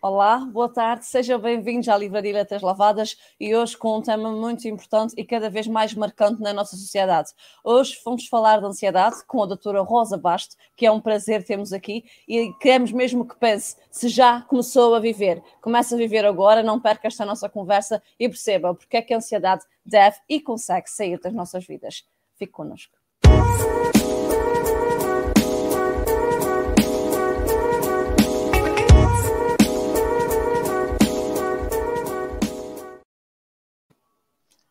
Olá, 0.00 0.38
boa 0.38 0.68
tarde, 0.68 1.04
sejam 1.06 1.40
bem-vindos 1.40 1.88
à 1.88 1.98
Livraria 1.98 2.32
Letras 2.32 2.62
Lavadas 2.62 3.16
e 3.40 3.56
hoje 3.56 3.76
com 3.76 3.98
um 3.98 4.00
tema 4.00 4.30
muito 4.30 4.68
importante 4.68 5.12
e 5.16 5.24
cada 5.24 5.50
vez 5.50 5.66
mais 5.66 5.92
marcante 5.92 6.40
na 6.40 6.52
nossa 6.52 6.76
sociedade. 6.76 7.32
Hoje 7.64 7.98
vamos 8.04 8.28
falar 8.28 8.60
de 8.60 8.66
ansiedade 8.66 9.16
com 9.26 9.42
a 9.42 9.46
doutora 9.46 9.80
Rosa 9.80 10.16
Basto, 10.16 10.54
que 10.76 10.86
é 10.86 10.92
um 10.92 11.00
prazer 11.00 11.42
termos 11.42 11.72
aqui 11.72 12.04
e 12.28 12.52
queremos 12.60 12.92
mesmo 12.92 13.26
que 13.26 13.34
pense 13.40 13.76
se 13.90 14.08
já 14.08 14.42
começou 14.42 14.94
a 14.94 15.00
viver. 15.00 15.42
Comece 15.60 15.94
a 15.94 15.98
viver 15.98 16.24
agora, 16.24 16.62
não 16.62 16.78
perca 16.78 17.08
esta 17.08 17.24
nossa 17.24 17.48
conversa 17.48 18.00
e 18.20 18.28
perceba 18.28 18.72
porque 18.76 18.98
é 18.98 19.02
que 19.02 19.12
a 19.12 19.16
ansiedade 19.16 19.64
deve 19.84 20.16
e 20.28 20.40
consegue 20.40 20.88
sair 20.88 21.18
das 21.18 21.32
nossas 21.32 21.66
vidas. 21.66 22.04
Fique 22.36 22.52
connosco. 22.52 22.97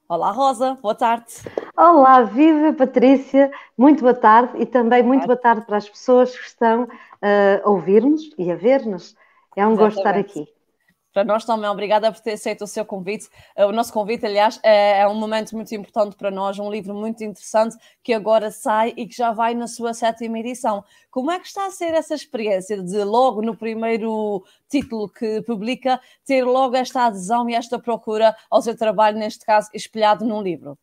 Olá, 0.09 0.31
Rosa, 0.31 0.77
boa 0.81 0.95
tarde. 0.95 1.25
Olá, 1.75 2.23
viva 2.23 2.71
Patrícia, 2.71 3.52
muito 3.77 3.99
boa 3.99 4.13
tarde 4.13 4.53
e 4.57 4.65
também 4.65 5.03
muito 5.03 5.25
boa 5.25 5.35
tarde 5.35 5.65
para 5.65 5.75
as 5.75 5.89
pessoas 5.89 6.34
que 6.34 6.45
estão 6.45 6.84
uh, 6.84 6.88
a 7.61 7.70
ouvir-nos 7.70 8.21
e 8.38 8.49
a 8.49 8.55
ver-nos. 8.55 9.17
É 9.53 9.67
um 9.67 9.73
Exatamente. 9.73 9.77
gosto 9.77 9.98
estar 9.98 10.17
aqui. 10.17 10.56
Para 11.17 11.23
nós 11.23 11.44
também, 11.44 11.67
obrigada 11.67 12.12
por 12.12 12.21
ter 12.21 12.34
aceito 12.34 12.63
o 12.63 12.67
seu 12.67 12.85
convite. 12.85 13.27
Eh, 13.55 13.66
o 13.66 13.71
nosso 13.71 13.91
convite, 13.91 14.23
aliás, 14.23 14.59
é, 14.62 14.99
é, 14.99 15.07
um 15.07 15.16
momento 15.16 15.55
muito 15.55 15.73
importante 15.73 16.16
para 16.16 16.30
nós, 16.30 16.59
um 16.59 16.70
livro 16.70 16.93
muito 16.93 17.23
interessante 17.23 17.76
que 18.03 18.13
agora 18.13 18.52
sai 18.52 18.93
e 18.95 19.07
que 19.07 19.16
já 19.16 19.31
vai 19.31 19.55
na 19.55 19.66
sua 19.66 19.95
sétima 19.95 20.38
edição. 20.38 20.84
Como 21.09 21.31
é 21.31 21.40
que 21.40 21.48
está 21.48 21.66
a 21.66 21.71
ser 21.71 21.95
essa 21.95 22.13
experiência 22.13 22.84
de 22.84 23.03
logo 23.03 23.41
no 23.41 23.57
primeiro 23.57 24.43
título 24.70 25.09
que 25.09 25.41
publica, 25.41 25.99
ter 26.23 26.43
logo 26.43 26.76
esta 26.76 27.07
adesão 27.07 27.49
e 27.49 27.55
esta 27.55 27.79
procura 27.79 28.35
ao 28.48 28.62
seu 28.62 28.77
trabalho, 28.77 29.18
neste 29.18 29.43
caso, 29.43 29.71
espelhado 29.73 30.23
num 30.23 30.43
livro? 30.43 30.77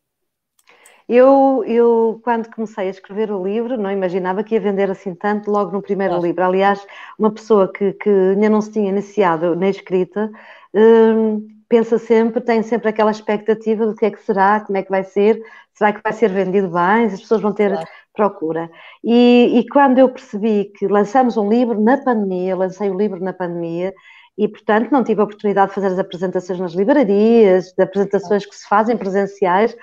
Eu, 1.07 1.63
eu, 1.67 2.19
quando 2.23 2.49
comecei 2.49 2.87
a 2.87 2.89
escrever 2.89 3.31
o 3.31 3.43
livro, 3.43 3.77
não 3.77 3.91
imaginava 3.91 4.43
que 4.43 4.55
ia 4.55 4.59
vender 4.61 4.89
assim 4.89 5.13
tanto 5.13 5.51
logo 5.51 5.71
no 5.71 5.81
primeiro 5.81 6.19
livro. 6.19 6.43
Aliás, 6.43 6.85
uma 7.17 7.31
pessoa 7.31 7.71
que, 7.71 7.93
que 7.93 8.09
ainda 8.09 8.49
não 8.49 8.59
se 8.59 8.71
tinha 8.71 8.89
iniciado 8.89 9.55
na 9.55 9.69
escrita, 9.69 10.31
hum, 10.73 11.47
pensa 11.69 11.99
sempre, 11.99 12.41
tem 12.41 12.63
sempre 12.63 12.89
aquela 12.89 13.11
expectativa 13.11 13.85
do 13.85 13.95
que 13.95 14.05
é 14.05 14.11
que 14.11 14.21
será, 14.23 14.59
como 14.61 14.77
é 14.77 14.83
que 14.83 14.89
vai 14.89 15.03
ser, 15.03 15.39
será 15.73 15.93
que 15.93 16.01
vai 16.03 16.13
ser 16.13 16.29
vendido 16.31 16.69
bem, 16.69 17.05
as 17.05 17.21
pessoas 17.21 17.41
vão 17.41 17.53
ter 17.53 17.71
claro. 17.71 17.87
procura. 18.13 18.71
E, 19.03 19.59
e 19.59 19.67
quando 19.69 19.99
eu 19.99 20.09
percebi 20.09 20.65
que 20.75 20.87
lançamos 20.87 21.37
um 21.37 21.47
livro 21.47 21.79
na 21.79 21.97
pandemia, 21.97 22.55
lancei 22.55 22.89
o 22.89 22.97
livro 22.97 23.19
na 23.23 23.33
pandemia, 23.33 23.93
e, 24.37 24.47
portanto, 24.47 24.91
não 24.91 25.03
tive 25.03 25.21
a 25.21 25.23
oportunidade 25.23 25.69
de 25.69 25.75
fazer 25.75 25.87
as 25.87 25.99
apresentações 25.99 26.59
nas 26.59 26.73
livrarias, 26.73 27.71
de 27.71 27.83
apresentações 27.83 28.45
que 28.45 28.55
se 28.55 28.67
fazem 28.67 28.97
presenciais, 28.97 29.75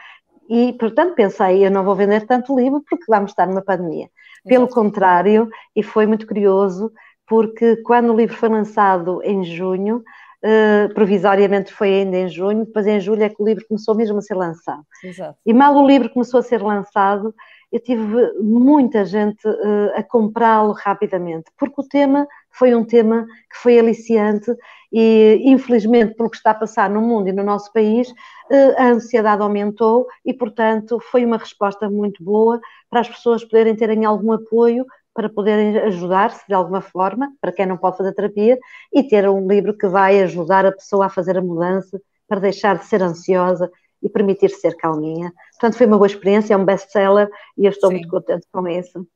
e, 0.49 0.73
portanto, 0.75 1.15
pensei, 1.15 1.65
eu 1.67 1.71
não 1.71 1.85
vou 1.85 1.95
vender 1.95 2.27
tanto 2.27 2.57
livro 2.59 2.83
porque 2.89 3.05
vamos 3.09 3.31
estar 3.31 3.47
numa 3.47 3.63
pandemia. 3.63 4.09
Pelo 4.45 4.65
Exato. 4.65 4.75
contrário, 4.75 5.49
e 5.75 5.83
foi 5.83 6.07
muito 6.07 6.27
curioso, 6.27 6.93
porque 7.27 7.77
quando 7.83 8.13
o 8.13 8.17
livro 8.17 8.37
foi 8.37 8.49
lançado 8.49 9.23
em 9.23 9.45
junho, 9.45 10.03
uh, 10.43 10.93
provisoriamente 10.95 11.73
foi 11.73 12.01
ainda 12.01 12.17
em 12.19 12.29
junho, 12.29 12.67
depois 12.67 12.87
em 12.87 13.01
julho 13.01 13.23
é 13.23 13.29
que 13.29 13.41
o 13.41 13.47
livro 13.47 13.65
começou 13.69 13.95
mesmo 13.95 14.19
a 14.19 14.23
ser 14.23 14.35
lançado. 14.35 14.83
Exato. 15.03 15.39
E 15.47 15.55
mal 15.55 15.75
o 15.77 15.87
livro 15.87 16.11
começou 16.11 16.41
a 16.41 16.43
ser 16.43 16.61
lançado, 16.61 17.35
eu 17.71 17.81
tive 17.81 18.33
muita 18.41 19.05
gente 19.05 19.47
uh, 19.49 19.93
a 19.95 20.03
comprá-lo 20.03 20.73
rapidamente, 20.73 21.51
porque 21.57 21.81
o 21.81 21.89
tema 21.89 22.27
foi 22.51 22.75
um 22.75 22.85
tema 22.85 23.25
que 23.51 23.57
foi 23.57 23.79
aliciante 23.79 24.55
e, 24.93 25.41
infelizmente, 25.45 26.15
pelo 26.15 26.29
que 26.29 26.37
está 26.37 26.51
a 26.51 26.55
passar 26.55 26.91
no 26.91 27.01
mundo 27.01 27.29
e 27.29 27.33
no 27.33 27.43
nosso 27.43 27.73
país, 27.73 28.11
uh, 28.11 28.75
a 28.77 28.89
ansiedade 28.89 29.43
aumentou 29.43 30.07
e, 30.25 30.35
portanto, 30.35 31.01
foi 31.11 31.25
uma 31.25 31.39
resposta 31.39 31.89
muito 31.89 32.23
boa 32.23 32.61
para 32.91 33.01
as 33.01 33.09
pessoas 33.09 33.45
poderem 33.45 33.75
terem 33.75 34.05
algum 34.05 34.33
apoio 34.33 34.85
para 35.15 35.29
poderem 35.29 35.79
ajudar-se 35.79 36.47
de 36.47 36.55
alguma 36.55 36.81
forma, 36.81 37.33
para 37.41 37.53
quem 37.53 37.67
não 37.67 37.77
pode 37.77 37.99
fazer 37.99 38.13
terapia, 38.13 38.59
e 38.93 39.03
ter 39.03 39.29
um 39.29 39.47
livro 39.47 39.77
que 39.77 39.87
vai 39.87 40.23
ajudar 40.23 40.65
a 40.65 40.73
pessoa 40.73 41.07
a 41.07 41.11
fazer 41.11 41.37
a 41.37 41.43
mudança, 41.43 42.01
para 42.27 42.41
deixar 42.41 42.79
de 42.79 42.87
ser 42.87 43.03
ansiosa 43.03 43.71
e 44.03 44.09
permitir 44.09 44.49
ser 44.51 44.75
calminha. 44.77 45.33
Portanto, 45.53 45.77
foi 45.77 45.87
uma 45.87 45.99
boa 45.99 46.07
experiência, 46.07 46.55
é 46.55 46.57
um 46.57 46.65
best-seller 46.65 47.29
e 47.59 47.67
eu 47.67 47.71
estou 47.71 47.91
Sim. 47.91 47.97
muito 47.97 48.09
contente 48.09 48.47
com 48.51 48.67
isso. 48.67 49.07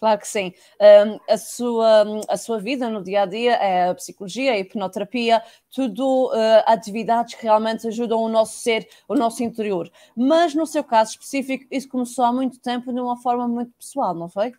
Claro 0.00 0.18
que 0.18 0.26
sim. 0.26 0.54
Um, 0.80 1.20
a, 1.28 1.36
sua, 1.36 2.04
a 2.26 2.36
sua 2.38 2.58
vida 2.58 2.88
no 2.88 3.02
dia 3.02 3.22
a 3.22 3.26
dia 3.26 3.52
é 3.52 3.90
a 3.90 3.94
psicologia, 3.94 4.52
a 4.52 4.58
hipnoterapia, 4.58 5.42
tudo 5.70 6.28
uh, 6.28 6.62
atividades 6.64 7.34
que 7.34 7.42
realmente 7.42 7.86
ajudam 7.86 8.18
o 8.18 8.28
nosso 8.28 8.58
ser, 8.60 8.88
o 9.06 9.14
nosso 9.14 9.44
interior. 9.44 9.90
Mas 10.16 10.54
no 10.54 10.66
seu 10.66 10.82
caso 10.82 11.10
específico, 11.10 11.66
isso 11.70 11.86
começou 11.86 12.24
há 12.24 12.32
muito 12.32 12.58
tempo 12.60 12.90
de 12.94 12.98
uma 12.98 13.18
forma 13.18 13.46
muito 13.46 13.72
pessoal, 13.78 14.14
não 14.14 14.26
foi? 14.30 14.54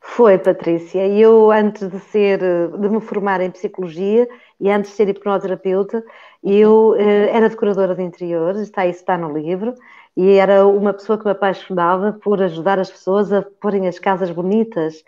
Foi, 0.00 0.36
Patrícia. 0.38 1.06
Eu, 1.06 1.52
antes 1.52 1.88
de 1.88 2.00
ser, 2.00 2.40
de 2.40 2.88
me 2.88 3.00
formar 3.00 3.40
em 3.40 3.50
psicologia 3.52 4.28
e 4.60 4.68
antes 4.70 4.90
de 4.90 4.96
ser 4.96 5.08
hipnoterapeuta, 5.08 6.04
eu 6.42 6.90
uh, 6.90 6.96
era 6.98 7.48
decoradora 7.48 7.94
de 7.94 8.02
interiores, 8.02 8.62
está 8.62 8.86
isso 8.86 9.00
está 9.00 9.16
no 9.16 9.36
livro, 9.36 9.72
e 10.18 10.32
era 10.32 10.66
uma 10.66 10.92
pessoa 10.92 11.16
que 11.16 11.24
me 11.24 11.30
apaixonava 11.30 12.12
por 12.12 12.42
ajudar 12.42 12.76
as 12.80 12.90
pessoas 12.90 13.32
a 13.32 13.40
porem 13.60 13.86
as 13.86 14.00
casas 14.00 14.32
bonitas. 14.32 15.04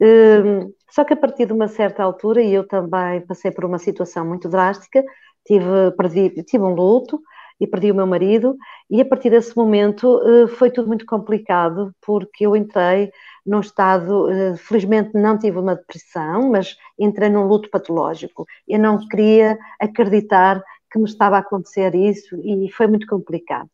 Uh, 0.00 0.74
só 0.90 1.04
que 1.04 1.12
a 1.12 1.16
partir 1.16 1.44
de 1.44 1.52
uma 1.52 1.68
certa 1.68 2.02
altura, 2.02 2.40
e 2.40 2.54
eu 2.54 2.66
também 2.66 3.20
passei 3.20 3.50
por 3.50 3.66
uma 3.66 3.78
situação 3.78 4.26
muito 4.26 4.48
drástica, 4.48 5.04
tive, 5.46 5.90
perdi, 5.98 6.42
tive 6.44 6.64
um 6.64 6.74
luto, 6.74 7.20
e 7.60 7.66
perdi 7.66 7.92
o 7.92 7.94
meu 7.94 8.06
marido, 8.06 8.56
e 8.90 9.02
a 9.02 9.04
partir 9.04 9.28
desse 9.28 9.54
momento 9.54 10.18
uh, 10.22 10.48
foi 10.48 10.70
tudo 10.70 10.88
muito 10.88 11.04
complicado, 11.04 11.94
porque 12.00 12.46
eu 12.46 12.56
entrei 12.56 13.12
num 13.44 13.60
estado, 13.60 14.30
uh, 14.30 14.56
felizmente 14.56 15.10
não 15.12 15.38
tive 15.38 15.58
uma 15.58 15.76
depressão, 15.76 16.50
mas 16.50 16.74
entrei 16.98 17.28
num 17.28 17.46
luto 17.46 17.68
patológico. 17.68 18.46
Eu 18.66 18.78
não 18.78 19.06
queria 19.08 19.58
acreditar 19.78 20.64
que 20.90 20.98
me 20.98 21.04
estava 21.04 21.36
a 21.36 21.40
acontecer 21.40 21.94
isso 21.94 22.34
e 22.42 22.70
foi 22.72 22.86
muito 22.86 23.06
complicado. 23.06 23.68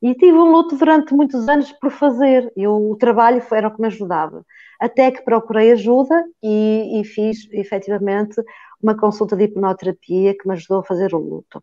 E 0.00 0.14
tive 0.14 0.38
um 0.38 0.52
luto 0.52 0.76
durante 0.76 1.12
muitos 1.12 1.48
anos 1.48 1.72
por 1.72 1.90
fazer, 1.90 2.52
eu, 2.56 2.90
o 2.90 2.96
trabalho 2.96 3.40
foi, 3.40 3.58
era 3.58 3.68
o 3.68 3.74
que 3.74 3.80
me 3.80 3.88
ajudava. 3.88 4.44
Até 4.80 5.10
que 5.10 5.22
procurei 5.22 5.72
ajuda 5.72 6.24
e, 6.42 7.00
e 7.00 7.04
fiz, 7.04 7.48
efetivamente, 7.50 8.40
uma 8.80 8.96
consulta 8.96 9.36
de 9.36 9.44
hipnoterapia 9.44 10.36
que 10.36 10.46
me 10.46 10.54
ajudou 10.54 10.78
a 10.78 10.84
fazer 10.84 11.14
o 11.14 11.18
luto. 11.18 11.62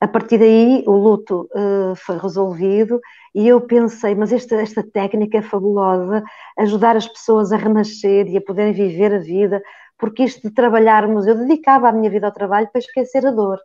A 0.00 0.06
partir 0.06 0.38
daí, 0.38 0.84
o 0.86 0.92
luto 0.92 1.48
uh, 1.54 1.94
foi 1.96 2.18
resolvido 2.18 3.00
e 3.34 3.48
eu 3.48 3.60
pensei, 3.62 4.14
mas 4.14 4.30
esta, 4.30 4.56
esta 4.56 4.82
técnica 4.82 5.38
é 5.38 5.42
fabulosa, 5.42 6.22
ajudar 6.58 6.96
as 6.96 7.06
pessoas 7.06 7.50
a 7.50 7.56
renascer 7.56 8.26
e 8.26 8.36
a 8.36 8.40
poderem 8.42 8.74
viver 8.74 9.14
a 9.14 9.18
vida, 9.18 9.62
porque 9.98 10.24
isto 10.24 10.48
de 10.48 10.54
trabalharmos, 10.54 11.26
eu 11.26 11.34
dedicava 11.34 11.88
a 11.88 11.92
minha 11.92 12.10
vida 12.10 12.26
ao 12.26 12.32
trabalho 12.32 12.68
para 12.70 12.78
esquecer 12.78 13.26
a 13.26 13.30
dor, 13.30 13.58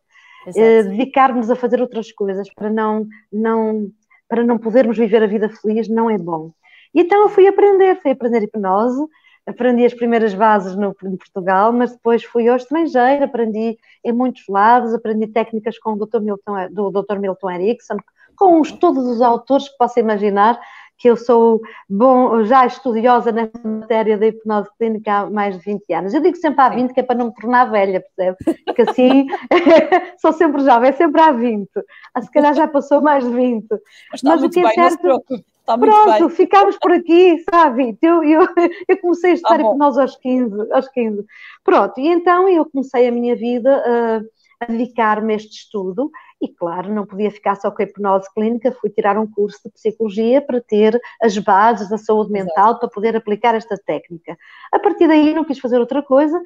uh, 0.47 0.53
dedicarmos 0.89 1.49
a 1.49 1.55
fazer 1.55 1.81
outras 1.81 2.13
coisas 2.13 2.49
para 2.53 2.69
não, 2.69 3.05
não, 3.31 3.91
para 4.31 4.45
não 4.45 4.57
podermos 4.57 4.97
viver 4.97 5.21
a 5.21 5.27
vida 5.27 5.49
feliz 5.49 5.89
não 5.89 6.09
é 6.09 6.17
bom. 6.17 6.53
E 6.95 7.01
então 7.01 7.23
eu 7.23 7.27
fui 7.27 7.45
aprender, 7.47 8.01
fui 8.01 8.11
aprender 8.11 8.43
hipnose, 8.43 9.05
aprendi 9.45 9.83
as 9.83 9.93
primeiras 9.93 10.33
bases 10.33 10.73
no, 10.73 10.95
em 11.03 11.17
Portugal, 11.17 11.73
mas 11.73 11.91
depois 11.91 12.23
fui 12.23 12.47
ao 12.47 12.55
estrangeiro, 12.55 13.25
aprendi 13.25 13.77
em 14.05 14.13
muitos 14.13 14.43
lados, 14.47 14.93
aprendi 14.93 15.27
técnicas 15.27 15.77
com 15.77 15.91
o 15.91 16.05
Dr. 16.05 16.21
Milton, 16.21 16.69
do 16.71 16.89
Dr. 16.91 17.19
Milton 17.19 17.51
Erickson, 17.51 17.97
com 18.37 18.61
os, 18.61 18.71
todos 18.71 19.05
os 19.05 19.21
autores 19.21 19.67
que 19.67 19.77
possa 19.77 19.99
imaginar, 19.99 20.57
que 21.01 21.09
eu 21.09 21.17
sou 21.17 21.59
bom, 21.89 22.43
já 22.43 22.63
estudiosa 22.63 23.31
nessa 23.31 23.67
matéria 23.67 24.19
da 24.19 24.27
hipnose 24.27 24.69
clínica 24.77 25.11
há 25.11 25.29
mais 25.31 25.57
de 25.57 25.63
20 25.65 25.93
anos. 25.93 26.13
Eu 26.13 26.21
digo 26.21 26.37
sempre 26.37 26.61
há 26.61 26.69
20, 26.69 26.93
que 26.93 26.99
é 26.99 27.03
para 27.03 27.17
não 27.17 27.27
me 27.27 27.33
tornar 27.33 27.65
velha, 27.71 28.01
percebe? 28.15 28.37
Porque 28.63 28.83
assim 28.83 29.25
sou 30.21 30.31
sempre 30.31 30.63
jovem, 30.63 30.89
é 30.89 30.93
sempre 30.93 31.19
há 31.19 31.31
20. 31.31 31.67
Ah, 32.13 32.21
se 32.21 32.31
calhar 32.31 32.53
já 32.53 32.67
passou 32.67 33.01
mais 33.01 33.23
de 33.23 33.33
20. 33.33 33.65
Mas, 34.11 34.21
Mas 34.21 34.43
o 34.43 34.49
que 34.49 34.59
é 34.59 34.63
bem, 34.63 34.75
certo. 34.75 35.23
Está 35.61 35.75
Pronto, 35.75 36.29
ficámos 36.29 36.77
por 36.77 36.91
aqui, 36.91 37.43
sabe? 37.49 37.97
Eu, 37.99 38.23
eu, 38.23 38.47
eu 38.87 38.97
comecei 38.99 39.31
a 39.31 39.33
estudar 39.33 39.57
tá 39.57 39.71
hipnose 39.71 40.01
aos 40.01 40.15
15, 40.17 40.71
aos 40.71 40.87
15. 40.89 41.25
Pronto, 41.63 41.99
e 41.99 42.09
então 42.09 42.47
eu 42.47 42.63
comecei 42.65 43.07
a 43.07 43.11
minha 43.11 43.35
vida 43.35 43.83
uh, 43.87 44.29
a 44.59 44.65
dedicar-me 44.71 45.33
a 45.33 45.35
este 45.35 45.63
estudo 45.63 46.11
e, 46.41 46.47
claro, 46.47 46.91
não 46.93 47.05
podia 47.05 47.29
ficar 47.29 47.55
só 47.55 47.69
com 47.69 47.81
a 47.81 47.85
hipnose 47.85 48.27
clínica, 48.33 48.71
fui 48.71 48.89
tirar 48.89 49.17
um 49.17 49.29
curso 49.29 49.59
de 49.65 49.71
psicologia 49.71 50.41
para 50.41 50.59
ter 50.59 50.99
as 51.21 51.37
bases 51.37 51.89
da 51.89 51.97
saúde 51.97 52.31
mental, 52.31 52.69
Exato. 52.69 52.79
para 52.79 52.89
poder 52.89 53.15
aplicar 53.15 53.53
esta 53.53 53.77
técnica. 53.77 54.37
A 54.71 54.79
partir 54.79 55.07
daí 55.07 55.33
não 55.33 55.45
quis 55.45 55.59
fazer 55.59 55.77
outra 55.79 56.01
coisa, 56.01 56.41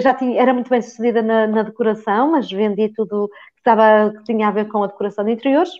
já 0.00 0.14
tinha, 0.14 0.40
era 0.40 0.54
muito 0.54 0.70
bem 0.70 0.80
sucedida 0.80 1.22
na, 1.22 1.46
na 1.46 1.62
decoração, 1.62 2.32
mas 2.32 2.50
vendi 2.50 2.88
tudo 2.90 3.28
que, 3.28 3.60
estava, 3.60 4.12
que 4.16 4.24
tinha 4.24 4.48
a 4.48 4.50
ver 4.50 4.68
com 4.68 4.82
a 4.82 4.86
decoração 4.86 5.24
de 5.24 5.32
interiores 5.32 5.70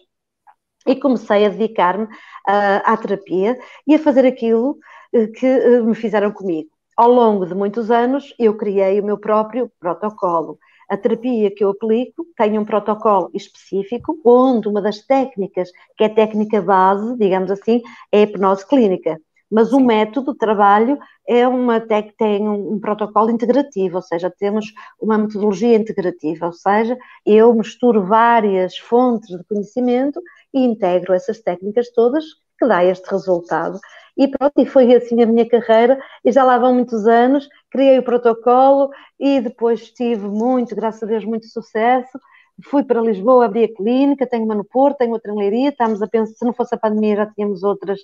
e 0.87 0.96
comecei 0.96 1.46
a 1.46 1.48
dedicar-me 1.48 2.05
uh, 2.05 2.82
à 2.84 2.96
terapia 2.96 3.56
e 3.87 3.94
a 3.94 3.98
fazer 3.98 4.26
aquilo 4.26 4.78
uh, 5.12 5.32
que 5.32 5.46
uh, 5.46 5.84
me 5.84 5.94
fizeram 5.94 6.32
comigo. 6.32 6.69
Ao 6.96 7.10
longo 7.10 7.46
de 7.46 7.55
muitos 7.55 7.90
anos, 7.90 8.34
eu 8.38 8.56
criei 8.56 9.00
o 9.00 9.05
meu 9.05 9.16
próprio 9.16 9.70
protocolo. 9.78 10.58
A 10.93 10.97
terapia 10.99 11.50
que 11.50 11.65
eu 11.65 11.71
aplico 11.71 12.27
tem 12.37 12.59
um 12.59 12.67
protocolo 12.67 13.31
específico, 13.33 14.21
onde 14.23 14.69
uma 14.69 14.83
das 14.83 15.00
técnicas, 15.00 15.71
que 15.97 16.05
é 16.05 16.06
a 16.06 16.15
técnica 16.15 16.61
base, 16.61 17.17
digamos 17.17 17.50
assim, 17.50 17.81
é 18.12 18.19
a 18.19 18.23
hipnose 18.25 18.69
clínica. 18.69 19.19
Mas 19.50 19.73
o 19.73 19.81
método 19.81 20.33
de 20.33 20.39
trabalho 20.39 20.99
é 21.27 21.49
uma 21.49 21.81
que 21.81 22.12
tem 22.19 22.47
um, 22.47 22.75
um, 22.75 22.79
protocolo 22.79 23.31
integrativo, 23.31 23.97
ou 23.97 24.03
seja, 24.03 24.31
temos 24.31 24.67
uma 25.00 25.17
metodologia 25.17 25.77
integrativa, 25.77 26.44
ou 26.44 26.53
seja, 26.53 26.99
eu 27.25 27.55
misturo 27.55 28.05
várias 28.05 28.77
fontes 28.77 29.35
de 29.35 29.43
conhecimento 29.44 30.21
e 30.53 30.61
integro 30.61 31.15
essas 31.15 31.41
técnicas 31.41 31.91
todas 31.94 32.25
que 32.62 32.69
dá 32.69 32.85
este 32.85 33.11
resultado. 33.11 33.81
E 34.17 34.29
pronto, 34.29 34.53
e 34.59 34.67
foi 34.67 34.94
assim 34.94 35.20
a 35.23 35.26
minha 35.26 35.49
carreira, 35.49 35.99
e 36.25 36.31
já 36.31 36.44
lá 36.44 36.59
vão 36.59 36.75
muitos 36.75 37.06
anos, 37.06 37.49
criei 37.70 37.99
o 37.99 38.03
protocolo 38.03 38.91
e 39.19 39.41
depois 39.41 39.91
tive 39.91 40.29
muito, 40.29 40.76
graças 40.76 41.03
a 41.03 41.06
Deus, 41.06 41.25
muito 41.25 41.47
sucesso. 41.47 42.20
Fui 42.64 42.85
para 42.85 43.00
Lisboa, 43.00 43.47
abri 43.47 43.64
a 43.64 43.75
clínica, 43.75 44.26
tenho 44.26 44.44
uma 44.44 44.55
no 44.55 44.64
Porto, 44.64 44.99
tenho 44.99 45.12
outra 45.12 45.32
em 45.32 45.38
Leiria, 45.38 45.70
estamos 45.70 46.03
a 46.03 46.06
pensar, 46.06 46.35
se 46.35 46.44
não 46.44 46.53
fosse 46.53 46.75
a 46.75 46.79
pandemia 46.79 47.17
já 47.17 47.26
tínhamos 47.26 47.62
outras 47.62 47.99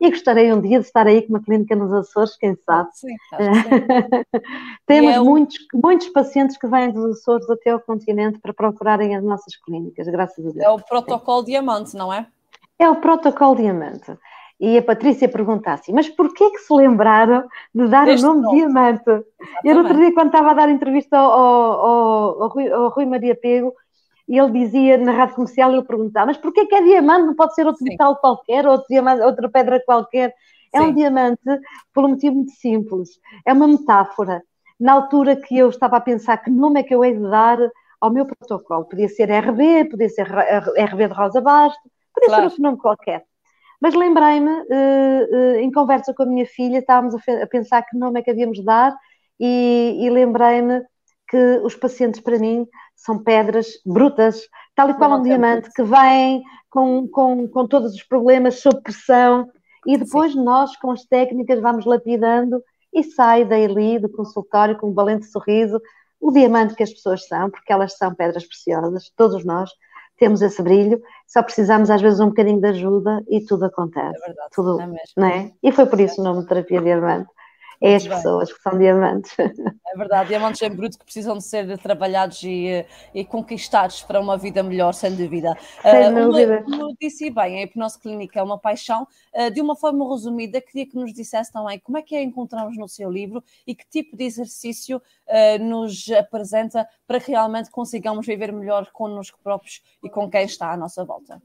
e 0.00 0.10
gostaria 0.10 0.54
um 0.54 0.60
dia 0.60 0.78
de 0.78 0.86
estar 0.86 1.08
aí 1.08 1.22
com 1.22 1.30
uma 1.30 1.42
clínica 1.42 1.74
nos 1.74 1.92
Açores, 1.92 2.36
quem 2.36 2.56
sabe. 2.64 2.88
Sim, 2.92 3.16
Temos 4.86 5.16
é 5.16 5.18
muitos, 5.18 5.56
muitos 5.74 6.08
pacientes 6.10 6.56
que 6.56 6.68
vêm 6.68 6.92
dos 6.92 7.18
Açores 7.18 7.50
até 7.50 7.70
ao 7.70 7.80
continente 7.80 8.38
para 8.38 8.54
procurarem 8.54 9.16
as 9.16 9.24
nossas 9.24 9.56
clínicas, 9.56 10.06
graças 10.06 10.38
a 10.46 10.50
Deus. 10.50 10.64
É 10.64 10.70
o 10.70 10.78
protocolo 10.78 11.44
diamante, 11.44 11.96
não 11.96 12.12
é? 12.12 12.28
É 12.78 12.88
o 12.88 12.96
protocolo 12.96 13.56
diamante. 13.56 14.16
E 14.60 14.76
a 14.76 14.82
Patrícia 14.82 15.28
pergunta 15.28 15.72
assim, 15.72 15.92
mas 15.92 16.08
porquê 16.08 16.50
que 16.50 16.58
se 16.58 16.72
lembraram 16.74 17.46
de 17.72 17.86
dar 17.86 18.06
Deste 18.06 18.26
o 18.26 18.34
nome, 18.34 18.42
nome. 18.42 18.56
Diamante? 18.56 19.24
Eu, 19.64 19.74
no 19.74 19.82
outro 19.82 19.96
dia, 19.96 20.12
quando 20.12 20.26
estava 20.28 20.50
a 20.50 20.54
dar 20.54 20.68
entrevista 20.68 21.16
ao, 21.16 21.30
ao, 21.30 22.42
ao, 22.42 22.48
Rui, 22.48 22.68
ao 22.68 22.88
Rui 22.88 23.06
Maria 23.06 23.36
Pego, 23.36 23.72
e 24.28 24.36
ele 24.36 24.50
dizia 24.50 24.98
na 24.98 25.12
rádio 25.12 25.36
comercial, 25.36 25.72
ele 25.72 25.84
perguntava, 25.84 26.26
mas 26.26 26.36
porquê 26.36 26.66
que 26.66 26.74
é 26.74 26.82
diamante? 26.82 27.26
Não 27.26 27.34
pode 27.34 27.54
ser 27.54 27.66
outro 27.66 27.78
Sim. 27.78 27.90
metal 27.90 28.16
qualquer, 28.16 28.66
outro 28.66 28.86
diamante, 28.90 29.22
outra 29.22 29.48
pedra 29.48 29.82
qualquer. 29.86 30.34
É 30.74 30.80
Sim. 30.80 30.88
um 30.88 30.94
diamante 30.94 31.40
por 31.94 32.04
um 32.04 32.08
motivo 32.08 32.34
muito 32.34 32.52
simples. 32.52 33.10
É 33.46 33.52
uma 33.52 33.68
metáfora. 33.68 34.42
Na 34.78 34.92
altura 34.92 35.34
que 35.36 35.56
eu 35.56 35.68
estava 35.70 35.96
a 35.96 36.00
pensar 36.00 36.36
que 36.38 36.50
nome 36.50 36.80
é 36.80 36.82
que 36.82 36.94
eu 36.94 37.04
hei 37.04 37.14
de 37.14 37.22
dar 37.22 37.58
ao 38.00 38.12
meu 38.12 38.26
protocolo, 38.26 38.84
podia 38.84 39.08
ser 39.08 39.30
RB, 39.30 39.86
podia 39.86 40.08
ser 40.08 40.28
RB 40.28 41.08
de 41.08 41.14
Rosa 41.14 41.40
Basto, 41.40 41.80
podia 42.14 42.28
claro. 42.28 42.42
ser 42.42 42.48
outro 42.48 42.62
nome 42.62 42.78
qualquer. 42.78 43.24
Mas 43.80 43.94
lembrei-me, 43.94 44.50
uh, 44.50 44.64
uh, 44.64 45.56
em 45.56 45.70
conversa 45.70 46.12
com 46.12 46.24
a 46.24 46.26
minha 46.26 46.46
filha, 46.46 46.78
estávamos 46.78 47.14
a, 47.14 47.46
pensar 47.46 47.82
que 47.82 47.96
nome 47.96 48.18
é 48.18 48.22
que 48.22 48.30
havíamos 48.30 48.58
de 48.58 48.64
dar 48.64 48.94
e, 49.38 49.98
e 50.00 50.10
lembrei-me 50.10 50.82
que 51.28 51.60
os 51.62 51.76
pacientes, 51.76 52.20
para 52.20 52.38
mim, 52.38 52.66
são 52.96 53.22
pedras 53.22 53.74
brutas, 53.86 54.40
tal 54.74 54.90
e 54.90 54.94
qual 54.94 55.18
um 55.18 55.22
diamante, 55.22 55.70
que 55.72 55.82
vêm 55.82 56.42
com, 56.70 57.06
com, 57.08 57.46
com 57.46 57.66
todos 57.66 57.94
os 57.94 58.02
problemas, 58.02 58.60
sob 58.60 58.80
pressão, 58.82 59.48
e 59.86 59.96
depois 59.96 60.32
Sim. 60.32 60.42
nós, 60.42 60.76
com 60.76 60.90
as 60.90 61.04
técnicas, 61.04 61.60
vamos 61.60 61.84
lapidando 61.84 62.62
e 62.92 63.04
sai 63.04 63.44
daí 63.44 63.98
do 63.98 64.08
consultório 64.08 64.76
com 64.78 64.88
um 64.88 64.94
valente 64.94 65.26
sorriso 65.26 65.80
o 66.20 66.32
diamante 66.32 66.74
que 66.74 66.82
as 66.82 66.92
pessoas 66.92 67.26
são, 67.26 67.48
porque 67.50 67.72
elas 67.72 67.96
são 67.96 68.12
pedras 68.14 68.44
preciosas, 68.44 69.10
todos 69.16 69.44
nós 69.44 69.70
temos 70.18 70.42
esse 70.42 70.62
brilho, 70.62 71.00
só 71.26 71.42
precisamos 71.42 71.90
às 71.90 72.02
vezes 72.02 72.20
um 72.20 72.28
bocadinho 72.28 72.60
de 72.60 72.66
ajuda 72.66 73.22
e 73.28 73.40
tudo 73.40 73.64
acontece. 73.64 74.18
É 74.22 74.26
verdade, 74.26 74.50
tudo, 74.52 74.80
é 74.80 74.86
mesmo. 74.86 75.00
Não 75.16 75.26
é? 75.26 75.52
E 75.62 75.72
foi 75.72 75.86
por 75.86 76.00
isso 76.00 76.20
o 76.20 76.24
nome 76.24 76.42
de 76.42 76.48
terapia 76.48 76.80
diamante 76.82 77.28
é 77.80 77.94
as 77.94 78.06
pessoas 78.06 78.52
que 78.52 78.62
são 78.62 78.78
diamantes. 78.78 79.32
É 79.90 79.96
verdade, 79.96 80.28
diamantes 80.28 80.60
em 80.60 80.70
bruto 80.70 80.98
que 80.98 81.04
precisam 81.04 81.38
de 81.38 81.44
ser 81.44 81.78
trabalhados 81.78 82.42
e, 82.42 82.84
e 83.14 83.24
conquistados 83.24 84.02
para 84.02 84.20
uma 84.20 84.36
vida 84.36 84.62
melhor, 84.62 84.92
sem 84.92 85.16
dúvida. 85.16 85.56
Sem 85.80 86.12
uh, 86.12 86.26
dúvida. 86.26 86.62
Como 86.62 86.94
disse 87.00 87.30
bem, 87.30 87.58
a 87.58 87.62
hipnose 87.62 87.98
clínica 87.98 88.38
é 88.38 88.42
uma 88.42 88.58
paixão. 88.58 89.08
Uh, 89.32 89.50
de 89.50 89.62
uma 89.62 89.74
forma 89.74 90.06
resumida, 90.06 90.60
queria 90.60 90.86
que 90.86 90.94
nos 90.94 91.12
dissesse 91.14 91.50
também 91.50 91.80
como 91.80 91.96
é 91.96 92.02
que 92.02 92.14
a 92.14 92.22
encontramos 92.22 92.76
no 92.76 92.86
seu 92.86 93.10
livro 93.10 93.42
e 93.66 93.74
que 93.74 93.88
tipo 93.88 94.14
de 94.14 94.24
exercício 94.24 94.98
uh, 94.98 95.64
nos 95.64 96.10
apresenta 96.10 96.86
para 97.06 97.18
que 97.18 97.30
realmente 97.30 97.70
consigamos 97.70 98.26
viver 98.26 98.52
melhor 98.52 98.90
connosco 98.92 99.38
próprios 99.42 99.82
e 100.04 100.10
com 100.10 100.30
quem 100.30 100.44
está 100.44 100.70
à 100.70 100.76
nossa 100.76 101.02
volta. 101.02 101.40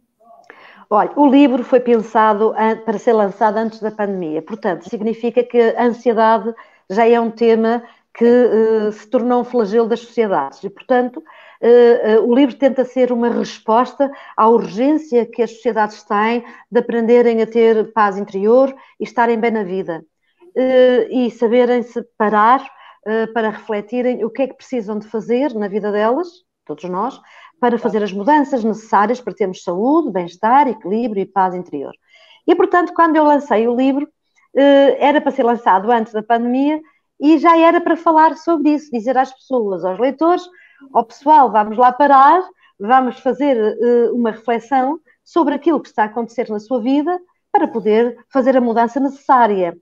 Olha, 0.89 1.11
o 1.15 1.27
livro 1.27 1.63
foi 1.63 1.79
pensado 1.79 2.53
para 2.85 2.97
ser 2.97 3.13
lançado 3.13 3.57
antes 3.57 3.79
da 3.79 3.91
pandemia, 3.91 4.41
portanto, 4.41 4.89
significa 4.89 5.43
que 5.43 5.59
a 5.59 5.85
ansiedade 5.85 6.53
já 6.89 7.07
é 7.07 7.19
um 7.19 7.31
tema 7.31 7.83
que 8.13 8.25
uh, 8.25 8.91
se 8.91 9.07
tornou 9.07 9.41
um 9.41 9.43
flagelo 9.43 9.87
das 9.87 10.01
sociedades. 10.01 10.63
E, 10.63 10.69
portanto, 10.69 11.17
uh, 11.17 12.21
uh, 12.21 12.29
o 12.29 12.35
livro 12.35 12.55
tenta 12.55 12.85
ser 12.85 13.11
uma 13.11 13.29
resposta 13.29 14.11
à 14.37 14.47
urgência 14.47 15.25
que 15.25 15.41
as 15.41 15.51
sociedades 15.51 16.03
têm 16.03 16.43
de 16.71 16.79
aprenderem 16.79 17.41
a 17.41 17.47
ter 17.47 17.91
paz 17.91 18.17
interior 18.17 18.73
e 18.99 19.03
estarem 19.03 19.39
bem 19.39 19.51
na 19.51 19.63
vida 19.63 20.05
e 21.09 21.31
saberem 21.31 21.81
se 21.81 22.03
parar 22.15 22.63
para 23.33 23.49
refletirem 23.49 24.23
o 24.23 24.29
que 24.29 24.43
é 24.43 24.47
que 24.47 24.53
precisam 24.53 24.99
de 24.99 25.07
fazer 25.07 25.51
na 25.55 25.67
vida 25.67 25.91
delas, 25.91 26.27
todos 26.63 26.83
nós, 26.83 27.19
para 27.63 27.77
fazer 27.77 28.03
as 28.03 28.11
mudanças 28.11 28.61
necessárias 28.61 29.21
para 29.21 29.33
termos 29.33 29.63
saúde, 29.63 30.11
bem-estar, 30.11 30.67
equilíbrio 30.67 31.21
e 31.21 31.25
paz 31.25 31.55
interior. 31.55 31.93
E, 32.45 32.53
portanto, 32.53 32.91
quando 32.93 33.15
eu 33.15 33.23
lancei 33.23 33.65
o 33.69 33.73
livro, 33.73 34.05
eh, 34.53 34.97
era 34.99 35.21
para 35.21 35.31
ser 35.31 35.43
lançado 35.43 35.89
antes 35.89 36.11
da 36.11 36.21
pandemia 36.21 36.81
e 37.17 37.37
já 37.37 37.57
era 37.57 37.79
para 37.79 37.95
falar 37.95 38.35
sobre 38.35 38.71
isso, 38.71 38.91
dizer 38.91 39.17
às 39.17 39.31
pessoas, 39.31 39.85
aos 39.85 39.97
leitores, 39.97 40.45
ao 40.93 41.05
pessoal, 41.05 41.49
vamos 41.53 41.77
lá 41.77 41.93
parar, 41.93 42.43
vamos 42.77 43.17
fazer 43.19 43.55
eh, 43.55 44.11
uma 44.11 44.31
reflexão 44.31 44.99
sobre 45.23 45.55
aquilo 45.55 45.79
que 45.79 45.87
está 45.87 46.03
a 46.03 46.07
acontecer 46.07 46.49
na 46.49 46.59
sua 46.59 46.81
vida 46.81 47.17
para 47.49 47.65
poder 47.65 48.17
fazer 48.27 48.57
a 48.57 48.61
mudança 48.61 48.99
necessária. 48.99 49.73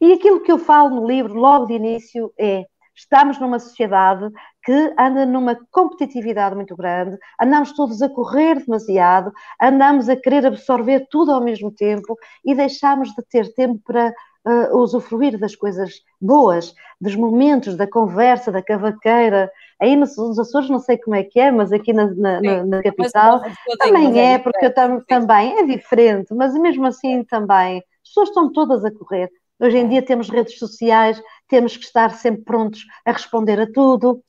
E 0.00 0.14
aquilo 0.14 0.40
que 0.40 0.50
eu 0.50 0.56
falo 0.56 0.88
no 0.88 1.06
livro, 1.06 1.34
logo 1.34 1.66
de 1.66 1.74
início, 1.74 2.32
é 2.38 2.64
Estamos 2.96 3.38
numa 3.38 3.58
sociedade 3.58 4.30
que 4.64 4.94
anda 4.98 5.26
numa 5.26 5.56
competitividade 5.70 6.56
muito 6.56 6.74
grande, 6.74 7.18
andamos 7.40 7.72
todos 7.72 8.00
a 8.00 8.08
correr 8.08 8.56
demasiado, 8.64 9.32
andamos 9.60 10.08
a 10.08 10.16
querer 10.16 10.46
absorver 10.46 11.06
tudo 11.10 11.30
ao 11.30 11.42
mesmo 11.42 11.70
tempo 11.70 12.16
e 12.44 12.54
deixamos 12.54 13.10
de 13.10 13.22
ter 13.28 13.52
tempo 13.54 13.80
para 13.84 14.14
uh, 14.46 14.76
usufruir 14.78 15.38
das 15.38 15.54
coisas 15.54 16.00
boas, 16.20 16.74
dos 17.00 17.14
momentos, 17.14 17.76
da 17.76 17.86
conversa, 17.86 18.50
da 18.50 18.62
cavaqueira. 18.62 19.50
Aí 19.80 19.94
nos, 19.94 20.16
nos 20.16 20.38
Açores 20.38 20.70
não 20.70 20.78
sei 20.78 20.96
como 20.96 21.16
é 21.16 21.22
que 21.22 21.38
é, 21.38 21.50
mas 21.50 21.72
aqui 21.72 21.92
na, 21.92 22.06
na, 22.14 22.40
Sim, 22.40 22.62
na 22.64 22.82
capital 22.82 23.42
também 23.78 24.18
é, 24.18 24.38
porque 24.38 24.64
eu 24.64 24.72
tam, 24.74 25.00
também 25.06 25.58
é 25.58 25.66
diferente, 25.66 26.32
mas 26.34 26.54
mesmo 26.54 26.86
assim 26.86 27.22
também 27.24 27.78
as 28.02 28.08
pessoas 28.08 28.28
estão 28.28 28.50
todas 28.50 28.84
a 28.84 28.90
correr. 28.90 29.30
Hoje 29.58 29.78
em 29.78 29.88
dia 29.88 30.02
temos 30.02 30.28
redes 30.28 30.58
sociais, 30.58 31.20
temos 31.48 31.76
que 31.76 31.84
estar 31.84 32.10
sempre 32.10 32.42
prontos 32.42 32.84
a 33.04 33.12
responder 33.12 33.58
a 33.60 33.66
tudo, 33.70 34.22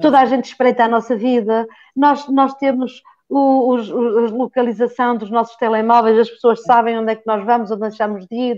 toda 0.00 0.20
a 0.20 0.26
gente 0.26 0.46
espreita 0.46 0.84
a 0.84 0.88
nossa 0.88 1.16
vida, 1.16 1.66
nós, 1.96 2.28
nós 2.28 2.54
temos 2.54 3.02
o, 3.28 3.74
o, 3.74 3.76
a 3.76 4.30
localização 4.30 5.16
dos 5.16 5.30
nossos 5.30 5.56
telemóveis, 5.56 6.18
as 6.18 6.30
pessoas 6.30 6.62
sabem 6.62 6.98
onde 6.98 7.12
é 7.12 7.16
que 7.16 7.26
nós 7.26 7.44
vamos, 7.44 7.70
onde 7.70 7.80
deixamos 7.80 8.26
de 8.26 8.36
ir. 8.36 8.56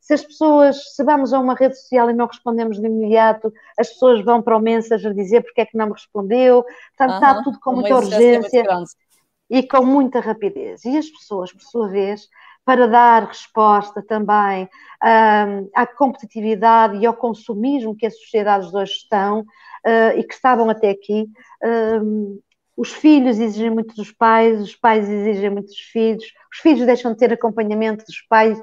Se 0.00 0.14
as 0.14 0.24
pessoas, 0.24 0.94
se 0.94 1.04
vamos 1.04 1.32
a 1.32 1.38
uma 1.38 1.54
rede 1.54 1.78
social 1.78 2.10
e 2.10 2.14
não 2.14 2.26
respondemos 2.26 2.80
de 2.80 2.86
imediato, 2.86 3.52
as 3.78 3.88
pessoas 3.88 4.24
vão 4.24 4.42
para 4.42 4.56
o 4.56 4.60
Messenger 4.60 5.14
dizer 5.14 5.42
porque 5.42 5.60
é 5.60 5.66
que 5.66 5.76
não 5.76 5.86
me 5.86 5.92
respondeu. 5.92 6.64
Portanto, 6.96 7.14
está 7.14 7.42
tudo 7.42 7.60
com 7.60 7.72
muita 7.74 7.96
urgência 7.96 8.64
e 9.50 9.62
com 9.62 9.84
muita 9.84 10.20
rapidez. 10.20 10.84
E 10.84 10.96
as 10.96 11.08
pessoas, 11.08 11.52
por 11.52 11.62
sua 11.62 11.88
vez, 11.88 12.28
para 12.68 12.86
dar 12.86 13.24
resposta 13.28 14.02
também 14.02 14.68
à 15.74 15.86
competitividade 15.86 16.98
e 16.98 17.06
ao 17.06 17.14
consumismo 17.14 17.96
que 17.96 18.04
as 18.04 18.14
sociedades 18.18 18.74
hoje 18.74 18.92
estão 18.92 19.40
uh, 19.40 20.18
e 20.18 20.22
que 20.22 20.34
estavam 20.34 20.68
até 20.68 20.90
aqui. 20.90 21.26
Os 22.76 22.92
filhos 22.92 23.38
exigem 23.38 23.70
muito 23.70 23.96
dos 23.96 24.12
pais, 24.12 24.60
os 24.60 24.76
pais 24.76 25.08
exigem 25.08 25.48
muito 25.48 25.68
dos 25.68 25.80
filhos, 25.80 26.24
os 26.52 26.58
filhos 26.58 26.84
deixam 26.84 27.12
de 27.12 27.16
ter 27.16 27.32
acompanhamento 27.32 28.04
dos 28.04 28.20
pais, 28.28 28.62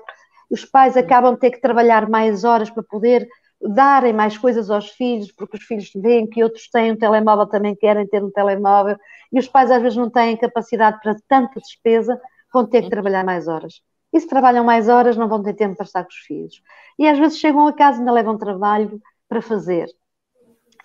os 0.52 0.64
pais 0.64 0.96
acabam 0.96 1.34
de 1.34 1.40
ter 1.40 1.50
que 1.50 1.60
trabalhar 1.60 2.08
mais 2.08 2.44
horas 2.44 2.70
para 2.70 2.84
poder 2.84 3.28
darem 3.60 4.14
mais 4.14 4.38
coisas 4.38 4.70
aos 4.70 4.92
filhos, 4.92 5.32
porque 5.32 5.58
os 5.58 5.64
filhos 5.64 5.90
veem 5.96 6.30
que 6.30 6.44
outros 6.44 6.70
têm 6.70 6.92
um 6.92 6.96
telemóvel, 6.96 7.48
também 7.48 7.76
querem 7.76 8.06
ter 8.06 8.24
um 8.24 8.30
telemóvel, 8.30 8.98
e 9.34 9.40
os 9.40 9.48
pais 9.48 9.72
às 9.72 9.82
vezes 9.82 9.98
não 9.98 10.12
têm 10.12 10.38
capacidade 10.38 11.00
para 11.02 11.16
tanta 11.28 11.60
despesa, 11.60 12.22
vão 12.54 12.68
ter 12.68 12.84
que 12.84 12.90
trabalhar 12.92 13.26
mais 13.26 13.48
horas. 13.48 13.82
E 14.16 14.20
se 14.22 14.30
trabalham 14.30 14.64
mais 14.64 14.88
horas, 14.88 15.18
não 15.18 15.28
vão 15.28 15.44
ter 15.44 15.54
tempo 15.54 15.76
para 15.76 15.84
estar 15.84 16.02
com 16.02 16.10
os 16.10 16.16
filhos. 16.16 16.62
E 16.98 17.06
às 17.06 17.20
vezes 17.20 17.38
chegam 17.38 17.68
a 17.68 17.74
casa 17.74 17.98
e 17.98 18.00
ainda 18.00 18.14
levam 18.14 18.38
trabalho 18.38 19.02
para 19.28 19.42
fazer. 19.42 19.90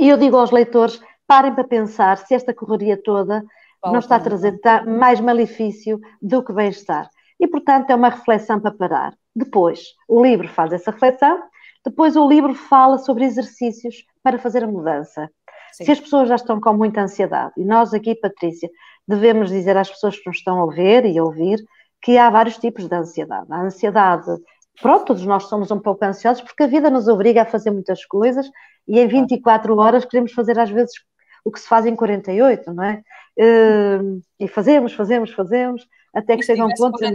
E 0.00 0.08
eu 0.08 0.16
digo 0.16 0.36
aos 0.36 0.50
leitores: 0.50 1.00
parem 1.28 1.54
para 1.54 1.62
pensar 1.62 2.18
se 2.18 2.34
esta 2.34 2.52
correria 2.52 3.00
toda 3.00 3.44
não 3.84 4.00
está 4.00 4.16
a 4.16 4.20
trazer 4.20 4.58
mais 4.84 5.20
malefício 5.20 6.00
do 6.20 6.42
que 6.42 6.52
bem-estar. 6.52 7.08
E, 7.38 7.46
portanto, 7.46 7.90
é 7.90 7.94
uma 7.94 8.08
reflexão 8.08 8.58
para 8.58 8.72
parar. 8.72 9.14
Depois, 9.34 9.94
o 10.08 10.20
livro 10.20 10.48
faz 10.48 10.72
essa 10.72 10.90
reflexão, 10.90 11.40
depois, 11.84 12.16
o 12.16 12.28
livro 12.28 12.52
fala 12.52 12.98
sobre 12.98 13.24
exercícios 13.24 14.04
para 14.24 14.40
fazer 14.40 14.64
a 14.64 14.66
mudança. 14.66 15.30
Sim. 15.72 15.84
Se 15.84 15.92
as 15.92 16.00
pessoas 16.00 16.28
já 16.28 16.34
estão 16.34 16.60
com 16.60 16.74
muita 16.74 17.00
ansiedade, 17.00 17.52
e 17.56 17.64
nós 17.64 17.94
aqui, 17.94 18.16
Patrícia, 18.16 18.68
devemos 19.06 19.50
dizer 19.50 19.76
às 19.76 19.88
pessoas 19.88 20.18
que 20.18 20.28
nos 20.28 20.38
estão 20.38 20.68
a 20.68 20.74
ver 20.74 21.06
e 21.06 21.16
a 21.16 21.22
ouvir 21.22 21.64
que 22.02 22.16
há 22.16 22.30
vários 22.30 22.56
tipos 22.58 22.88
de 22.88 22.94
ansiedade. 22.94 23.46
A 23.50 23.62
ansiedade, 23.62 24.30
pronto, 24.80 25.06
todos 25.06 25.24
nós 25.24 25.44
somos 25.44 25.70
um 25.70 25.78
pouco 25.78 26.04
ansiosos 26.04 26.42
porque 26.42 26.62
a 26.62 26.66
vida 26.66 26.90
nos 26.90 27.08
obriga 27.08 27.42
a 27.42 27.46
fazer 27.46 27.70
muitas 27.70 28.04
coisas 28.04 28.50
e 28.88 28.98
em 28.98 29.06
24 29.06 29.76
horas 29.78 30.04
queremos 30.04 30.32
fazer 30.32 30.58
às 30.58 30.70
vezes 30.70 30.92
o 31.44 31.50
que 31.50 31.60
se 31.60 31.68
faz 31.68 31.86
em 31.86 31.96
48, 31.96 32.72
não 32.72 32.84
é? 32.84 33.02
Hum, 33.38 34.20
e 34.38 34.48
fazemos, 34.48 34.92
fazemos, 34.92 35.30
fazemos, 35.32 35.86
até 36.14 36.36
que 36.36 36.42
chega 36.42 36.64
um 36.64 36.74
ponto 36.74 36.98
que. 36.98 37.06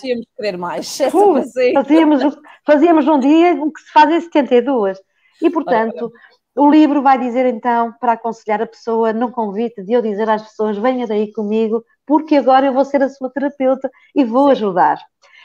Tínhamos 0.00 0.26
que 0.26 0.36
querer 0.36 0.56
mais. 0.56 0.98
fazíamos, 1.74 2.38
fazíamos 2.64 3.08
um 3.08 3.18
dia 3.18 3.54
o 3.54 3.72
que 3.72 3.80
se 3.80 3.92
faz 3.92 4.10
em 4.10 4.20
72. 4.20 4.98
E, 5.40 5.50
portanto, 5.50 6.12
o 6.54 6.70
livro 6.70 7.02
vai 7.02 7.18
dizer 7.18 7.46
então, 7.46 7.92
para 7.98 8.12
aconselhar 8.12 8.62
a 8.62 8.66
pessoa, 8.66 9.12
num 9.12 9.30
convite 9.30 9.82
de 9.82 9.92
eu 9.92 10.02
dizer 10.02 10.28
às 10.28 10.42
pessoas: 10.42 10.76
venha 10.76 11.06
daí 11.06 11.32
comigo, 11.32 11.82
porque 12.06 12.36
agora 12.36 12.66
eu 12.66 12.72
vou 12.72 12.84
ser 12.84 13.02
a 13.02 13.08
sua 13.08 13.30
terapeuta 13.30 13.90
e 14.14 14.24
vou 14.24 14.48
ajudar. 14.48 14.98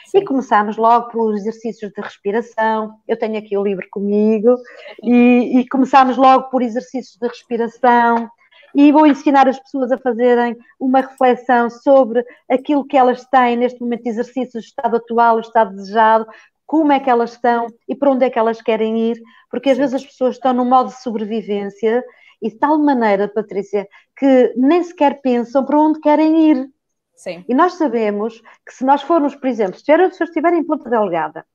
Sim. 0.07 0.19
E 0.19 0.25
começámos 0.25 0.77
logo 0.77 1.09
pelos 1.09 1.41
exercícios 1.41 1.91
de 1.91 2.01
respiração. 2.01 2.95
Eu 3.07 3.17
tenho 3.17 3.37
aqui 3.37 3.57
o 3.57 3.63
livro 3.63 3.85
comigo, 3.91 4.55
e, 5.03 5.59
e 5.59 5.67
começámos 5.67 6.17
logo 6.17 6.49
por 6.49 6.61
exercícios 6.61 7.17
de 7.19 7.27
respiração. 7.27 8.29
E 8.73 8.91
vou 8.91 9.07
ensinar 9.07 9.47
as 9.47 9.59
pessoas 9.59 9.91
a 9.91 9.97
fazerem 9.97 10.55
uma 10.79 11.01
reflexão 11.01 11.69
sobre 11.69 12.23
aquilo 12.49 12.85
que 12.85 12.97
elas 12.97 13.25
têm 13.25 13.57
neste 13.57 13.81
momento 13.81 14.03
de 14.03 14.09
exercício, 14.09 14.57
o 14.57 14.63
estado 14.63 14.97
atual, 14.97 15.37
o 15.37 15.41
estado 15.41 15.75
desejado, 15.75 16.27
como 16.65 16.91
é 16.91 16.99
que 16.99 17.09
elas 17.09 17.31
estão 17.31 17.67
e 17.87 17.95
para 17.95 18.11
onde 18.11 18.25
é 18.25 18.29
que 18.29 18.37
elas 18.37 18.61
querem 18.61 19.11
ir, 19.11 19.21
porque 19.49 19.69
às 19.69 19.77
vezes 19.77 19.95
as 19.95 20.05
pessoas 20.05 20.35
estão 20.35 20.53
no 20.53 20.65
modo 20.65 20.89
de 20.89 21.01
sobrevivência 21.01 22.03
e 22.41 22.49
de 22.49 22.55
tal 22.55 22.77
maneira, 22.77 23.27
Patrícia, 23.27 23.87
que 24.15 24.53
nem 24.55 24.83
sequer 24.83 25.21
pensam 25.21 25.65
para 25.65 25.79
onde 25.79 25.99
querem 25.99 26.51
ir. 26.51 26.69
Sim. 27.15 27.43
E 27.47 27.53
nós 27.53 27.73
sabemos 27.73 28.41
que 28.65 28.73
se 28.73 28.85
nós 28.85 29.01
formos, 29.01 29.35
por 29.35 29.47
exemplo, 29.47 29.79
se 29.79 29.85
pessoas 29.85 30.29
estiverem 30.29 30.59
em 30.59 30.63
Ponta 30.63 30.89
Delgada 30.89 31.45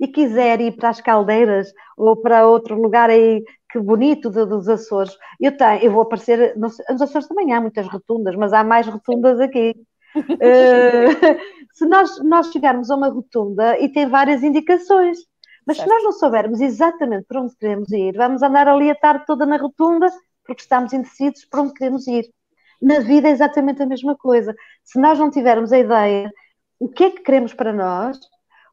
e 0.00 0.06
quiser 0.06 0.60
ir 0.60 0.76
para 0.76 0.90
as 0.90 1.00
Caldeiras 1.00 1.72
ou 1.96 2.16
para 2.16 2.46
outro 2.46 2.80
lugar 2.80 3.10
aí 3.10 3.44
que 3.70 3.80
bonito 3.80 4.30
dos 4.30 4.68
Açores, 4.68 5.12
eu 5.40 5.56
tenho, 5.56 5.82
eu 5.82 5.92
vou 5.92 6.02
aparecer, 6.02 6.56
nos 6.56 6.80
Açores 7.02 7.28
também 7.28 7.52
há 7.52 7.60
muitas 7.60 7.86
rotundas, 7.86 8.34
mas 8.36 8.52
há 8.52 8.64
mais 8.64 8.86
rotundas 8.86 9.40
aqui. 9.40 9.74
uh, 10.16 10.18
se 11.74 11.84
nós, 11.84 12.22
nós 12.24 12.50
chegarmos 12.50 12.90
a 12.90 12.96
uma 12.96 13.08
rotunda 13.08 13.78
e 13.78 13.88
tem 13.88 14.08
várias 14.08 14.42
indicações, 14.42 15.18
mas 15.66 15.76
certo. 15.76 15.88
se 15.88 15.94
nós 15.94 16.04
não 16.04 16.12
soubermos 16.12 16.60
exatamente 16.60 17.26
para 17.26 17.42
onde 17.42 17.56
queremos 17.56 17.90
ir, 17.92 18.16
vamos 18.16 18.42
andar 18.42 18.68
ali 18.68 18.90
a 18.90 18.94
tarde 18.94 19.26
toda 19.26 19.44
na 19.44 19.56
rotunda 19.56 20.08
porque 20.48 20.62
estamos 20.62 20.94
indecisos 20.94 21.44
para 21.44 21.60
onde 21.60 21.74
queremos 21.74 22.06
ir. 22.08 22.24
Na 22.80 23.00
vida 23.00 23.28
é 23.28 23.32
exatamente 23.32 23.82
a 23.82 23.86
mesma 23.86 24.16
coisa. 24.16 24.54
Se 24.82 24.98
nós 24.98 25.18
não 25.18 25.30
tivermos 25.30 25.72
a 25.72 25.78
ideia 25.78 26.32
o 26.80 26.88
que 26.88 27.04
é 27.04 27.10
que 27.10 27.22
queremos 27.22 27.52
para 27.52 27.72
nós, 27.72 28.18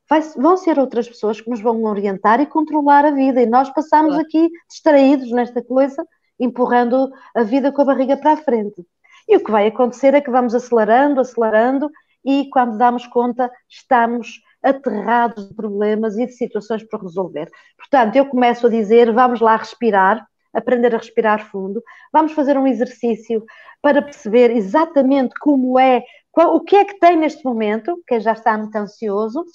vai, 0.10 0.22
vão 0.22 0.56
ser 0.56 0.80
outras 0.80 1.08
pessoas 1.08 1.42
que 1.42 1.50
nos 1.50 1.60
vão 1.60 1.84
orientar 1.84 2.40
e 2.40 2.46
controlar 2.46 3.04
a 3.04 3.12
vida. 3.12 3.42
E 3.42 3.46
nós 3.46 3.70
passamos 3.72 4.14
claro. 4.14 4.26
aqui 4.26 4.50
distraídos 4.70 5.32
nesta 5.32 5.62
coisa, 5.62 6.06
empurrando 6.40 7.12
a 7.36 7.44
vida 7.44 7.72
com 7.72 7.82
a 7.82 7.86
barriga 7.86 8.16
para 8.16 8.34
a 8.34 8.38
frente. 8.38 8.86
E 9.28 9.36
o 9.36 9.44
que 9.44 9.52
vai 9.52 9.68
acontecer 9.68 10.14
é 10.14 10.22
que 10.22 10.30
vamos 10.30 10.54
acelerando, 10.56 11.20
acelerando, 11.20 11.90
e 12.24 12.48
quando 12.52 12.78
damos 12.78 13.06
conta, 13.08 13.52
estamos 13.68 14.40
aterrados 14.64 15.50
de 15.50 15.54
problemas 15.56 16.18
e 16.18 16.26
de 16.26 16.34
situações 16.34 16.84
para 16.84 17.02
resolver. 17.02 17.50
Portanto, 17.78 18.16
eu 18.16 18.28
começo 18.28 18.68
a 18.68 18.70
dizer: 18.70 19.12
vamos 19.12 19.42
lá 19.42 19.58
respirar, 19.58 20.26
aprender 20.56 20.94
a 20.96 20.98
respirar 20.98 21.50
fundo, 21.52 21.82
vamos 22.12 22.32
fazer 22.34 22.58
um 22.58 22.68
exercício 22.68 23.44
para 23.82 24.02
perceber 24.02 24.52
exatamente 24.52 25.34
como 25.40 25.78
é, 25.80 26.04
qual, 26.32 26.56
o 26.56 26.62
que 26.62 26.76
é 26.76 26.86
que 26.86 27.00
tem 27.00 27.18
neste 27.18 27.44
momento, 27.44 28.02
quem 28.08 28.20
já 28.20 28.34
está 28.34 28.58
muito 28.58 28.76
ansioso 28.76 29.46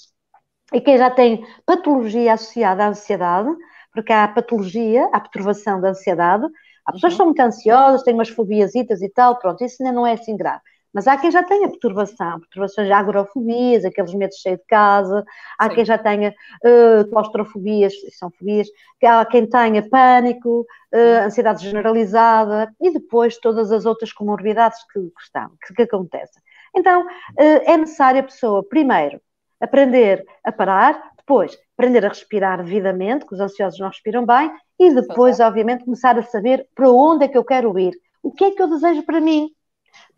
e 0.72 0.80
quem 0.80 0.98
já 0.98 1.10
tem 1.10 1.44
patologia 1.66 2.34
associada 2.34 2.84
à 2.84 2.88
ansiedade, 2.88 3.50
porque 3.92 4.12
há 4.12 4.28
patologia, 4.28 5.08
a 5.12 5.20
perturbação 5.20 5.80
da 5.80 5.90
ansiedade, 5.90 6.46
Há 6.90 6.92
pessoas 6.92 7.12
que 7.12 7.16
são 7.18 7.26
muito 7.26 7.40
ansiosas, 7.40 8.02
têm 8.02 8.14
umas 8.14 8.28
fobias 8.28 8.74
e 8.74 9.08
tal, 9.14 9.38
pronto, 9.38 9.64
isso 9.64 9.80
ainda 9.80 9.94
não 9.94 10.06
é 10.06 10.14
assim 10.14 10.36
grave. 10.36 10.60
Mas 10.92 11.06
há 11.06 11.16
quem 11.16 11.30
já 11.30 11.42
tenha 11.42 11.68
perturbação, 11.68 12.40
perturbações 12.40 12.86
de 12.86 12.92
agrofobias, 12.92 13.84
aqueles 13.84 14.12
medos 14.14 14.38
cheios 14.38 14.58
de 14.58 14.66
casa, 14.66 15.24
há 15.58 15.68
Sim. 15.68 15.74
quem 15.76 15.84
já 15.84 15.96
tenha 15.96 16.34
uh, 16.64 17.08
claustrofobias, 17.10 17.92
são 18.18 18.30
fobias, 18.30 18.68
há 19.04 19.24
quem 19.24 19.46
tenha 19.46 19.88
pânico, 19.88 20.66
uh, 20.92 21.24
ansiedade 21.24 21.62
generalizada 21.64 22.74
e 22.80 22.92
depois 22.92 23.38
todas 23.38 23.70
as 23.70 23.86
outras 23.86 24.12
comorbidades 24.12 24.78
que, 24.92 25.00
que 25.00 25.22
estão, 25.22 25.50
que, 25.66 25.74
que 25.74 25.82
acontecem. 25.82 26.42
Então, 26.74 27.02
uh, 27.02 27.06
é 27.38 27.76
necessário 27.76 28.20
a 28.20 28.24
pessoa, 28.24 28.62
primeiro, 28.62 29.20
aprender 29.60 30.24
a 30.42 30.50
parar, 30.50 31.12
depois 31.16 31.56
aprender 31.80 32.04
a 32.04 32.08
respirar 32.08 32.62
devidamente, 32.62 33.24
que 33.24 33.32
os 33.32 33.40
ansiosos 33.40 33.78
não 33.78 33.88
respiram 33.88 34.26
bem, 34.26 34.52
e 34.78 34.92
depois, 34.92 35.40
é. 35.40 35.46
obviamente, 35.46 35.84
começar 35.84 36.18
a 36.18 36.22
saber 36.22 36.66
para 36.74 36.90
onde 36.90 37.24
é 37.24 37.28
que 37.28 37.38
eu 37.38 37.44
quero 37.44 37.78
ir, 37.78 37.94
o 38.22 38.30
que 38.30 38.44
é 38.44 38.50
que 38.50 38.60
eu 38.60 38.68
desejo 38.68 39.02
para 39.04 39.20
mim, 39.20 39.50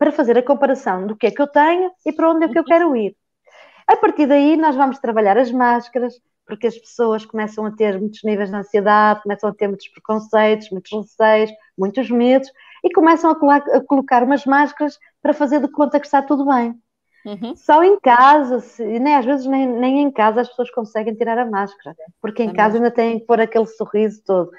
para 0.03 0.11
fazer 0.11 0.37
a 0.37 0.43
comparação 0.43 1.07
do 1.07 1.15
que 1.15 1.27
é 1.27 1.31
que 1.31 1.41
eu 1.41 1.47
tenho 1.47 1.89
e 2.05 2.11
para 2.11 2.29
onde 2.29 2.43
é 2.43 2.49
que 2.49 2.59
eu 2.59 2.65
quero 2.65 2.93
ir. 2.93 3.15
A 3.87 3.95
partir 3.95 4.25
daí, 4.25 4.57
nós 4.57 4.75
vamos 4.75 4.99
trabalhar 4.99 5.37
as 5.37 5.49
máscaras, 5.49 6.15
porque 6.45 6.67
as 6.67 6.77
pessoas 6.77 7.25
começam 7.25 7.65
a 7.65 7.71
ter 7.71 7.97
muitos 8.01 8.21
níveis 8.21 8.49
de 8.49 8.55
ansiedade, 8.57 9.23
começam 9.23 9.49
a 9.49 9.53
ter 9.53 9.69
muitos 9.69 9.87
preconceitos, 9.87 10.69
muitos 10.71 10.91
receios, 10.91 11.51
muitos 11.77 12.09
medos, 12.09 12.51
e 12.83 12.91
começam 12.91 13.31
a, 13.31 13.55
a 13.55 13.81
colocar 13.85 14.23
umas 14.23 14.45
máscaras 14.45 14.99
para 15.21 15.33
fazer 15.33 15.61
de 15.61 15.69
conta 15.69 16.01
que 16.01 16.05
está 16.05 16.21
tudo 16.21 16.47
bem. 16.47 16.77
Uhum. 17.25 17.55
Só 17.55 17.81
em 17.81 17.97
casa, 17.97 18.59
se, 18.59 18.83
nem, 18.83 19.15
às 19.15 19.23
vezes 19.23 19.45
nem, 19.45 19.65
nem 19.65 20.01
em 20.01 20.11
casa 20.11 20.41
as 20.41 20.49
pessoas 20.49 20.69
conseguem 20.69 21.15
tirar 21.15 21.37
a 21.37 21.45
máscara, 21.45 21.95
porque 22.21 22.43
em 22.43 22.49
é 22.49 22.53
casa 22.53 22.73
mesmo. 22.73 22.87
ainda 22.87 22.93
têm 22.93 23.19
que 23.21 23.25
pôr 23.25 23.39
aquele 23.39 23.67
sorriso 23.67 24.21
todo. 24.25 24.51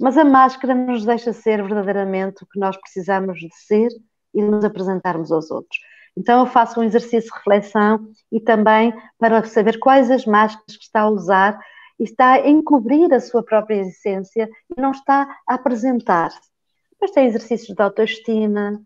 Mas 0.00 0.18
a 0.18 0.24
máscara 0.24 0.74
nos 0.74 1.04
deixa 1.04 1.32
ser 1.32 1.62
verdadeiramente 1.62 2.42
o 2.42 2.46
que 2.46 2.58
nós 2.58 2.76
precisamos 2.76 3.38
de 3.38 3.54
ser 3.54 3.88
e 4.34 4.42
nos 4.42 4.64
apresentarmos 4.64 5.32
aos 5.32 5.50
outros. 5.50 5.78
Então 6.16 6.40
eu 6.40 6.46
faço 6.46 6.80
um 6.80 6.82
exercício 6.82 7.30
de 7.30 7.36
reflexão 7.36 8.08
e 8.30 8.40
também 8.40 8.92
para 9.18 9.44
saber 9.44 9.78
quais 9.78 10.10
as 10.10 10.26
máscaras 10.26 10.76
que 10.76 10.84
está 10.84 11.02
a 11.02 11.08
usar 11.08 11.58
e 11.98 12.04
está 12.04 12.32
a 12.32 12.48
encobrir 12.48 13.12
a 13.12 13.20
sua 13.20 13.42
própria 13.42 13.82
essência 13.82 14.48
e 14.76 14.80
não 14.80 14.90
está 14.90 15.28
a 15.48 15.54
apresentar-se. 15.54 16.50
Depois 16.92 17.12
tem 17.12 17.26
exercícios 17.26 17.74
de 17.74 17.82
autoestima, 17.82 18.80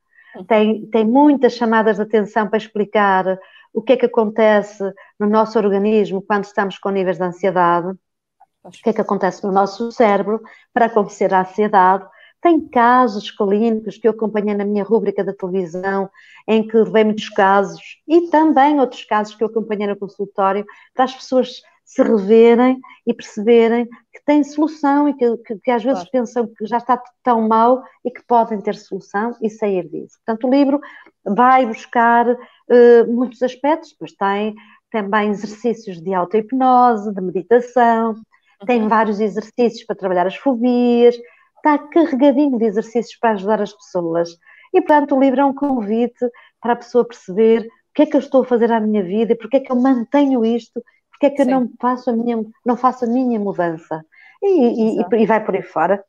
tem, 0.47 0.87
tem 0.87 1.05
muitas 1.05 1.55
chamadas 1.55 1.97
de 1.97 2.03
atenção 2.03 2.49
para 2.49 2.59
explicar 2.59 3.39
o 3.73 3.83
que 3.83 3.95
é 3.95 3.97
que 3.97 4.07
acontece 4.07 4.83
no 5.19 5.29
nosso 5.29 5.59
organismo 5.59 6.23
quando 6.23 6.45
estamos 6.45 6.79
com 6.79 6.91
níveis 6.91 7.17
de 7.17 7.25
ansiedade, 7.25 7.89
o 8.63 8.71
que 8.71 8.91
é 8.91 8.93
que 8.93 9.01
acontece 9.01 9.45
no 9.45 9.53
nosso 9.53 9.91
cérebro 9.93 10.41
para 10.73 10.87
acontecer 10.87 11.33
a 11.35 11.41
ansiedade. 11.41 12.05
Tem 12.45 12.61
casos 12.61 13.31
clínicos 13.31 13.97
que 13.97 14.07
eu 14.07 14.11
acompanhei 14.11 14.55
na 14.55 14.67
minha 14.67 14.85
rúbrica 14.85 15.25
da 15.25 15.33
televisão, 15.33 16.11
em 16.47 16.69
que 16.69 16.77
levei 16.77 17.03
muitos 17.03 17.31
casos, 17.31 17.81
e 18.07 18.29
também 18.29 18.79
outros 18.79 19.03
casos 19.05 19.35
que 19.35 19.43
eu 19.43 19.49
acompanhei 19.49 19.87
no 19.87 19.97
consultório, 19.97 20.63
para 20.93 21.07
as 21.07 21.15
pessoas 21.15 21.63
se 21.83 22.03
reverem 22.03 22.79
e 23.07 23.15
perceberem 23.15 23.87
que 24.13 24.23
têm 24.27 24.45
solução 24.45 25.09
e 25.09 25.15
que, 25.15 25.39
que, 25.39 25.57
que 25.57 25.71
às 25.71 25.83
vezes 25.83 26.01
claro. 26.01 26.11
pensam 26.13 26.47
que 26.47 26.67
já 26.67 26.77
está 26.77 27.03
tão 27.23 27.49
mal 27.49 27.83
e 28.05 28.11
que 28.11 28.23
podem 28.27 28.61
ter 28.61 28.75
solução 28.75 29.35
e 29.41 29.49
sair 29.49 29.89
disso. 29.89 30.19
Portanto, 30.27 30.47
o 30.47 30.51
livro 30.51 30.81
vai 31.25 31.65
buscar 31.65 32.29
uh, 32.29 33.07
muitos 33.09 33.43
aspectos, 33.43 33.93
depois 33.93 34.13
tem 34.13 34.55
também 34.91 35.31
exercícios 35.31 35.99
de 35.99 36.13
auto-hipnose, 36.13 37.15
de 37.15 37.23
meditação, 37.23 38.11
uhum. 38.11 38.67
tem 38.67 38.87
vários 38.87 39.19
exercícios 39.19 39.85
para 39.87 39.97
trabalhar 39.97 40.27
as 40.27 40.37
fobias, 40.37 41.17
está 41.65 41.79
carregadinho 41.79 42.59
de 42.59 42.65
exercícios 42.67 43.17
para 43.19 43.31
ajudar 43.31 43.63
as 43.63 43.73
pessoas. 43.73 44.31
E, 44.73 44.81
portanto, 44.81 45.17
o 45.17 45.21
livro 45.21 45.41
é 45.41 45.45
um 45.45 45.55
convite 45.55 46.27
para 46.61 46.75
a 46.75 46.77
pessoa 46.77 47.05
perceber 47.05 47.63
o 47.63 47.95
que 47.95 48.03
é 48.03 48.07
que 48.07 48.17
eu 48.17 48.21
estou 48.21 48.43
a 48.43 48.47
fazer 48.47 48.71
à 48.71 48.81
minha 48.81 49.03
vida 49.03 49.33
e 49.33 49.37
porque 49.37 49.57
é 49.57 49.61
que 49.61 49.73
eu 49.73 49.77
mantenho 49.77 50.45
isto 50.45 50.83
porque 51.15 51.27
é 51.27 51.31
que 51.31 51.45
Sim. 51.45 51.51
eu 51.51 51.61
não 51.61 51.71
faço 51.81 52.11
a 52.11 52.13
minha, 52.13 52.45
não 52.67 52.77
faço 52.77 53.05
a 53.05 53.09
minha 53.09 53.39
mudança? 53.39 54.05
E, 54.43 54.99
e, 55.01 55.23
e 55.23 55.27
vai 55.27 55.43
por 55.43 55.55
aí 55.55 55.63
fora. 55.63 56.05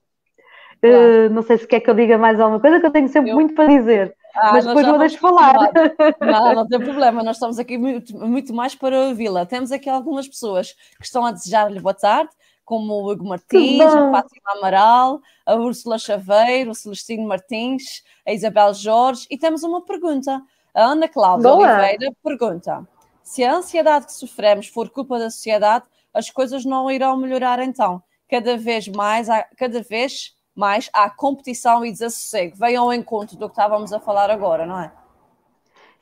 Claro. 0.82 1.28
Uh, 1.28 1.30
não 1.34 1.42
sei 1.42 1.58
se 1.58 1.68
quer 1.68 1.80
que 1.80 1.90
eu 1.90 1.94
diga 1.94 2.18
mais 2.18 2.40
alguma 2.40 2.60
coisa, 2.60 2.80
que 2.80 2.86
eu 2.86 2.92
tenho 2.92 3.08
sempre 3.08 3.32
eu... 3.32 3.36
muito 3.36 3.54
para 3.54 3.68
dizer. 3.68 4.16
Ah, 4.36 4.52
mas 4.52 4.66
depois 4.66 4.86
não 4.86 4.98
deixo 4.98 5.18
falar. 5.20 5.56
Não, 6.20 6.54
não 6.56 6.68
tem 6.68 6.78
problema, 6.78 7.24
nós 7.24 7.38
estamos 7.38 7.58
aqui 7.58 7.78
muito, 7.78 8.14
muito 8.18 8.54
mais 8.54 8.76
para 8.76 9.08
ouvi-la. 9.08 9.46
Temos 9.46 9.72
aqui 9.72 9.90
algumas 9.90 10.28
pessoas 10.28 10.74
que 10.98 11.06
estão 11.06 11.26
a 11.26 11.32
desejar-lhe 11.32 11.80
boa 11.80 11.94
tarde, 11.94 12.30
como 12.65 12.93
o 12.93 13.12
Hugo 13.12 13.25
Martins, 13.25 13.81
a 13.81 14.12
Fátima 14.12 14.51
Amaral, 14.57 15.22
a 15.45 15.55
Úrsula 15.55 16.00
Chaveiro, 16.00 16.72
o 16.72 16.75
Celestino 16.75 17.27
Martins, 17.27 18.03
a 18.27 18.34
Isabel 18.34 18.74
Jorge, 18.74 19.27
e 19.29 19.38
temos 19.38 19.63
uma 19.63 19.86
pergunta. 19.86 20.41
A 20.74 20.84
Ana 20.84 21.07
Cláudia 21.07 21.50
Boa. 21.50 21.65
Oliveira 21.65 22.12
pergunta: 22.24 22.86
se 23.24 23.43
a 23.43 23.55
ansiedade 23.55 24.07
que 24.07 24.13
sofremos 24.13 24.67
for 24.67 24.89
culpa 24.89 25.17
da 25.17 25.29
sociedade, 25.29 25.86
as 26.13 26.29
coisas 26.29 26.65
não 26.65 26.89
irão 26.89 27.15
melhorar 27.15 27.60
então. 27.60 28.01
Cada 28.27 28.57
vez 28.57 28.88
mais, 28.88 29.27
cada 29.55 29.81
vez 29.81 30.36
mais 30.55 30.89
à 30.93 31.10
competição 31.10 31.86
e 31.86 31.91
desassossego. 31.91 32.57
Vem 32.57 32.75
ao 32.75 32.91
encontro 32.91 33.38
do 33.38 33.48
que 33.48 33.53
estávamos 33.53 33.93
a 33.93 34.00
falar 34.00 34.31
agora, 34.31 34.65
não 34.65 34.79
é? 34.79 34.91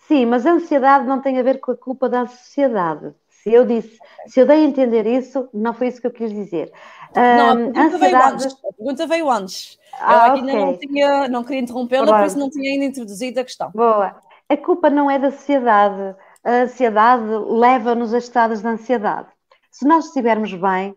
Sim, 0.07 0.25
mas 0.25 0.45
a 0.45 0.51
ansiedade 0.51 1.05
não 1.05 1.21
tem 1.21 1.39
a 1.39 1.43
ver 1.43 1.59
com 1.59 1.71
a 1.71 1.77
culpa 1.77 2.07
da 2.07 2.27
sociedade. 2.27 3.13
Se 3.43 3.51
eu 3.51 3.65
disse, 3.65 3.97
se 4.25 4.39
eu 4.39 4.47
dei 4.47 4.63
a 4.63 4.63
entender 4.63 5.05
isso, 5.05 5.49
não 5.53 5.73
foi 5.73 5.87
isso 5.87 5.99
que 5.99 6.07
eu 6.07 6.11
quis 6.11 6.31
dizer. 6.31 6.71
Não, 7.13 7.51
a 7.51 7.55
pergunta, 7.55 7.81
ansiedade... 7.81 7.99
veio, 7.99 8.33
antes. 8.33 8.45
A 8.45 8.73
pergunta 8.73 9.07
veio 9.07 9.29
antes. 9.29 9.79
Ah, 9.99 10.27
eu 10.27 10.33
ainda 10.33 10.51
okay. 10.51 10.65
não, 10.65 10.77
tinha, 10.77 11.27
não 11.27 11.43
queria 11.43 11.61
interrompê-la, 11.61 12.19
por 12.19 12.25
isso 12.25 12.39
não 12.39 12.49
tinha 12.49 12.71
ainda 12.71 12.85
introduzido 12.85 13.41
a 13.41 13.43
questão. 13.43 13.69
Boa. 13.71 14.15
A 14.47 14.57
culpa 14.57 14.89
não 14.89 15.11
é 15.11 15.19
da 15.19 15.29
sociedade. 15.29 16.15
A 16.41 16.51
ansiedade 16.63 17.25
leva-nos 17.49 18.13
a 18.13 18.17
estados 18.17 18.61
de 18.61 18.67
ansiedade. 18.67 19.27
Se 19.69 19.85
nós 19.85 20.05
estivermos 20.05 20.53
bem, 20.53 20.95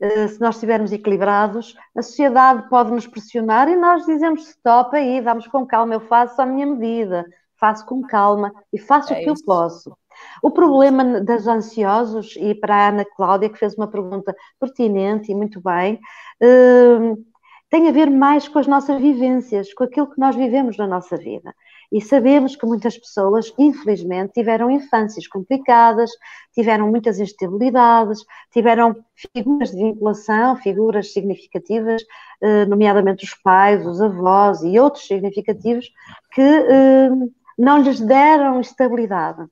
eh, 0.00 0.26
se 0.26 0.40
nós 0.40 0.56
estivermos 0.56 0.92
equilibrados, 0.92 1.76
a 1.96 2.02
sociedade 2.02 2.68
pode 2.68 2.90
nos 2.90 3.06
pressionar 3.06 3.68
e 3.68 3.76
nós 3.76 4.04
dizemos 4.04 4.48
stop 4.48 4.96
aí, 4.96 5.20
vamos 5.20 5.46
com 5.46 5.64
calma, 5.64 5.94
eu 5.94 6.00
faço 6.00 6.42
a 6.42 6.46
minha 6.46 6.66
medida, 6.66 7.24
faço 7.60 7.86
com 7.86 8.02
calma 8.02 8.52
e 8.72 8.78
faço 8.78 9.12
é 9.12 9.20
o 9.20 9.24
que 9.24 9.30
isso. 9.30 9.42
eu 9.42 9.46
posso. 9.46 9.96
O 10.42 10.50
problema 10.50 11.20
das 11.20 11.46
ansiosos, 11.46 12.34
e 12.36 12.54
para 12.54 12.74
a 12.74 12.88
Ana 12.88 13.04
Cláudia, 13.04 13.48
que 13.48 13.58
fez 13.58 13.74
uma 13.74 13.88
pergunta 13.88 14.34
pertinente 14.60 15.30
e 15.30 15.34
muito 15.34 15.60
bem, 15.60 16.00
uh, 16.42 17.24
tem 17.68 17.88
a 17.88 17.92
ver 17.92 18.10
mais 18.10 18.46
com 18.46 18.58
as 18.58 18.66
nossas 18.66 19.00
vivências, 19.00 19.74
com 19.74 19.84
aquilo 19.84 20.08
que 20.08 20.20
nós 20.20 20.36
vivemos 20.36 20.76
na 20.76 20.86
nossa 20.86 21.16
vida. 21.16 21.54
E 21.90 22.00
sabemos 22.00 22.56
que 22.56 22.66
muitas 22.66 22.96
pessoas, 22.96 23.52
infelizmente, 23.58 24.34
tiveram 24.34 24.70
infâncias 24.70 25.26
complicadas, 25.26 26.10
tiveram 26.52 26.88
muitas 26.88 27.18
instabilidades, 27.18 28.24
tiveram 28.52 28.96
figuras 29.14 29.70
de 29.70 29.76
vinculação, 29.76 30.56
figuras 30.56 31.12
significativas, 31.12 32.02
eh, 32.40 32.66
nomeadamente 32.66 33.24
os 33.24 33.34
pais, 33.34 33.86
os 33.86 34.00
avós 34.00 34.62
e 34.62 34.78
outros 34.78 35.06
significativos, 35.06 35.88
que 36.32 36.42
eh, 36.42 37.10
não 37.58 37.78
lhes 37.78 38.00
deram 38.00 38.60
estabilidade. 38.60 39.44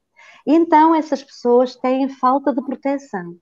Então 0.47 0.95
essas 0.95 1.23
pessoas 1.23 1.77
têm 1.77 2.09
falta 2.09 2.53
de 2.53 2.63
proteção. 2.63 3.37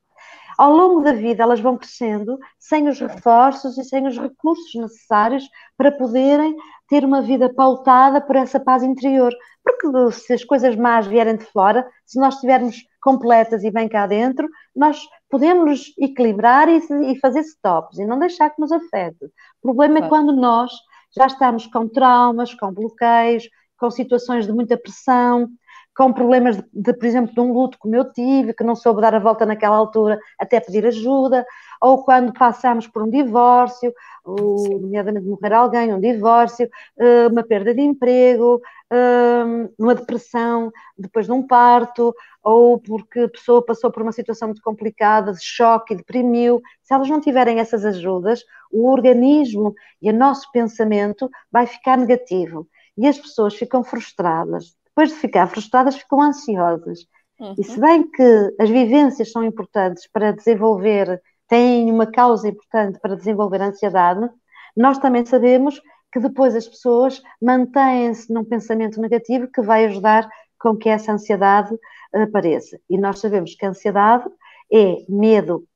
Ao 0.58 0.72
longo 0.72 1.00
da 1.00 1.12
vida, 1.12 1.42
elas 1.42 1.60
vão 1.60 1.76
crescendo 1.76 2.38
sem 2.58 2.88
os 2.88 3.00
reforços 3.00 3.78
e 3.78 3.84
sem 3.84 4.06
os 4.06 4.18
recursos 4.18 4.74
necessários 4.74 5.48
para 5.76 5.90
poderem 5.90 6.54
ter 6.88 7.04
uma 7.04 7.22
vida 7.22 7.52
pautada 7.52 8.20
por 8.20 8.36
essa 8.36 8.60
paz 8.60 8.82
interior. 8.82 9.32
Porque 9.64 10.12
se 10.12 10.34
as 10.34 10.44
coisas 10.44 10.76
más 10.76 11.06
vierem 11.06 11.36
de 11.36 11.44
fora, 11.46 11.88
se 12.04 12.20
nós 12.20 12.34
estivermos 12.34 12.76
completas 13.02 13.64
e 13.64 13.70
bem 13.70 13.88
cá 13.88 14.06
dentro, 14.06 14.48
nós 14.74 15.00
podemos 15.30 15.64
nos 15.64 15.94
equilibrar 15.98 16.68
e, 16.68 16.78
e 17.10 17.18
fazer 17.18 17.40
stops 17.40 17.98
e 17.98 18.04
não 18.04 18.18
deixar 18.18 18.50
que 18.50 18.60
nos 18.60 18.70
afete. 18.70 19.24
O 19.24 19.62
problema 19.62 19.98
é 19.98 20.08
quando 20.08 20.32
nós 20.32 20.70
já 21.16 21.26
estamos 21.26 21.66
com 21.66 21.88
traumas, 21.88 22.54
com 22.54 22.72
bloqueios, 22.72 23.48
com 23.78 23.90
situações 23.90 24.46
de 24.46 24.52
muita 24.52 24.76
pressão, 24.76 25.48
com 25.96 26.12
problemas 26.12 26.56
de, 26.56 26.64
de, 26.72 26.92
por 26.94 27.04
exemplo, 27.04 27.34
de 27.34 27.40
um 27.40 27.52
luto 27.52 27.78
como 27.78 27.94
eu 27.94 28.10
tive, 28.12 28.54
que 28.54 28.64
não 28.64 28.74
soube 28.74 29.00
dar 29.00 29.14
a 29.14 29.18
volta 29.18 29.44
naquela 29.44 29.76
altura 29.76 30.18
até 30.38 30.58
pedir 30.60 30.86
ajuda, 30.86 31.44
ou 31.80 32.04
quando 32.04 32.32
passamos 32.32 32.86
por 32.86 33.02
um 33.02 33.10
divórcio, 33.10 33.92
ou, 34.24 34.80
nomeadamente 34.80 35.26
morrer 35.26 35.52
alguém, 35.52 35.92
um 35.92 36.00
divórcio, 36.00 36.68
eh, 36.98 37.26
uma 37.26 37.42
perda 37.42 37.74
de 37.74 37.82
emprego, 37.82 38.60
eh, 38.90 39.68
uma 39.78 39.94
depressão 39.94 40.70
depois 40.96 41.26
de 41.26 41.32
um 41.32 41.46
parto, 41.46 42.14
ou 42.42 42.78
porque 42.78 43.20
a 43.20 43.28
pessoa 43.28 43.64
passou 43.64 43.90
por 43.90 44.02
uma 44.02 44.12
situação 44.12 44.48
muito 44.48 44.62
complicada, 44.62 45.32
de 45.32 45.42
choque 45.42 45.94
e 45.94 45.96
deprimiu. 45.96 46.60
Se 46.82 46.94
elas 46.94 47.08
não 47.08 47.20
tiverem 47.20 47.58
essas 47.58 47.84
ajudas, 47.84 48.42
o 48.70 48.88
organismo 48.90 49.74
e 50.00 50.10
o 50.10 50.14
nosso 50.14 50.50
pensamento 50.52 51.28
vai 51.50 51.66
ficar 51.66 51.98
negativo. 51.98 52.66
E 52.96 53.06
as 53.06 53.18
pessoas 53.18 53.54
ficam 53.54 53.82
frustradas, 53.82 54.76
depois 54.94 55.10
de 55.10 55.16
ficar 55.16 55.46
frustradas, 55.46 55.96
ficam 55.96 56.20
ansiosas. 56.20 57.06
Uhum. 57.40 57.54
E 57.58 57.64
se 57.64 57.80
bem 57.80 58.08
que 58.10 58.54
as 58.60 58.68
vivências 58.68 59.32
são 59.32 59.42
importantes 59.42 60.08
para 60.12 60.32
desenvolver, 60.32 61.20
têm 61.48 61.90
uma 61.90 62.06
causa 62.06 62.48
importante 62.48 62.98
para 63.00 63.16
desenvolver 63.16 63.60
a 63.62 63.68
ansiedade, 63.68 64.28
nós 64.76 64.98
também 64.98 65.24
sabemos 65.24 65.80
que 66.12 66.20
depois 66.20 66.54
as 66.54 66.68
pessoas 66.68 67.22
mantêm-se 67.40 68.32
num 68.32 68.44
pensamento 68.44 69.00
negativo 69.00 69.48
que 69.48 69.62
vai 69.62 69.86
ajudar 69.86 70.28
com 70.58 70.76
que 70.76 70.88
essa 70.88 71.12
ansiedade 71.12 71.74
apareça. 72.12 72.78
E 72.88 72.98
nós 72.98 73.18
sabemos 73.18 73.54
que 73.54 73.64
a 73.64 73.70
ansiedade 73.70 74.28
é 74.72 74.96
medo, 75.08 75.66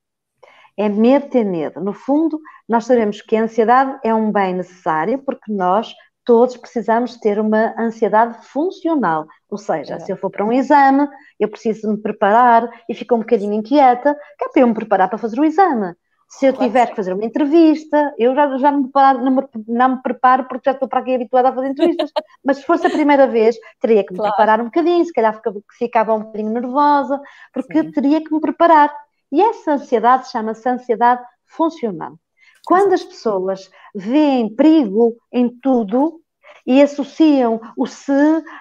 é 0.76 0.88
medo 0.88 1.28
ter 1.28 1.44
medo. 1.44 1.80
No 1.80 1.94
fundo, 1.94 2.38
nós 2.68 2.84
sabemos 2.84 3.22
que 3.22 3.34
a 3.34 3.42
ansiedade 3.42 3.98
é 4.04 4.14
um 4.14 4.30
bem 4.30 4.54
necessário 4.54 5.18
porque 5.18 5.50
nós 5.50 5.94
todos 6.26 6.56
precisamos 6.56 7.16
ter 7.16 7.38
uma 7.38 7.72
ansiedade 7.78 8.44
funcional. 8.48 9.26
Ou 9.48 9.56
seja, 9.56 9.94
é. 9.94 10.00
se 10.00 10.12
eu 10.12 10.16
for 10.16 10.28
para 10.28 10.44
um 10.44 10.52
exame, 10.52 11.08
eu 11.38 11.48
preciso 11.48 11.90
me 11.90 11.96
preparar 11.96 12.68
e 12.88 12.94
fico 12.94 13.14
um 13.14 13.20
bocadinho 13.20 13.54
inquieta, 13.54 14.14
que 14.36 14.44
é 14.44 14.48
para 14.48 14.62
eu 14.62 14.66
me 14.66 14.74
preparar 14.74 15.08
para 15.08 15.16
fazer 15.16 15.40
o 15.40 15.44
exame. 15.44 15.94
Se 16.28 16.46
eu 16.46 16.52
claro. 16.52 16.66
tiver 16.66 16.86
que 16.88 16.96
fazer 16.96 17.12
uma 17.12 17.24
entrevista, 17.24 18.12
eu 18.18 18.34
já, 18.34 18.58
já 18.58 18.72
me 18.72 18.82
preparo, 18.82 19.24
não, 19.24 19.30
me, 19.30 19.42
não, 19.68 19.88
me, 19.90 20.02
preparo 20.02 20.48
porque 20.48 20.68
já 20.68 20.72
estou 20.72 20.88
para 20.88 20.98
aqui 20.98 21.14
habituada 21.14 21.50
a 21.50 21.54
fazer 21.54 21.68
entrevistas. 21.68 22.10
Mas 22.44 22.56
se 22.56 22.64
fosse 22.64 22.88
a 22.88 22.90
primeira 22.90 23.28
vez, 23.28 23.56
teria 23.80 24.04
que 24.04 24.12
me 24.12 24.18
claro. 24.18 24.34
preparar 24.34 24.60
um 24.60 24.64
bocadinho, 24.64 25.04
se 25.04 25.12
calhar 25.12 25.40
ficava 25.78 26.14
um 26.14 26.24
bocadinho 26.24 26.50
nervosa, 26.50 27.20
porque 27.54 27.80
Sim. 27.80 27.92
teria 27.92 28.22
que 28.22 28.34
me 28.34 28.40
preparar. 28.40 28.92
E 29.30 29.40
essa 29.40 29.74
ansiedade 29.74 30.28
chama-se 30.28 30.68
ansiedade 30.68 31.22
funcional. 31.46 32.18
Quando 32.66 32.94
as 32.94 33.04
pessoas 33.04 33.70
veem 33.94 34.52
perigo 34.52 35.14
em 35.32 35.48
tudo 35.48 36.20
e 36.66 36.82
associam 36.82 37.60
o 37.76 37.86
se, 37.86 38.12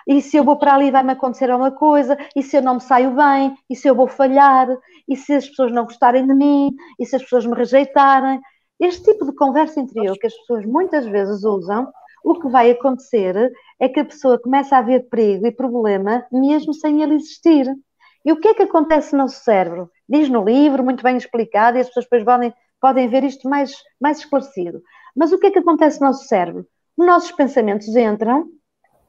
e 0.07 0.21
se 0.21 0.37
eu 0.37 0.43
vou 0.43 0.57
para 0.57 0.75
ali 0.75 0.91
vai-me 0.91 1.13
acontecer 1.13 1.49
alguma 1.49 1.71
coisa, 1.71 2.15
e 2.35 2.43
se 2.43 2.55
eu 2.55 2.61
não 2.61 2.75
me 2.75 2.81
saio 2.81 3.15
bem, 3.15 3.55
e 3.67 3.75
se 3.75 3.87
eu 3.87 3.95
vou 3.95 4.07
falhar, 4.07 4.67
e 5.09 5.15
se 5.15 5.33
as 5.33 5.49
pessoas 5.49 5.71
não 5.71 5.85
gostarem 5.85 6.27
de 6.27 6.35
mim, 6.35 6.71
e 6.99 7.05
se 7.05 7.15
as 7.15 7.23
pessoas 7.23 7.47
me 7.47 7.55
rejeitarem. 7.55 8.39
Este 8.79 9.11
tipo 9.11 9.25
de 9.25 9.33
conversa 9.33 9.79
interior 9.79 10.15
que 10.19 10.27
as 10.27 10.35
pessoas 10.35 10.67
muitas 10.67 11.07
vezes 11.07 11.43
usam, 11.43 11.91
o 12.23 12.39
que 12.39 12.47
vai 12.47 12.69
acontecer 12.69 13.51
é 13.79 13.89
que 13.89 14.01
a 14.01 14.05
pessoa 14.05 14.39
começa 14.39 14.77
a 14.77 14.83
ver 14.83 15.09
perigo 15.09 15.47
e 15.47 15.51
problema 15.51 16.27
mesmo 16.31 16.75
sem 16.75 17.01
ele 17.01 17.15
existir. 17.15 17.65
E 18.23 18.31
o 18.31 18.39
que 18.39 18.49
é 18.49 18.53
que 18.53 18.63
acontece 18.63 19.13
no 19.13 19.23
nosso 19.23 19.43
cérebro? 19.43 19.89
Diz 20.07 20.29
no 20.29 20.43
livro, 20.43 20.83
muito 20.83 21.03
bem 21.03 21.17
explicado, 21.17 21.77
e 21.77 21.81
as 21.81 21.87
pessoas 21.87 22.05
depois 22.05 22.23
podem 22.23 22.53
podem 22.85 23.07
ver 23.07 23.23
isto 23.23 23.49
mais, 23.49 23.73
mais 23.99 24.19
esclarecido. 24.19 24.79
Mas 25.15 25.31
o 25.31 25.39
que 25.39 25.47
é 25.47 25.51
que 25.51 25.57
acontece 25.57 25.99
no 25.99 26.05
nosso 26.05 26.27
cérebro? 26.27 26.67
Os 26.95 27.03
nossos 27.03 27.31
pensamentos 27.31 27.87
entram, 27.95 28.47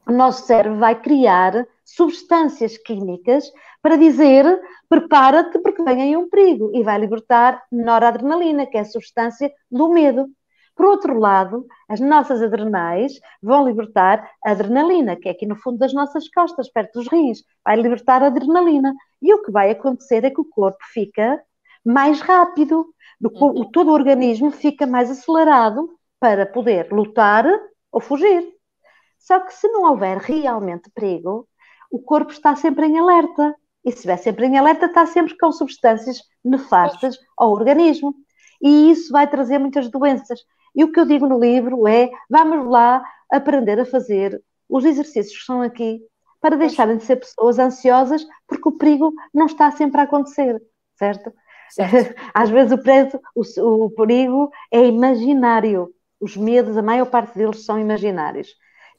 o 0.09 0.11
nosso 0.11 0.47
cérebro 0.47 0.79
vai 0.79 0.99
criar 0.99 1.63
substâncias 1.85 2.75
químicas 2.75 3.45
para 3.79 3.95
dizer 3.95 4.59
prepara-te 4.89 5.59
porque 5.59 5.83
vem 5.83 6.01
aí 6.01 6.17
um 6.17 6.27
perigo 6.27 6.71
e 6.73 6.81
vai 6.81 6.97
libertar 6.97 7.61
noradrenalina, 7.71 8.65
que 8.65 8.79
é 8.79 8.81
a 8.81 8.85
substância 8.85 9.53
do 9.69 9.89
medo. 9.89 10.25
Por 10.75 10.87
outro 10.87 11.19
lado, 11.19 11.67
as 11.87 11.99
nossas 11.99 12.41
adrenais 12.41 13.13
vão 13.43 13.63
libertar 13.63 14.27
adrenalina, 14.43 15.15
que 15.15 15.29
é 15.29 15.33
aqui 15.33 15.45
no 15.45 15.55
fundo 15.55 15.77
das 15.77 15.93
nossas 15.93 16.27
costas, 16.29 16.67
perto 16.67 16.97
dos 16.97 17.07
rins. 17.09 17.43
Vai 17.63 17.79
libertar 17.79 18.23
adrenalina. 18.23 18.91
E 19.21 19.31
o 19.35 19.43
que 19.43 19.51
vai 19.51 19.69
acontecer 19.69 20.25
é 20.25 20.31
que 20.31 20.41
o 20.41 20.49
corpo 20.49 20.79
fica 20.91 21.39
mais 21.87 22.21
rápido, 22.21 22.85
Uhum. 23.21 23.61
O, 23.61 23.65
todo 23.65 23.89
o 23.89 23.93
organismo 23.93 24.51
fica 24.51 24.85
mais 24.85 25.09
acelerado 25.09 25.89
para 26.19 26.45
poder 26.45 26.91
lutar 26.91 27.45
ou 27.91 27.99
fugir. 27.99 28.53
Só 29.17 29.39
que 29.39 29.53
se 29.53 29.67
não 29.69 29.83
houver 29.89 30.17
realmente 30.17 30.89
perigo, 30.91 31.47
o 31.91 31.99
corpo 31.99 32.31
está 32.31 32.55
sempre 32.55 32.85
em 32.85 32.97
alerta. 32.97 33.55
E 33.83 33.91
se 33.91 33.97
estiver 33.97 34.17
sempre 34.17 34.45
em 34.45 34.57
alerta, 34.57 34.85
está 34.85 35.05
sempre 35.05 35.37
com 35.37 35.51
substâncias 35.51 36.21
nefastas 36.43 37.17
ao 37.37 37.51
organismo. 37.51 38.13
E 38.61 38.91
isso 38.91 39.11
vai 39.11 39.27
trazer 39.27 39.57
muitas 39.59 39.89
doenças. 39.89 40.39
E 40.75 40.83
o 40.83 40.91
que 40.91 40.99
eu 40.99 41.05
digo 41.05 41.27
no 41.27 41.39
livro 41.39 41.87
é: 41.87 42.09
vamos 42.29 42.67
lá 42.69 43.03
aprender 43.31 43.79
a 43.79 43.85
fazer 43.85 44.41
os 44.69 44.85
exercícios 44.85 45.39
que 45.39 45.45
são 45.45 45.61
aqui 45.61 46.01
para 46.39 46.55
deixarem 46.55 46.97
de 46.97 47.03
ser 47.03 47.17
pessoas 47.17 47.57
ansiosas, 47.57 48.25
porque 48.47 48.69
o 48.69 48.77
perigo 48.77 49.13
não 49.33 49.47
está 49.47 49.71
sempre 49.71 50.01
a 50.01 50.03
acontecer, 50.03 50.61
certo? 50.95 51.31
Às 52.33 52.49
vezes 52.49 52.71
o, 52.71 52.77
preço, 52.77 53.19
o, 53.35 53.85
o 53.85 53.89
perigo 53.91 54.51
é 54.71 54.85
imaginário. 54.85 55.93
Os 56.19 56.35
medos, 56.35 56.75
a 56.77 56.81
maior 56.81 57.05
parte 57.05 57.37
deles 57.37 57.63
são 57.65 57.79
imaginários. 57.79 58.49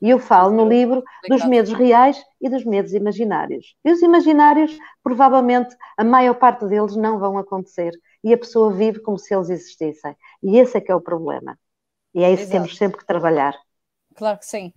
E 0.01 0.11
eu 0.11 0.19
falo 0.19 0.55
no 0.55 0.69
livro 0.69 1.03
dos 1.29 1.45
medos 1.45 1.73
reais 1.73 2.23
e 2.41 2.49
dos 2.49 2.65
medos 2.65 2.93
imaginários. 2.93 3.75
E 3.85 3.91
os 3.91 4.01
imaginários, 4.01 4.79
provavelmente, 5.03 5.75
a 5.97 6.05
maior 6.05 6.35
parte 6.35 6.67
deles 6.67 6.95
não 6.95 7.19
vão 7.19 7.37
acontecer. 7.37 7.93
E 8.23 8.33
a 8.33 8.39
pessoa 8.39 8.73
vive 8.73 9.01
como 9.01 9.19
se 9.19 9.35
eles 9.35 9.51
existissem. 9.51 10.17
E 10.43 10.59
esse 10.59 10.77
é 10.77 10.81
que 10.81 10.93
é 10.93 10.95
o 10.95 11.01
problema. 11.01 11.59
E 12.15 12.23
é 12.23 12.33
isso 12.33 12.45
que 12.45 12.51
temos 12.53 12.77
sempre 12.77 12.99
que 12.99 13.07
trabalhar. 13.07 13.55
Claro 14.15 14.39
que 14.39 14.47
sim. 14.47 14.73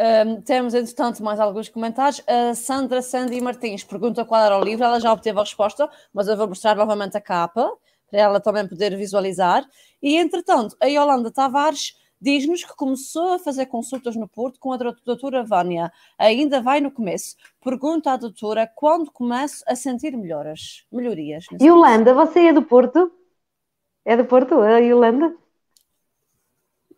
Um, 0.00 0.40
temos, 0.40 0.72
entretanto, 0.72 1.22
mais 1.22 1.38
alguns 1.38 1.68
comentários. 1.68 2.22
A 2.26 2.54
Sandra 2.54 3.02
Sandy 3.02 3.38
Martins 3.38 3.84
pergunta 3.84 4.24
qual 4.24 4.40
era 4.40 4.58
o 4.58 4.64
livro, 4.64 4.82
ela 4.82 4.98
já 4.98 5.12
obteve 5.12 5.38
a 5.38 5.42
resposta, 5.42 5.90
mas 6.10 6.26
eu 6.26 6.38
vou 6.38 6.48
mostrar 6.48 6.74
novamente 6.74 7.18
a 7.18 7.20
capa, 7.20 7.70
para 8.10 8.20
ela 8.20 8.40
também 8.40 8.66
poder 8.66 8.96
visualizar. 8.96 9.62
E, 10.02 10.16
entretanto, 10.16 10.74
a 10.80 10.86
Yolanda 10.86 11.30
Tavares 11.30 12.00
Diz-nos 12.22 12.62
que 12.62 12.76
começou 12.76 13.32
a 13.32 13.38
fazer 13.38 13.64
consultas 13.64 14.14
no 14.14 14.28
Porto 14.28 14.60
com 14.60 14.74
a 14.74 14.76
doutora 14.76 15.42
Vânia. 15.42 15.90
Ainda 16.18 16.60
vai 16.60 16.78
no 16.78 16.90
começo. 16.90 17.34
Pergunta 17.64 18.12
à 18.12 18.16
doutora 18.18 18.70
quando 18.76 19.10
começo 19.10 19.64
a 19.66 19.74
sentir 19.74 20.14
melhoras, 20.14 20.84
melhorias. 20.92 21.46
Yolanda, 21.58 22.12
você 22.12 22.48
é 22.48 22.52
do 22.52 22.62
Porto? 22.62 23.10
É 24.04 24.18
do 24.18 24.26
Porto, 24.26 24.60
a 24.60 24.76
Yolanda? 24.80 25.34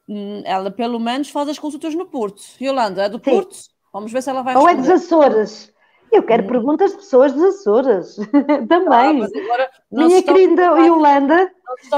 Hum, 0.08 0.42
ela 0.44 0.70
pelo 0.70 0.98
menos 0.98 1.30
faz 1.30 1.48
as 1.48 1.58
consultas 1.58 1.94
no 1.94 2.06
Porto. 2.06 2.42
Yolanda, 2.60 3.04
é 3.04 3.08
do 3.08 3.18
Sim. 3.18 3.30
Porto? 3.30 3.56
Vamos 3.92 4.10
ver 4.10 4.22
se 4.22 4.30
ela 4.30 4.42
vai 4.42 4.56
Ou 4.56 4.68
é 4.68 4.74
dos 4.74 4.88
Açores? 4.88 5.72
Eu 6.10 6.22
quero 6.22 6.44
hum. 6.44 6.48
perguntas 6.48 6.90
de 6.90 6.98
pessoas 6.98 7.32
dos 7.32 7.42
Açores 7.42 8.16
também. 8.68 9.22
Ah, 9.24 9.68
minha 9.90 10.22
querida 10.22 10.62
Yolanda, 10.78 11.50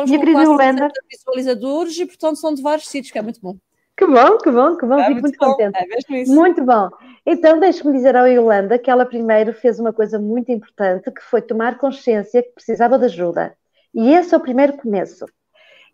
minha 0.06 0.18
querida 0.18 0.42
Yolanda. 0.42 0.88
visualizadores 1.10 1.98
e, 1.98 2.06
portanto, 2.06 2.36
são 2.36 2.54
de 2.54 2.62
vários 2.62 2.88
sítios, 2.88 3.12
que 3.12 3.18
é 3.18 3.22
muito 3.22 3.40
bom. 3.40 3.56
Que 3.96 4.06
bom, 4.06 4.38
que 4.38 4.50
bom, 4.50 4.76
que 4.76 4.86
bom, 4.86 4.98
é 4.98 5.06
fico 5.06 5.20
muito, 5.20 5.38
contente. 5.38 5.78
É. 5.78 6.24
Muito 6.26 6.64
bom. 6.64 6.90
Então, 7.24 7.60
deixe-me 7.60 7.92
dizer 7.92 8.16
à 8.16 8.26
Yolanda 8.26 8.78
que 8.78 8.90
ela 8.90 9.06
primeiro 9.06 9.52
fez 9.52 9.78
uma 9.78 9.92
coisa 9.92 10.18
muito 10.18 10.50
importante, 10.50 11.10
que 11.12 11.22
foi 11.22 11.40
tomar 11.40 11.78
consciência 11.78 12.42
que 12.42 12.50
precisava 12.50 12.98
de 12.98 13.04
ajuda. 13.04 13.56
E 13.94 14.12
esse 14.12 14.34
é 14.34 14.36
o 14.36 14.40
primeiro 14.40 14.74
começo. 14.74 15.24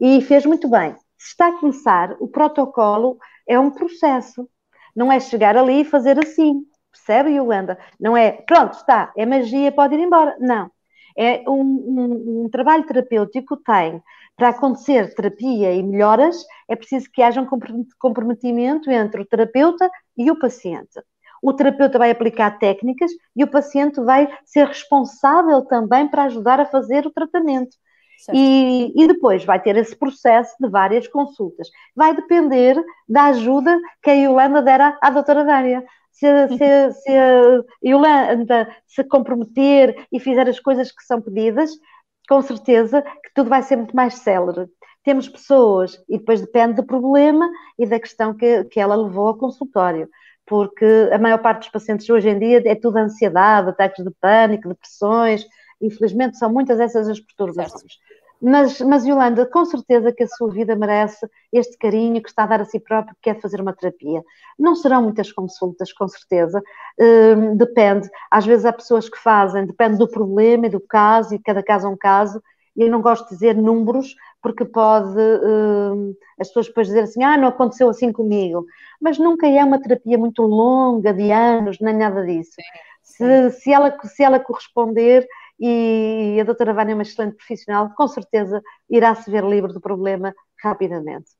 E 0.00 0.22
fez 0.22 0.46
muito 0.46 0.66
bem. 0.68 0.94
Se 1.20 1.32
está 1.32 1.48
a 1.48 1.60
começar, 1.60 2.16
o 2.18 2.26
protocolo 2.26 3.18
é 3.46 3.58
um 3.58 3.70
processo. 3.70 4.48
Não 4.96 5.12
é 5.12 5.20
chegar 5.20 5.54
ali 5.54 5.82
e 5.82 5.84
fazer 5.84 6.18
assim. 6.18 6.64
Percebe, 6.90 7.32
Yolanda? 7.36 7.78
Não 8.00 8.16
é, 8.16 8.32
pronto, 8.32 8.72
está, 8.72 9.12
é 9.14 9.26
magia, 9.26 9.70
pode 9.70 9.94
ir 9.94 10.00
embora. 10.00 10.34
Não. 10.40 10.70
É 11.14 11.44
um, 11.46 11.60
um, 11.60 12.44
um 12.44 12.48
trabalho 12.48 12.86
terapêutico 12.86 13.58
tem 13.58 14.02
para 14.34 14.48
acontecer 14.48 15.14
terapia 15.14 15.74
e 15.74 15.82
melhoras, 15.82 16.42
é 16.66 16.74
preciso 16.74 17.10
que 17.12 17.20
haja 17.20 17.42
um 17.42 17.48
comprometimento 17.98 18.90
entre 18.90 19.20
o 19.20 19.26
terapeuta 19.26 19.90
e 20.16 20.30
o 20.30 20.38
paciente. 20.38 20.98
O 21.42 21.52
terapeuta 21.52 21.98
vai 21.98 22.10
aplicar 22.10 22.58
técnicas 22.58 23.10
e 23.36 23.44
o 23.44 23.50
paciente 23.50 24.00
vai 24.00 24.26
ser 24.46 24.66
responsável 24.66 25.66
também 25.66 26.08
para 26.08 26.24
ajudar 26.24 26.60
a 26.60 26.64
fazer 26.64 27.06
o 27.06 27.10
tratamento. 27.10 27.76
E, 28.32 28.92
e, 28.94 29.06
depois 29.06 29.44
vai 29.44 29.60
ter 29.60 29.76
esse 29.76 29.96
processo 29.96 30.54
de 30.60 30.68
várias 30.68 31.08
consultas. 31.08 31.68
Vai 31.94 32.14
depender 32.14 32.76
da 33.08 33.26
ajuda 33.26 33.78
que 34.02 34.10
a 34.10 34.14
Yolanda 34.14 34.62
der 34.62 34.80
à, 34.80 34.98
à 35.00 35.10
doutora 35.10 35.44
Dária. 35.44 35.84
Se, 36.12 36.26
se, 36.48 36.92
se 36.92 37.10
a 37.10 37.62
Yolanda 37.84 38.68
se 38.86 39.02
comprometer 39.04 40.06
e 40.12 40.20
fizer 40.20 40.48
as 40.48 40.60
coisas 40.60 40.92
que 40.92 41.02
são 41.04 41.20
pedidas, 41.20 41.70
com 42.28 42.42
certeza 42.42 43.02
que 43.02 43.32
tudo 43.34 43.48
vai 43.48 43.62
ser 43.62 43.76
muito 43.76 43.96
mais 43.96 44.14
célere. 44.14 44.68
Temos 45.02 45.28
pessoas, 45.28 45.98
e 46.08 46.18
depois 46.18 46.40
depende 46.42 46.74
do 46.74 46.84
problema 46.84 47.48
e 47.78 47.86
da 47.86 47.98
questão 47.98 48.34
que, 48.34 48.64
que 48.64 48.78
ela 48.78 48.94
levou 48.94 49.28
ao 49.28 49.38
consultório 49.38 50.08
porque 50.50 51.08
a 51.12 51.18
maior 51.18 51.38
parte 51.38 51.60
dos 51.60 51.68
pacientes 51.68 52.10
hoje 52.10 52.28
em 52.28 52.36
dia 52.36 52.60
é 52.66 52.74
tudo 52.74 52.96
ansiedade, 52.96 53.68
ataques 53.68 54.04
de 54.04 54.10
pânico, 54.20 54.68
depressões, 54.68 55.46
infelizmente 55.80 56.38
são 56.38 56.52
muitas 56.52 56.78
essas 56.80 57.08
as 57.08 57.20
perturbações. 57.20 57.98
Mas, 58.42 58.80
mas 58.80 59.04
Yolanda, 59.04 59.44
com 59.44 59.64
certeza 59.66 60.12
que 60.12 60.22
a 60.22 60.28
sua 60.28 60.50
vida 60.50 60.74
merece 60.74 61.28
este 61.52 61.76
carinho 61.76 62.22
que 62.22 62.28
está 62.30 62.44
a 62.44 62.46
dar 62.46 62.60
a 62.62 62.64
si 62.64 62.80
próprio, 62.80 63.14
que 63.16 63.30
quer 63.30 63.40
fazer 63.40 63.60
uma 63.60 63.74
terapia. 63.74 64.24
Não 64.58 64.74
serão 64.74 65.02
muitas 65.02 65.30
consultas, 65.30 65.92
com 65.92 66.08
certeza, 66.08 66.62
hum, 66.98 67.54
depende. 67.56 68.08
Às 68.30 68.46
vezes 68.46 68.64
há 68.64 68.72
pessoas 68.72 69.10
que 69.10 69.18
fazem, 69.18 69.66
depende 69.66 69.98
do 69.98 70.08
problema 70.08 70.66
e 70.66 70.70
do 70.70 70.80
caso, 70.80 71.34
e 71.34 71.38
cada 71.38 71.62
caso 71.62 71.86
é 71.86 71.90
um 71.90 71.96
caso, 71.96 72.42
e 72.74 72.82
eu 72.82 72.90
não 72.90 73.02
gosto 73.02 73.24
de 73.24 73.34
dizer 73.34 73.54
números, 73.54 74.14
porque 74.42 74.64
pode 74.64 75.18
hum, 75.18 76.14
as 76.38 76.48
pessoas 76.48 76.68
depois 76.68 76.86
dizer 76.86 77.00
assim, 77.00 77.22
ah, 77.22 77.36
não 77.36 77.48
aconteceu 77.48 77.90
assim 77.90 78.10
comigo. 78.10 78.64
Mas 78.98 79.18
nunca 79.18 79.46
é 79.46 79.62
uma 79.62 79.80
terapia 79.80 80.16
muito 80.16 80.40
longa, 80.42 81.12
de 81.12 81.30
anos, 81.30 81.78
nem 81.78 81.94
nada 81.94 82.24
disso. 82.24 82.52
Se, 83.02 83.50
se, 83.50 83.70
ela, 83.70 83.94
se 84.02 84.22
ela 84.22 84.40
corresponder 84.40 85.26
e 85.60 86.38
a 86.40 86.44
doutora 86.44 86.72
Vânia 86.72 86.92
é 86.92 86.94
uma 86.94 87.02
excelente 87.02 87.36
profissional, 87.36 87.90
com 87.94 88.08
certeza 88.08 88.62
irá 88.88 89.14
se 89.14 89.30
ver 89.30 89.44
livre 89.44 89.72
do 89.72 89.80
problema 89.80 90.34
rapidamente. 90.62 91.30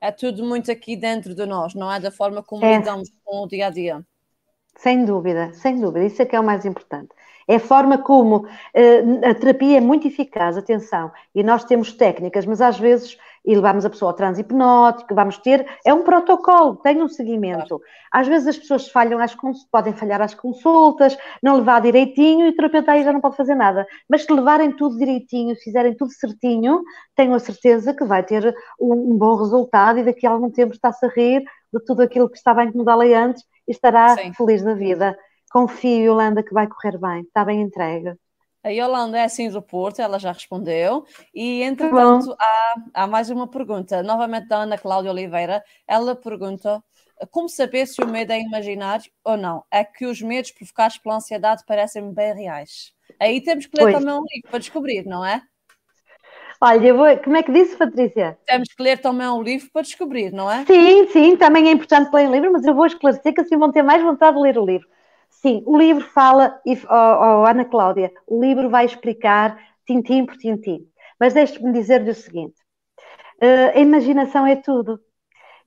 É 0.00 0.10
tudo 0.10 0.44
muito 0.44 0.70
aqui 0.70 0.96
dentro 0.96 1.34
de 1.34 1.46
nós, 1.46 1.74
não 1.74 1.90
é? 1.90 2.00
Da 2.00 2.10
forma 2.10 2.42
como 2.42 2.64
é. 2.64 2.76
lidamos 2.76 3.10
com 3.24 3.44
o 3.44 3.48
dia 3.48 3.68
a 3.68 3.70
dia. 3.70 4.04
Sem 4.76 5.04
dúvida, 5.04 5.52
sem 5.54 5.80
dúvida, 5.80 6.04
isso 6.04 6.20
é 6.20 6.26
que 6.26 6.34
é 6.34 6.40
o 6.40 6.44
mais 6.44 6.64
importante. 6.64 7.08
É 7.46 7.56
a 7.56 7.60
forma 7.60 7.98
como 7.98 8.38
uh, 8.38 9.28
a 9.30 9.34
terapia 9.34 9.78
é 9.78 9.80
muito 9.80 10.08
eficaz, 10.08 10.56
atenção, 10.56 11.12
e 11.34 11.42
nós 11.42 11.64
temos 11.64 11.92
técnicas, 11.92 12.44
mas 12.44 12.60
às 12.60 12.78
vezes 12.78 13.16
e 13.44 13.54
levamos 13.54 13.84
a 13.84 13.90
pessoa 13.90 14.10
ao 14.10 14.16
transe 14.16 14.40
hipnótico, 14.40 15.14
vamos 15.14 15.36
ter, 15.38 15.66
é 15.84 15.92
um 15.92 16.02
protocolo, 16.02 16.76
tem 16.76 17.02
um 17.02 17.08
seguimento. 17.08 17.80
Às 18.10 18.26
vezes 18.26 18.48
as 18.48 18.58
pessoas 18.58 18.88
falham, 18.88 19.20
às, 19.20 19.36
podem 19.70 19.92
falhar 19.92 20.22
às 20.22 20.34
consultas, 20.34 21.16
não 21.42 21.56
levar 21.56 21.82
direitinho 21.82 22.46
e 22.46 22.50
o 22.50 22.56
terapeuta 22.56 22.92
aí 22.92 23.04
já 23.04 23.12
não 23.12 23.20
pode 23.20 23.36
fazer 23.36 23.54
nada. 23.54 23.86
Mas 24.08 24.24
se 24.24 24.32
levarem 24.32 24.72
tudo 24.72 24.96
direitinho, 24.96 25.54
fizerem 25.56 25.94
tudo 25.94 26.12
certinho, 26.12 26.82
tenho 27.14 27.34
a 27.34 27.38
certeza 27.38 27.92
que 27.92 28.04
vai 28.04 28.22
ter 28.22 28.54
um, 28.80 29.12
um 29.12 29.18
bom 29.18 29.36
resultado 29.36 29.98
e 29.98 30.04
daqui 30.04 30.26
a 30.26 30.30
algum 30.30 30.50
tempo 30.50 30.72
está-se 30.72 31.04
a 31.04 31.08
rir 31.08 31.42
de 31.72 31.84
tudo 31.84 32.02
aquilo 32.02 32.30
que 32.30 32.38
estava 32.38 32.62
a 32.62 32.64
incomodá-la 32.64 33.04
antes 33.04 33.42
e 33.68 33.72
estará 33.72 34.16
Sim. 34.16 34.32
feliz 34.32 34.62
da 34.62 34.74
vida. 34.74 35.16
Confio, 35.52 36.12
Yolanda, 36.12 36.42
que 36.42 36.54
vai 36.54 36.66
correr 36.66 36.98
bem, 36.98 37.22
está 37.22 37.44
bem 37.44 37.60
entregue. 37.60 38.14
A 38.64 38.70
Yolanda 38.70 39.18
é 39.18 39.24
assim 39.24 39.50
do 39.50 39.60
Porto, 39.60 40.00
ela 40.00 40.18
já 40.18 40.32
respondeu. 40.32 41.04
E, 41.34 41.62
entretanto, 41.62 42.34
há, 42.40 42.74
há, 42.94 43.06
mais 43.06 43.28
uma 43.28 43.46
pergunta, 43.46 44.02
novamente 44.02 44.48
da 44.48 44.62
Ana 44.62 44.78
Cláudia 44.78 45.10
Oliveira. 45.10 45.62
Ela 45.86 46.16
pergunta 46.16 46.82
como 47.30 47.46
saber 47.46 47.86
se 47.86 48.02
o 48.02 48.06
medo 48.06 48.32
é 48.32 48.40
imaginário 48.40 49.10
ou 49.22 49.36
não? 49.36 49.64
É 49.70 49.84
que 49.84 50.06
os 50.06 50.22
medos 50.22 50.50
provocados 50.50 50.96
pela 50.96 51.16
ansiedade 51.16 51.62
parecem 51.66 52.10
bem 52.10 52.34
reais. 52.34 52.94
Aí 53.20 53.42
temos 53.42 53.66
que 53.66 53.76
ler 53.76 53.92
pois. 53.92 53.98
também 53.98 54.14
um 54.14 54.24
livro 54.32 54.50
para 54.50 54.58
descobrir, 54.58 55.04
não 55.04 55.22
é? 55.22 55.42
Olha, 56.58 56.94
vou... 56.94 57.18
como 57.18 57.36
é 57.36 57.42
que 57.42 57.52
disse, 57.52 57.76
Patrícia? 57.76 58.38
Temos 58.46 58.72
que 58.72 58.82
ler 58.82 58.98
também 58.98 59.28
um 59.28 59.42
livro 59.42 59.68
para 59.70 59.82
descobrir, 59.82 60.32
não 60.32 60.50
é? 60.50 60.64
Sim, 60.64 61.06
sim, 61.08 61.36
também 61.36 61.68
é 61.68 61.72
importante 61.72 62.10
ler 62.14 62.28
um 62.28 62.32
livro, 62.32 62.52
mas 62.52 62.64
eu 62.64 62.74
vou 62.74 62.86
esclarecer 62.86 63.34
que 63.34 63.42
assim 63.42 63.58
vão 63.58 63.70
ter 63.70 63.82
mais 63.82 64.02
vontade 64.02 64.36
de 64.36 64.42
ler 64.42 64.58
o 64.58 64.64
livro. 64.64 64.88
Sim, 65.44 65.62
o 65.66 65.76
livro 65.76 66.02
fala, 66.02 66.58
e, 66.64 66.72
oh, 66.72 67.42
oh, 67.42 67.46
Ana 67.46 67.66
Cláudia, 67.66 68.10
o 68.26 68.40
livro 68.40 68.70
vai 68.70 68.86
explicar 68.86 69.58
tintim 69.86 70.24
por 70.24 70.38
tintim. 70.38 70.88
Mas 71.20 71.34
deixe-me 71.34 71.70
dizer-lhe 71.70 72.10
o 72.10 72.14
seguinte: 72.14 72.54
uh, 73.42 73.76
a 73.76 73.78
imaginação 73.78 74.46
é 74.46 74.56
tudo. 74.56 74.98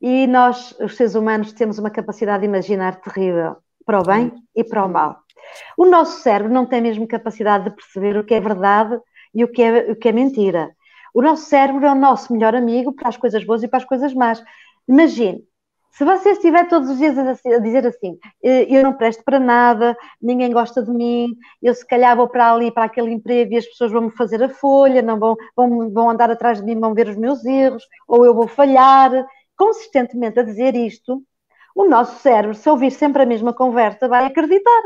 E 0.02 0.26
nós, 0.26 0.76
os 0.80 0.96
seres 0.98 1.14
humanos, 1.14 1.54
temos 1.54 1.78
uma 1.78 1.92
capacidade 1.92 2.42
de 2.42 2.48
imaginar 2.48 3.00
terrível, 3.02 3.58
para 3.86 4.00
o 4.00 4.04
bem 4.04 4.34
e 4.56 4.64
para 4.64 4.84
o 4.84 4.90
mal. 4.90 5.20
O 5.78 5.86
nosso 5.86 6.24
cérebro 6.24 6.52
não 6.52 6.66
tem 6.66 6.82
mesmo 6.82 7.08
capacidade 7.08 7.66
de 7.66 7.76
perceber 7.76 8.18
o 8.18 8.24
que 8.24 8.34
é 8.34 8.40
verdade 8.40 9.00
e 9.32 9.44
o 9.44 9.48
que 9.48 9.62
é, 9.62 9.92
o 9.92 9.96
que 9.96 10.10
é 10.10 10.12
mentira. 10.12 10.72
O 11.14 11.22
nosso 11.22 11.46
cérebro 11.46 11.86
é 11.86 11.92
o 11.92 11.96
nosso 11.96 12.34
melhor 12.34 12.56
amigo 12.56 12.94
para 12.94 13.10
as 13.10 13.18
coisas 13.18 13.44
boas 13.44 13.62
e 13.62 13.68
para 13.68 13.78
as 13.78 13.86
coisas 13.86 14.12
más. 14.16 14.44
Imagine, 14.88 15.47
se 15.98 16.06
você 16.06 16.30
estiver 16.30 16.68
todos 16.68 16.92
os 16.92 16.98
dias 17.00 17.18
a 17.18 17.58
dizer 17.58 17.88
assim, 17.88 18.20
eh, 18.44 18.68
eu 18.70 18.84
não 18.84 18.94
presto 18.94 19.24
para 19.24 19.40
nada, 19.40 19.98
ninguém 20.22 20.52
gosta 20.52 20.84
de 20.84 20.92
mim, 20.92 21.36
eu 21.60 21.74
se 21.74 21.84
calhar 21.86 22.16
vou 22.16 22.28
para 22.28 22.54
ali, 22.54 22.70
para 22.70 22.84
aquele 22.84 23.12
emprego 23.12 23.54
e 23.54 23.58
as 23.58 23.66
pessoas 23.66 23.92
vão 23.92 24.04
me 24.04 24.12
fazer 24.12 24.44
a 24.44 24.50
folha, 24.50 25.02
não 25.02 25.18
vão, 25.18 25.36
vão, 25.56 25.90
vão 25.92 26.10
andar 26.12 26.30
atrás 26.30 26.60
de 26.60 26.66
mim, 26.66 26.80
vão 26.80 26.94
ver 26.94 27.10
os 27.10 27.16
meus 27.16 27.44
erros, 27.44 27.84
ou 28.08 28.24
eu 28.24 28.36
vou 28.36 28.48
falhar, 28.48 29.12
consistentemente 29.58 30.40
a 30.40 30.44
dizer 30.44 30.76
isto, 30.76 31.24
o 31.76 31.88
nosso 31.88 32.20
cérebro, 32.20 32.54
se 32.54 32.70
ouvir 32.70 32.92
sempre 32.92 33.24
a 33.24 33.26
mesma 33.26 33.52
conversa, 33.52 34.08
vai 34.08 34.28
acreditar. 34.28 34.84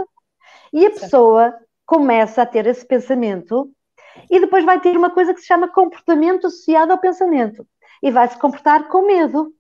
E 0.72 0.86
a 0.86 0.92
pessoa 0.92 1.54
começa 1.86 2.42
a 2.42 2.46
ter 2.46 2.66
esse 2.68 2.88
pensamento 2.88 3.70
e 4.30 4.40
depois 4.40 4.64
vai 4.64 4.80
ter 4.80 4.96
uma 4.96 5.10
coisa 5.10 5.34
que 5.34 5.42
se 5.42 5.48
chama 5.48 5.68
comportamento 5.68 6.48
associado 6.48 6.94
ao 6.94 6.98
pensamento 6.98 7.68
e 8.02 8.10
vai 8.10 8.30
se 8.30 8.38
comportar 8.38 8.88
com 8.88 9.06
medo. 9.06 9.54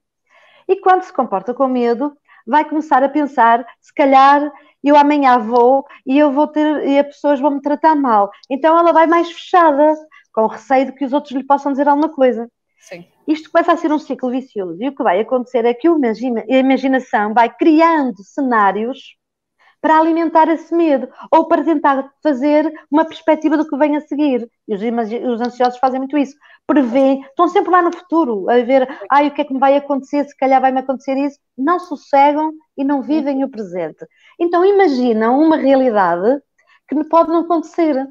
E 0.68 0.76
quando 0.78 1.04
se 1.04 1.14
comporta 1.14 1.54
com 1.54 1.68
medo, 1.68 2.16
vai 2.46 2.68
começar 2.68 3.04
a 3.04 3.10
pensar, 3.10 3.66
se 3.80 3.94
calhar 3.94 4.52
eu 4.84 4.96
amanhã 4.96 5.38
vou 5.38 5.86
e 6.06 6.18
eu 6.18 6.32
vou 6.32 6.48
ter 6.48 6.88
e 6.88 7.00
as 7.00 7.08
pessoas 7.08 7.40
vão 7.40 7.52
me 7.52 7.62
tratar 7.62 7.96
mal. 7.96 8.32
Então 8.50 8.78
ela 8.78 8.92
vai 8.92 9.06
mais 9.06 9.32
fechada, 9.32 9.94
com 10.34 10.48
receio 10.48 10.88
de 10.88 10.94
que 10.94 11.06
os 11.06 11.14
outros 11.14 11.34
lhe 11.34 11.44
possam 11.44 11.72
dizer 11.72 11.88
alguma 11.88 12.10
coisa. 12.10 12.50
Sim. 12.80 13.06
Isto 13.28 13.52
começa 13.52 13.74
a 13.74 13.78
ser 13.78 13.92
um 13.92 14.00
ciclo 14.00 14.32
vicioso. 14.32 14.82
E 14.82 14.88
o 14.88 14.96
que 14.96 15.04
vai 15.04 15.20
acontecer 15.20 15.66
é 15.66 15.74
que 15.74 15.88
a 15.88 16.58
imaginação 16.58 17.34
vai 17.34 17.50
criando 17.50 18.24
cenários 18.24 19.16
para 19.80 19.98
alimentar 19.98 20.48
esse 20.48 20.74
medo 20.76 21.10
ou 21.32 21.48
para 21.48 21.64
tentar 21.64 22.12
fazer 22.22 22.72
uma 22.90 23.06
perspectiva 23.06 23.58
do 23.58 23.68
que 23.68 23.78
vem 23.78 23.96
a 23.96 24.02
seguir. 24.02 24.48
E 24.68 24.76
os, 24.76 24.82
os 24.82 25.42
ansiosos 25.42 25.80
fazem 25.80 26.00
muito 26.00 26.18
isso. 26.18 26.36
Prevêem, 26.72 27.22
estão 27.22 27.48
sempre 27.50 27.70
lá 27.70 27.82
no 27.82 27.92
futuro 27.92 28.50
a 28.50 28.60
ver, 28.64 28.88
ai, 29.12 29.28
o 29.28 29.32
que 29.32 29.42
é 29.42 29.44
que 29.46 29.54
me 29.54 29.60
vai 29.60 29.76
acontecer, 29.76 30.24
se 30.24 30.38
calhar 30.38 30.62
vai-me 30.62 30.80
acontecer 30.80 31.18
isso. 31.18 31.38
Não 31.58 31.80
sossegam 31.80 32.54
e 32.78 32.84
não 32.84 33.02
vivem 33.02 33.44
o 33.44 33.50
presente. 33.50 34.06
Então 34.40 34.64
imaginam 34.64 35.40
uma 35.40 35.58
realidade 35.58 36.42
que 36.88 37.04
pode 37.10 37.30
não 37.30 37.42
acontecer. 37.42 38.08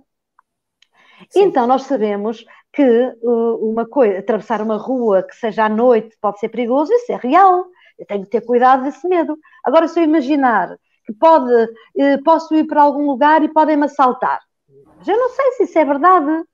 Sim. 1.30 1.44
Então 1.44 1.66
nós 1.66 1.84
sabemos 1.84 2.44
que 2.72 3.16
uma 3.22 3.86
coisa, 3.86 4.18
atravessar 4.18 4.60
uma 4.60 4.76
rua 4.76 5.22
que 5.22 5.34
seja 5.34 5.64
à 5.64 5.68
noite 5.68 6.16
pode 6.20 6.38
ser 6.38 6.48
perigoso, 6.50 6.92
isso 6.92 7.12
é 7.12 7.16
real. 7.16 7.64
Eu 7.98 8.06
tenho 8.06 8.24
que 8.24 8.30
ter 8.30 8.42
cuidado 8.42 8.84
desse 8.84 9.08
medo. 9.08 9.38
Agora, 9.64 9.88
se 9.88 9.98
eu 10.00 10.04
imaginar 10.04 10.76
que 11.04 11.12
pode, 11.14 11.52
eh, 11.98 12.18
posso 12.18 12.54
ir 12.54 12.66
para 12.66 12.82
algum 12.82 13.06
lugar 13.06 13.42
e 13.42 13.48
podem-me 13.48 13.84
assaltar, 13.84 14.40
mas 14.98 15.08
eu 15.08 15.16
não 15.16 15.30
sei 15.30 15.52
se 15.52 15.62
isso 15.64 15.78
é 15.78 15.84
verdade. 15.84 16.44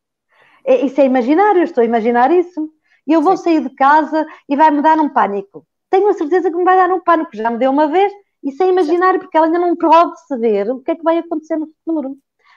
É, 0.66 0.84
isso 0.84 1.00
é 1.00 1.04
imaginário, 1.04 1.60
eu 1.60 1.64
estou 1.64 1.82
a 1.82 1.84
imaginar 1.84 2.30
isso. 2.30 2.68
E 3.06 3.12
eu 3.12 3.22
vou 3.22 3.36
Sim. 3.36 3.44
sair 3.44 3.60
de 3.60 3.74
casa 3.74 4.26
e 4.48 4.56
vai-me 4.56 4.82
dar 4.82 4.98
um 4.98 5.08
pânico. 5.08 5.64
Tenho 5.88 6.08
a 6.08 6.14
certeza 6.14 6.50
que 6.50 6.56
me 6.56 6.64
vai 6.64 6.76
dar 6.76 6.92
um 6.92 7.00
pânico, 7.00 7.30
já 7.34 7.48
me 7.50 7.58
deu 7.58 7.70
uma 7.70 7.86
vez, 7.86 8.12
isso 8.42 8.62
é 8.62 8.68
imaginário, 8.68 9.20
porque 9.20 9.36
ela 9.36 9.46
ainda 9.46 9.58
não 9.58 9.76
pode 9.76 10.26
saber 10.26 10.68
o 10.70 10.80
que 10.80 10.90
é 10.90 10.96
que 10.96 11.02
vai 11.02 11.18
acontecer 11.18 11.56
no 11.56 11.68
futuro. 11.68 12.16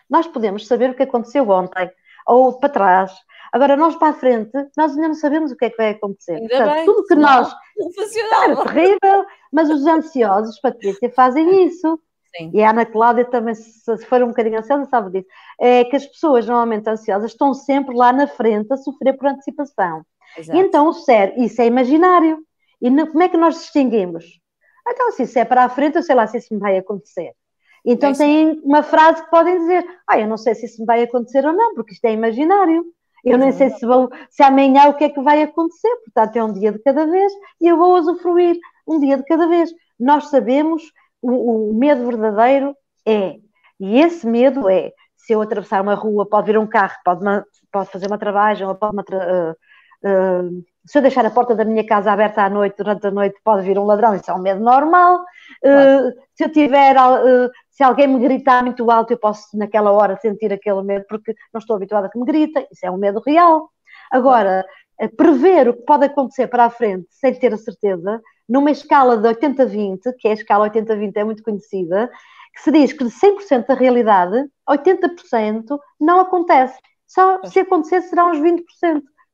Nós 0.09 0.25
podemos 0.25 0.65
saber 0.65 0.89
o 0.89 0.95
que 0.95 1.03
aconteceu 1.03 1.47
ontem, 1.49 1.89
ou 2.25 2.57
para 2.59 2.69
trás. 2.69 3.11
Agora, 3.51 3.75
nós 3.75 3.95
para 3.95 4.09
a 4.09 4.13
frente, 4.13 4.51
nós 4.75 4.91
ainda 4.93 5.07
não 5.07 5.15
sabemos 5.15 5.51
o 5.51 5.55
que 5.55 5.65
é 5.65 5.69
que 5.69 5.77
vai 5.77 5.89
acontecer. 5.91 6.33
Ainda 6.33 6.49
Portanto, 6.49 6.73
bem, 6.73 6.85
tudo 6.85 7.05
que 7.05 7.15
nós. 7.15 7.55
Não 7.77 8.61
é 8.61 8.65
terrível, 8.65 9.25
mas 9.51 9.69
os 9.69 9.85
ansiosos, 9.85 10.59
Patrícia, 10.59 11.11
fazem 11.11 11.65
isso. 11.65 11.99
Sim. 12.35 12.51
E 12.53 12.61
a 12.61 12.69
Ana 12.69 12.85
Cláudia 12.85 13.25
também, 13.25 13.55
se 13.55 14.05
for 14.05 14.21
um 14.21 14.27
bocadinho 14.27 14.59
ansiosa, 14.59 14.85
sabe 14.85 15.11
disso. 15.11 15.27
É 15.59 15.83
que 15.83 15.95
as 15.95 16.05
pessoas 16.05 16.45
normalmente 16.45 16.87
ansiosas 16.87 17.31
estão 17.31 17.53
sempre 17.53 17.95
lá 17.95 18.13
na 18.13 18.27
frente 18.27 18.71
a 18.71 18.77
sofrer 18.77 19.17
por 19.17 19.27
antecipação. 19.27 20.03
Então 20.53 20.87
o 20.87 20.93
cérebro, 20.93 21.41
isso 21.41 21.61
é 21.61 21.65
imaginário. 21.65 22.39
E 22.81 22.89
não, 22.89 23.07
como 23.07 23.23
é 23.23 23.29
que 23.29 23.37
nós 23.37 23.55
distinguimos? 23.55 24.39
Então, 24.87 25.11
se 25.11 25.23
isso 25.23 25.37
é 25.37 25.45
para 25.45 25.65
a 25.65 25.69
frente, 25.69 25.97
eu 25.97 26.03
sei 26.03 26.15
lá 26.15 26.25
se 26.25 26.37
isso 26.37 26.53
me 26.53 26.59
vai 26.59 26.77
acontecer. 26.77 27.33
Então, 27.85 28.11
é 28.11 28.13
tem 28.13 28.61
uma 28.63 28.83
frase 28.83 29.23
que 29.23 29.29
podem 29.29 29.57
dizer: 29.59 29.85
Ah, 30.07 30.19
eu 30.19 30.27
não 30.27 30.37
sei 30.37 30.55
se 30.55 30.65
isso 30.65 30.81
me 30.81 30.85
vai 30.85 31.03
acontecer 31.03 31.45
ou 31.45 31.53
não, 31.53 31.73
porque 31.75 31.93
isto 31.93 32.05
é 32.05 32.13
imaginário. 32.13 32.85
Eu 33.23 33.37
nem 33.37 33.51
sei 33.51 33.69
se, 33.71 33.85
vou, 33.85 34.09
se 34.29 34.41
amanhã 34.41 34.87
o 34.87 34.93
que 34.93 35.03
é 35.03 35.09
que 35.09 35.21
vai 35.21 35.41
acontecer, 35.41 35.93
portanto, 36.05 36.37
é 36.37 36.43
um 36.43 36.53
dia 36.53 36.71
de 36.71 36.79
cada 36.79 37.05
vez 37.05 37.33
e 37.59 37.67
eu 37.67 37.75
vou 37.77 37.97
usufruir 37.97 38.57
um 38.87 38.97
dia 38.97 39.17
de 39.17 39.23
cada 39.23 39.45
vez. 39.45 39.69
Nós 39.99 40.29
sabemos 40.29 40.83
o, 41.21 41.71
o 41.71 41.73
medo 41.73 42.05
verdadeiro 42.05 42.75
é, 43.05 43.35
e 43.79 43.99
esse 43.99 44.27
medo 44.27 44.69
é: 44.69 44.91
se 45.15 45.33
eu 45.33 45.41
atravessar 45.41 45.81
uma 45.81 45.95
rua, 45.95 46.27
pode 46.27 46.47
vir 46.47 46.57
um 46.57 46.67
carro, 46.67 46.95
pode, 47.03 47.23
pode 47.71 47.89
fazer 47.89 48.07
uma 48.07 48.17
travagem, 48.17 48.67
ou 48.67 48.75
pode 48.75 48.97
uh, 48.97 49.51
uh, 49.51 50.63
se 50.85 50.97
eu 50.97 51.01
deixar 51.01 51.25
a 51.25 51.29
porta 51.29 51.55
da 51.55 51.63
minha 51.63 51.85
casa 51.85 52.11
aberta 52.11 52.41
à 52.41 52.49
noite, 52.49 52.77
durante 52.77 53.05
a 53.05 53.11
noite, 53.11 53.39
pode 53.43 53.63
vir 53.63 53.77
um 53.77 53.85
ladrão, 53.85 54.15
isso 54.15 54.31
é 54.31 54.33
um 54.33 54.41
medo 54.41 54.59
normal. 54.59 55.23
Claro. 55.61 56.07
Uh, 56.07 56.13
se 56.33 56.45
eu 56.45 56.51
tiver, 56.51 56.95
se 57.69 57.83
alguém 57.83 58.07
me 58.07 58.19
gritar 58.19 58.63
muito 58.63 58.89
alto, 58.89 59.11
eu 59.13 59.19
posso 59.19 59.55
naquela 59.55 59.91
hora 59.91 60.17
sentir 60.17 60.51
aquele 60.51 60.81
medo, 60.81 61.05
porque 61.07 61.35
não 61.53 61.59
estou 61.59 61.75
habituada 61.75 62.07
a 62.07 62.09
que 62.09 62.17
me 62.17 62.25
gritem, 62.25 62.67
isso 62.71 62.85
é 62.85 62.89
um 62.89 62.97
medo 62.97 63.21
real. 63.23 63.69
Agora, 64.11 64.65
prever 65.15 65.69
o 65.69 65.73
que 65.75 65.83
pode 65.83 66.05
acontecer 66.05 66.47
para 66.47 66.65
a 66.65 66.69
frente, 66.69 67.07
sem 67.11 67.33
ter 67.35 67.53
a 67.53 67.57
certeza, 67.57 68.19
numa 68.49 68.71
escala 68.71 69.15
de 69.15 69.27
80-20, 69.27 70.15
que 70.17 70.27
é 70.27 70.31
a 70.31 70.33
escala 70.33 70.69
80-20 70.69 71.11
é 71.15 71.23
muito 71.23 71.43
conhecida, 71.43 72.09
que 72.55 72.61
se 72.63 72.71
diz 72.71 72.91
que 72.91 73.03
de 73.03 73.11
100% 73.11 73.67
da 73.67 73.75
realidade, 73.75 74.49
80% 74.67 75.79
não 75.99 76.19
acontece. 76.19 76.77
Só 77.07 77.43
se 77.45 77.59
acontecer 77.59 78.01
será 78.01 78.25
uns 78.25 78.39
20%. 78.39 78.63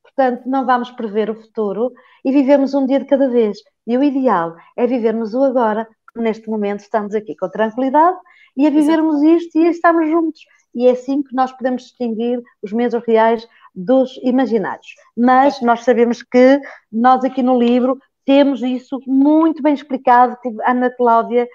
Portanto, 0.03 0.43
não 0.45 0.65
vamos 0.65 0.91
prever 0.91 1.29
o 1.29 1.35
futuro 1.35 1.91
e 2.23 2.31
vivemos 2.31 2.73
um 2.73 2.85
dia 2.85 2.99
de 2.99 3.05
cada 3.05 3.29
vez. 3.29 3.57
E 3.87 3.97
o 3.97 4.03
ideal 4.03 4.55
é 4.77 4.85
vivermos 4.85 5.33
o 5.33 5.43
agora, 5.43 5.87
neste 6.15 6.49
momento 6.49 6.81
estamos 6.81 7.13
aqui 7.15 7.35
com 7.35 7.49
tranquilidade, 7.49 8.17
e 8.55 8.67
a 8.67 8.69
vivermos 8.69 9.21
isto 9.21 9.57
e 9.57 9.67
a 9.67 9.71
estarmos 9.71 10.09
juntos. 10.09 10.41
E 10.73 10.87
é 10.87 10.91
assim 10.91 11.23
que 11.23 11.33
nós 11.33 11.51
podemos 11.51 11.83
distinguir 11.83 12.41
os 12.61 12.71
medos 12.71 13.01
reais 13.05 13.47
dos 13.73 14.17
imaginários. 14.23 14.87
Mas 15.15 15.61
nós 15.61 15.83
sabemos 15.83 16.21
que 16.21 16.61
nós 16.91 17.23
aqui 17.23 17.41
no 17.41 17.57
livro 17.57 17.97
temos 18.25 18.61
isso 18.61 18.99
muito 19.05 19.61
bem 19.61 19.73
explicado. 19.73 20.37
A 20.63 20.71
Ana 20.71 20.89
Cláudia 20.89 21.47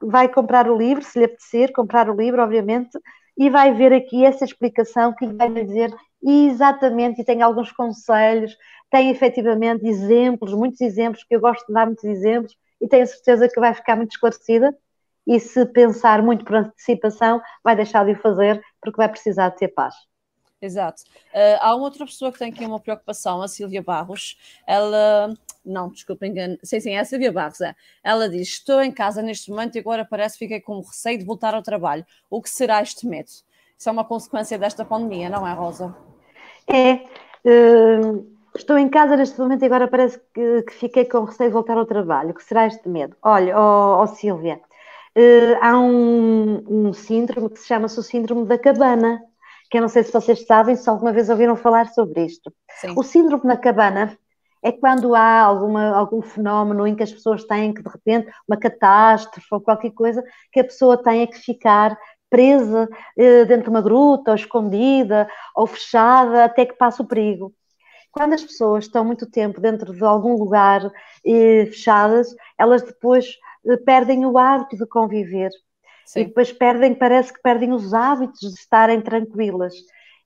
vai 0.00 0.28
comprar 0.28 0.68
o 0.68 0.76
livro, 0.76 1.04
se 1.04 1.18
lhe 1.18 1.24
apetecer, 1.24 1.72
comprar 1.72 2.08
o 2.10 2.16
livro, 2.16 2.42
obviamente, 2.42 2.98
e 3.36 3.50
vai 3.50 3.72
ver 3.72 3.92
aqui 3.92 4.24
essa 4.24 4.44
explicação 4.44 5.14
que 5.14 5.26
vai 5.26 5.48
lhe 5.48 5.64
dizer 5.64 5.94
exatamente, 6.22 7.20
e 7.20 7.24
tem 7.24 7.42
alguns 7.42 7.70
conselhos, 7.72 8.56
tem 8.90 9.10
efetivamente 9.10 9.86
exemplos, 9.86 10.54
muitos 10.54 10.80
exemplos, 10.80 11.24
que 11.24 11.36
eu 11.36 11.40
gosto 11.40 11.66
de 11.66 11.74
dar 11.74 11.86
muitos 11.86 12.04
exemplos, 12.04 12.56
e 12.80 12.88
tenho 12.88 13.06
certeza 13.06 13.48
que 13.48 13.60
vai 13.60 13.74
ficar 13.74 13.96
muito 13.96 14.12
esclarecida. 14.12 14.74
E 15.26 15.40
se 15.40 15.64
pensar 15.66 16.22
muito 16.22 16.44
por 16.44 16.56
antecipação, 16.56 17.40
vai 17.62 17.74
deixar 17.74 18.04
de 18.04 18.12
o 18.12 18.16
fazer, 18.20 18.62
porque 18.80 18.96
vai 18.98 19.08
precisar 19.08 19.50
de 19.50 19.56
ter 19.56 19.68
paz. 19.68 19.94
Exato. 20.64 21.02
Uh, 21.26 21.60
há 21.60 21.74
uma 21.76 21.84
outra 21.84 22.06
pessoa 22.06 22.32
que 22.32 22.38
tem 22.38 22.50
aqui 22.50 22.64
uma 22.64 22.80
preocupação, 22.80 23.42
a 23.42 23.48
Silvia 23.48 23.82
Barros. 23.82 24.38
Ela, 24.66 25.36
não, 25.64 25.90
desculpa, 25.90 26.26
engano. 26.26 26.56
Sim, 26.62 26.80
sim, 26.80 26.92
é 26.92 27.00
a 27.00 27.04
Silvia 27.04 27.30
Barros. 27.30 27.60
É. 27.60 27.74
Ela 28.02 28.30
diz: 28.30 28.48
Estou 28.48 28.80
em 28.80 28.90
casa 28.90 29.20
neste 29.20 29.50
momento 29.50 29.76
e 29.76 29.78
agora 29.78 30.06
parece 30.06 30.38
que 30.38 30.46
fiquei 30.46 30.60
com 30.60 30.80
receio 30.80 31.18
de 31.18 31.24
voltar 31.24 31.54
ao 31.54 31.62
trabalho. 31.62 32.04
O 32.30 32.40
que 32.40 32.48
será 32.48 32.80
este 32.80 33.06
medo? 33.06 33.28
Isso 33.78 33.88
é 33.88 33.92
uma 33.92 34.04
consequência 34.04 34.58
desta 34.58 34.86
pandemia, 34.86 35.28
não 35.28 35.46
é, 35.46 35.52
Rosa? 35.52 35.94
É. 36.66 36.94
Uh, 37.44 38.26
estou 38.56 38.78
em 38.78 38.88
casa 38.88 39.16
neste 39.16 39.38
momento 39.38 39.62
e 39.62 39.66
agora 39.66 39.86
parece 39.86 40.18
que, 40.32 40.62
que, 40.62 40.72
fiquei 40.72 41.04
com 41.04 41.24
receio 41.24 41.50
de 41.50 41.54
voltar 41.54 41.76
ao 41.76 41.84
trabalho. 41.84 42.30
O 42.30 42.34
que 42.34 42.42
será 42.42 42.66
este 42.66 42.88
medo? 42.88 43.14
Olha, 43.22 43.58
oh, 43.58 44.02
oh 44.02 44.06
Silvia, 44.06 44.58
uh, 45.14 45.58
há 45.60 45.78
um, 45.78 46.64
um 46.66 46.92
síndrome 46.94 47.50
que 47.50 47.58
se 47.58 47.66
chama-se 47.66 48.00
o 48.00 48.02
síndrome 48.02 48.46
da 48.46 48.56
cabana 48.56 49.22
que 49.70 49.78
eu 49.78 49.82
não 49.82 49.88
sei 49.88 50.02
se 50.02 50.12
vocês 50.12 50.46
sabem, 50.46 50.76
se 50.76 50.88
alguma 50.88 51.12
vez 51.12 51.28
ouviram 51.28 51.56
falar 51.56 51.88
sobre 51.88 52.24
isto. 52.24 52.52
Sim. 52.80 52.94
O 52.96 53.02
síndrome 53.02 53.44
na 53.44 53.56
cabana 53.56 54.16
é 54.62 54.72
quando 54.72 55.14
há 55.14 55.40
alguma, 55.42 55.94
algum 55.94 56.22
fenómeno 56.22 56.86
em 56.86 56.94
que 56.94 57.02
as 57.02 57.12
pessoas 57.12 57.44
têm 57.44 57.74
que, 57.74 57.82
de 57.82 57.88
repente, 57.88 58.32
uma 58.48 58.56
catástrofe 58.56 59.46
ou 59.50 59.60
qualquer 59.60 59.90
coisa, 59.90 60.24
que 60.50 60.60
a 60.60 60.64
pessoa 60.64 60.96
tenha 60.96 61.26
que 61.26 61.38
ficar 61.38 61.98
presa 62.30 62.88
eh, 63.16 63.44
dentro 63.44 63.64
de 63.64 63.70
uma 63.70 63.82
gruta, 63.82 64.30
ou 64.30 64.34
escondida, 64.34 65.28
ou 65.54 65.66
fechada, 65.66 66.44
até 66.44 66.64
que 66.64 66.74
passe 66.74 67.00
o 67.00 67.04
perigo. 67.04 67.54
Quando 68.10 68.32
as 68.32 68.42
pessoas 68.42 68.84
estão 68.84 69.04
muito 69.04 69.30
tempo 69.30 69.60
dentro 69.60 69.92
de 69.92 70.02
algum 70.02 70.34
lugar 70.36 70.90
eh, 71.26 71.66
fechadas, 71.66 72.34
elas 72.58 72.82
depois 72.82 73.36
eh, 73.66 73.76
perdem 73.76 74.24
o 74.24 74.38
hábito 74.38 74.76
de 74.76 74.86
conviver 74.86 75.50
Sim. 76.06 76.20
e 76.20 76.24
depois 76.26 76.52
perdem, 76.52 76.94
parece 76.94 77.32
que 77.32 77.40
perdem 77.42 77.72
os 77.72 77.92
hábitos 77.94 78.40
de 78.40 78.58
estarem 78.58 79.00
tranquilas. 79.00 79.74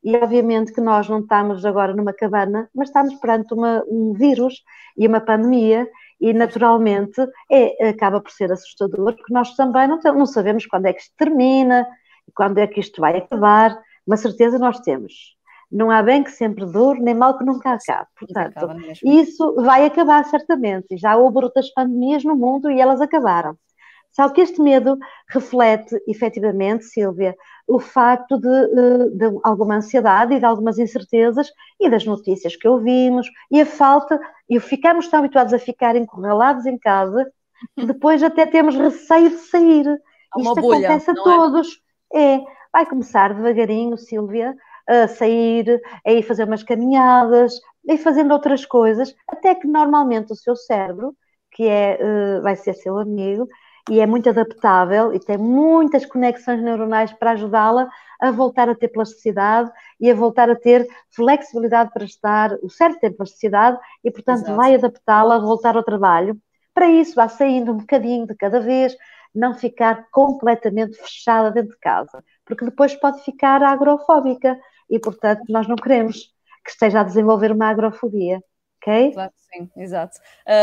E 0.03 0.17
obviamente 0.17 0.73
que 0.73 0.81
nós 0.81 1.09
não 1.09 1.21
estamos 1.21 1.65
agora 1.65 1.95
numa 1.95 2.13
cabana, 2.13 2.69
mas 2.75 2.89
estamos 2.89 3.15
perante 3.17 3.53
uma, 3.53 3.83
um 3.89 4.13
vírus 4.13 4.63
e 4.97 5.07
uma 5.07 5.21
pandemia, 5.21 5.89
e 6.21 6.33
naturalmente 6.33 7.21
é, 7.51 7.89
acaba 7.89 8.21
por 8.21 8.31
ser 8.31 8.51
assustador, 8.51 9.15
porque 9.15 9.33
nós 9.33 9.55
também 9.55 9.87
não, 9.87 9.99
não 9.99 10.27
sabemos 10.27 10.67
quando 10.67 10.87
é 10.87 10.93
que 10.93 11.01
isto 11.01 11.15
termina, 11.17 11.87
quando 12.35 12.59
é 12.59 12.67
que 12.67 12.81
isto 12.81 13.01
vai 13.01 13.17
acabar. 13.19 13.79
Uma 14.07 14.17
certeza 14.17 14.59
nós 14.59 14.81
temos. 14.81 15.37
Não 15.71 15.91
há 15.91 16.03
bem 16.03 16.25
que 16.25 16.31
sempre 16.31 16.65
dure, 16.65 17.01
nem 17.01 17.15
mal 17.15 17.37
que 17.37 17.45
nunca 17.45 17.73
acabe. 17.73 18.09
Portanto, 18.19 18.69
isso 19.05 19.55
vai 19.57 19.85
acabar 19.85 20.25
certamente. 20.25 20.97
Já 20.97 21.17
houve 21.17 21.45
outras 21.45 21.71
pandemias 21.73 22.25
no 22.25 22.35
mundo 22.35 22.71
e 22.71 22.81
elas 22.81 23.01
acabaram. 23.01 23.57
Só 24.19 24.29
que 24.31 24.41
este 24.41 24.61
medo 24.61 24.99
reflete, 25.29 25.97
efetivamente, 26.09 26.85
Sílvia, 26.87 27.37
o 27.69 27.79
facto 27.79 28.37
de, 28.37 28.49
eh, 28.49 29.11
de, 29.13 29.39
alguma 29.45 29.77
ansiedade 29.77 30.35
e 30.35 30.41
de 30.41 30.45
algumas 30.45 30.77
incertezas 30.77 31.49
e 31.79 31.89
das 31.89 32.05
notícias 32.05 32.57
que 32.57 32.67
ouvimos 32.67 33.31
e 33.49 33.61
a 33.61 33.67
falta, 33.67 34.19
e 34.51 34.59
ficamos 34.59 35.07
tão 35.07 35.21
habituados 35.21 35.55
a 35.55 35.59
ficar 35.61 35.95
encurralados 35.95 36.67
em 36.67 36.77
casa 36.77 37.31
que 37.77 37.87
depois 37.87 38.21
até 38.21 38.45
temos 38.45 38.75
receio 38.75 39.31
de 39.31 39.37
sair. 39.37 39.87
Isto 40.37 40.55
bolha, 40.57 40.89
acontece 40.89 41.11
a 41.11 41.13
é? 41.13 41.17
todos. 41.17 41.81
É? 42.13 42.35
é, 42.35 42.45
vai 42.73 42.87
começar 42.87 43.33
devagarinho, 43.33 43.97
Sílvia, 43.97 44.53
a 44.89 45.07
sair, 45.07 45.81
a 46.05 46.11
ir 46.11 46.25
fazer 46.25 46.43
umas 46.43 46.65
caminhadas, 46.65 47.61
a 47.89 47.93
ir 47.93 47.99
fazendo 47.99 48.33
outras 48.33 48.67
coisas, 48.67 49.15
até 49.29 49.55
que 49.55 49.69
normalmente 49.69 50.33
o 50.33 50.37
seu 50.37 50.57
cérebro, 50.57 51.15
que 51.53 51.69
é, 51.69 51.99
eh, 52.01 52.41
vai 52.41 52.57
ser 52.57 52.75
seu 52.75 52.99
amigo, 52.99 53.49
e 53.91 54.01
é 54.01 54.07
muito 54.07 54.29
adaptável 54.29 55.15
e 55.15 55.19
tem 55.19 55.39
muitas 55.39 56.05
conexões 56.05 56.63
neuronais 56.63 57.13
para 57.13 57.33
ajudá-la 57.33 57.89
a 58.21 58.31
voltar 58.31 58.69
a 58.69 58.75
ter 58.75 58.89
plasticidade 58.89 59.71
e 60.01 60.11
a 60.11 60.15
voltar 60.15 60.51
a 60.51 60.57
ter 60.57 60.87
flexibilidade 61.11 61.91
para 61.93 62.05
estar. 62.05 62.53
O 62.63 62.69
cérebro 62.69 63.01
tem 63.01 63.13
plasticidade 63.13 63.79
e, 64.05 64.11
portanto, 64.11 64.43
Exato. 64.43 64.57
vai 64.57 64.75
adaptá-la 64.75 65.37
a 65.37 65.41
voltar 65.41 65.77
ao 65.77 65.83
trabalho. 65.83 66.37
Para 66.75 66.89
isso, 66.89 67.15
vá 67.15 67.29
saindo 67.29 67.73
um 67.73 67.79
bocadinho 67.79 68.27
de 68.27 68.35
cada 68.35 68.61
vez, 68.61 68.97
não 69.35 69.55
ficar 69.55 70.09
completamente 70.11 70.97
fechada 70.97 71.51
dentro 71.51 71.71
de 71.71 71.79
casa, 71.79 72.25
porque 72.45 72.65
depois 72.65 72.95
pode 72.95 73.23
ficar 73.25 73.63
agrofóbica 73.63 74.59
e, 74.91 74.99
portanto, 74.99 75.43
nós 75.49 75.67
não 75.67 75.77
queremos 75.77 76.33
que 76.65 76.71
esteja 76.71 77.01
a 77.01 77.05
desenvolver 77.05 77.53
uma 77.53 77.69
agrofobia 77.69 78.43
ok? 78.89 79.13
Claro 79.13 79.31
que 79.31 79.59
sim, 79.59 79.71
exato. 79.77 80.19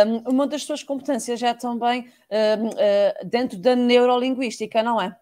Um, 0.08 0.32
uma 0.32 0.48
das 0.48 0.64
suas 0.64 0.84
competências 0.84 1.42
é 1.42 1.54
também 1.54 2.10
um, 2.32 2.68
uh, 2.68 3.26
dentro 3.26 3.58
da 3.60 3.76
neurolinguística, 3.76 4.82
não 4.82 5.02
é? 5.02 5.16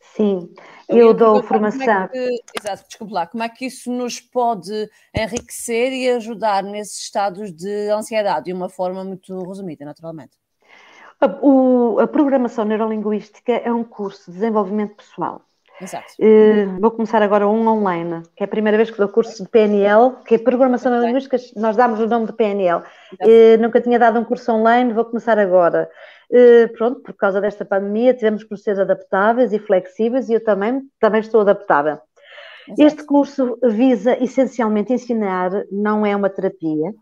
Sim, 0.00 0.52
eu, 0.88 0.98
eu 0.98 1.14
dou 1.14 1.42
formação. 1.42 1.84
É 1.84 2.08
que, 2.08 2.42
exato, 2.60 2.84
desculpe 2.88 3.12
lá, 3.12 3.26
como 3.26 3.42
é 3.42 3.48
que 3.48 3.66
isso 3.66 3.90
nos 3.90 4.20
pode 4.20 4.88
enriquecer 5.14 5.92
e 5.92 6.08
ajudar 6.10 6.62
nesses 6.62 7.00
estados 7.00 7.52
de 7.52 7.90
ansiedade, 7.90 8.46
de 8.46 8.52
uma 8.52 8.68
forma 8.68 9.02
muito 9.02 9.42
resumida, 9.42 9.84
naturalmente? 9.84 10.36
A, 11.20 11.26
o, 11.42 11.98
a 11.98 12.06
programação 12.06 12.64
neurolinguística 12.64 13.52
é 13.52 13.72
um 13.72 13.82
curso 13.82 14.30
de 14.30 14.38
desenvolvimento 14.38 14.96
pessoal. 14.96 15.42
Exato. 15.80 16.06
Uh, 16.20 16.80
vou 16.80 16.90
começar 16.92 17.20
agora 17.20 17.48
um 17.48 17.66
online, 17.66 18.22
que 18.36 18.44
é 18.44 18.46
a 18.46 18.48
primeira 18.48 18.76
vez 18.76 18.90
que 18.90 18.98
dou 18.98 19.08
curso 19.08 19.42
de 19.42 19.48
PNL, 19.48 20.16
que 20.24 20.36
é 20.36 20.38
Programação 20.38 20.90
Neurolinguística, 20.90 21.36
nós 21.56 21.76
damos 21.76 21.98
o 22.00 22.06
nome 22.06 22.26
de 22.26 22.32
PNL. 22.32 22.82
Uh, 23.20 23.60
nunca 23.60 23.80
tinha 23.80 23.98
dado 23.98 24.18
um 24.18 24.24
curso 24.24 24.52
online, 24.52 24.92
vou 24.92 25.04
começar 25.04 25.38
agora. 25.38 25.90
Uh, 26.30 26.72
pronto, 26.74 27.00
por 27.00 27.14
causa 27.14 27.40
desta 27.40 27.64
pandemia, 27.64 28.14
tivemos 28.14 28.44
que 28.44 28.56
ser 28.56 28.80
adaptáveis 28.80 29.52
e 29.52 29.58
flexíveis 29.58 30.28
e 30.28 30.34
eu 30.34 30.44
também, 30.44 30.82
também 31.00 31.20
estou 31.20 31.40
adaptável. 31.40 31.98
Exato. 32.66 32.82
Este 32.82 33.04
curso 33.04 33.58
visa 33.62 34.16
essencialmente 34.22 34.92
ensinar, 34.92 35.50
não 35.70 36.06
é 36.06 36.14
uma 36.14 36.30
terapia, 36.30 36.94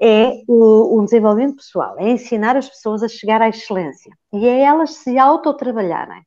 é 0.00 0.42
o, 0.46 0.98
o, 0.98 1.04
desenvolvimento 1.04 1.56
pessoal, 1.56 1.96
é 1.98 2.10
ensinar 2.10 2.56
as 2.56 2.68
pessoas 2.68 3.02
a 3.02 3.08
chegar 3.08 3.42
à 3.42 3.48
excelência 3.48 4.12
e 4.32 4.46
é 4.46 4.60
elas 4.60 4.94
se 4.94 5.18
autotrabalharem. 5.18 6.22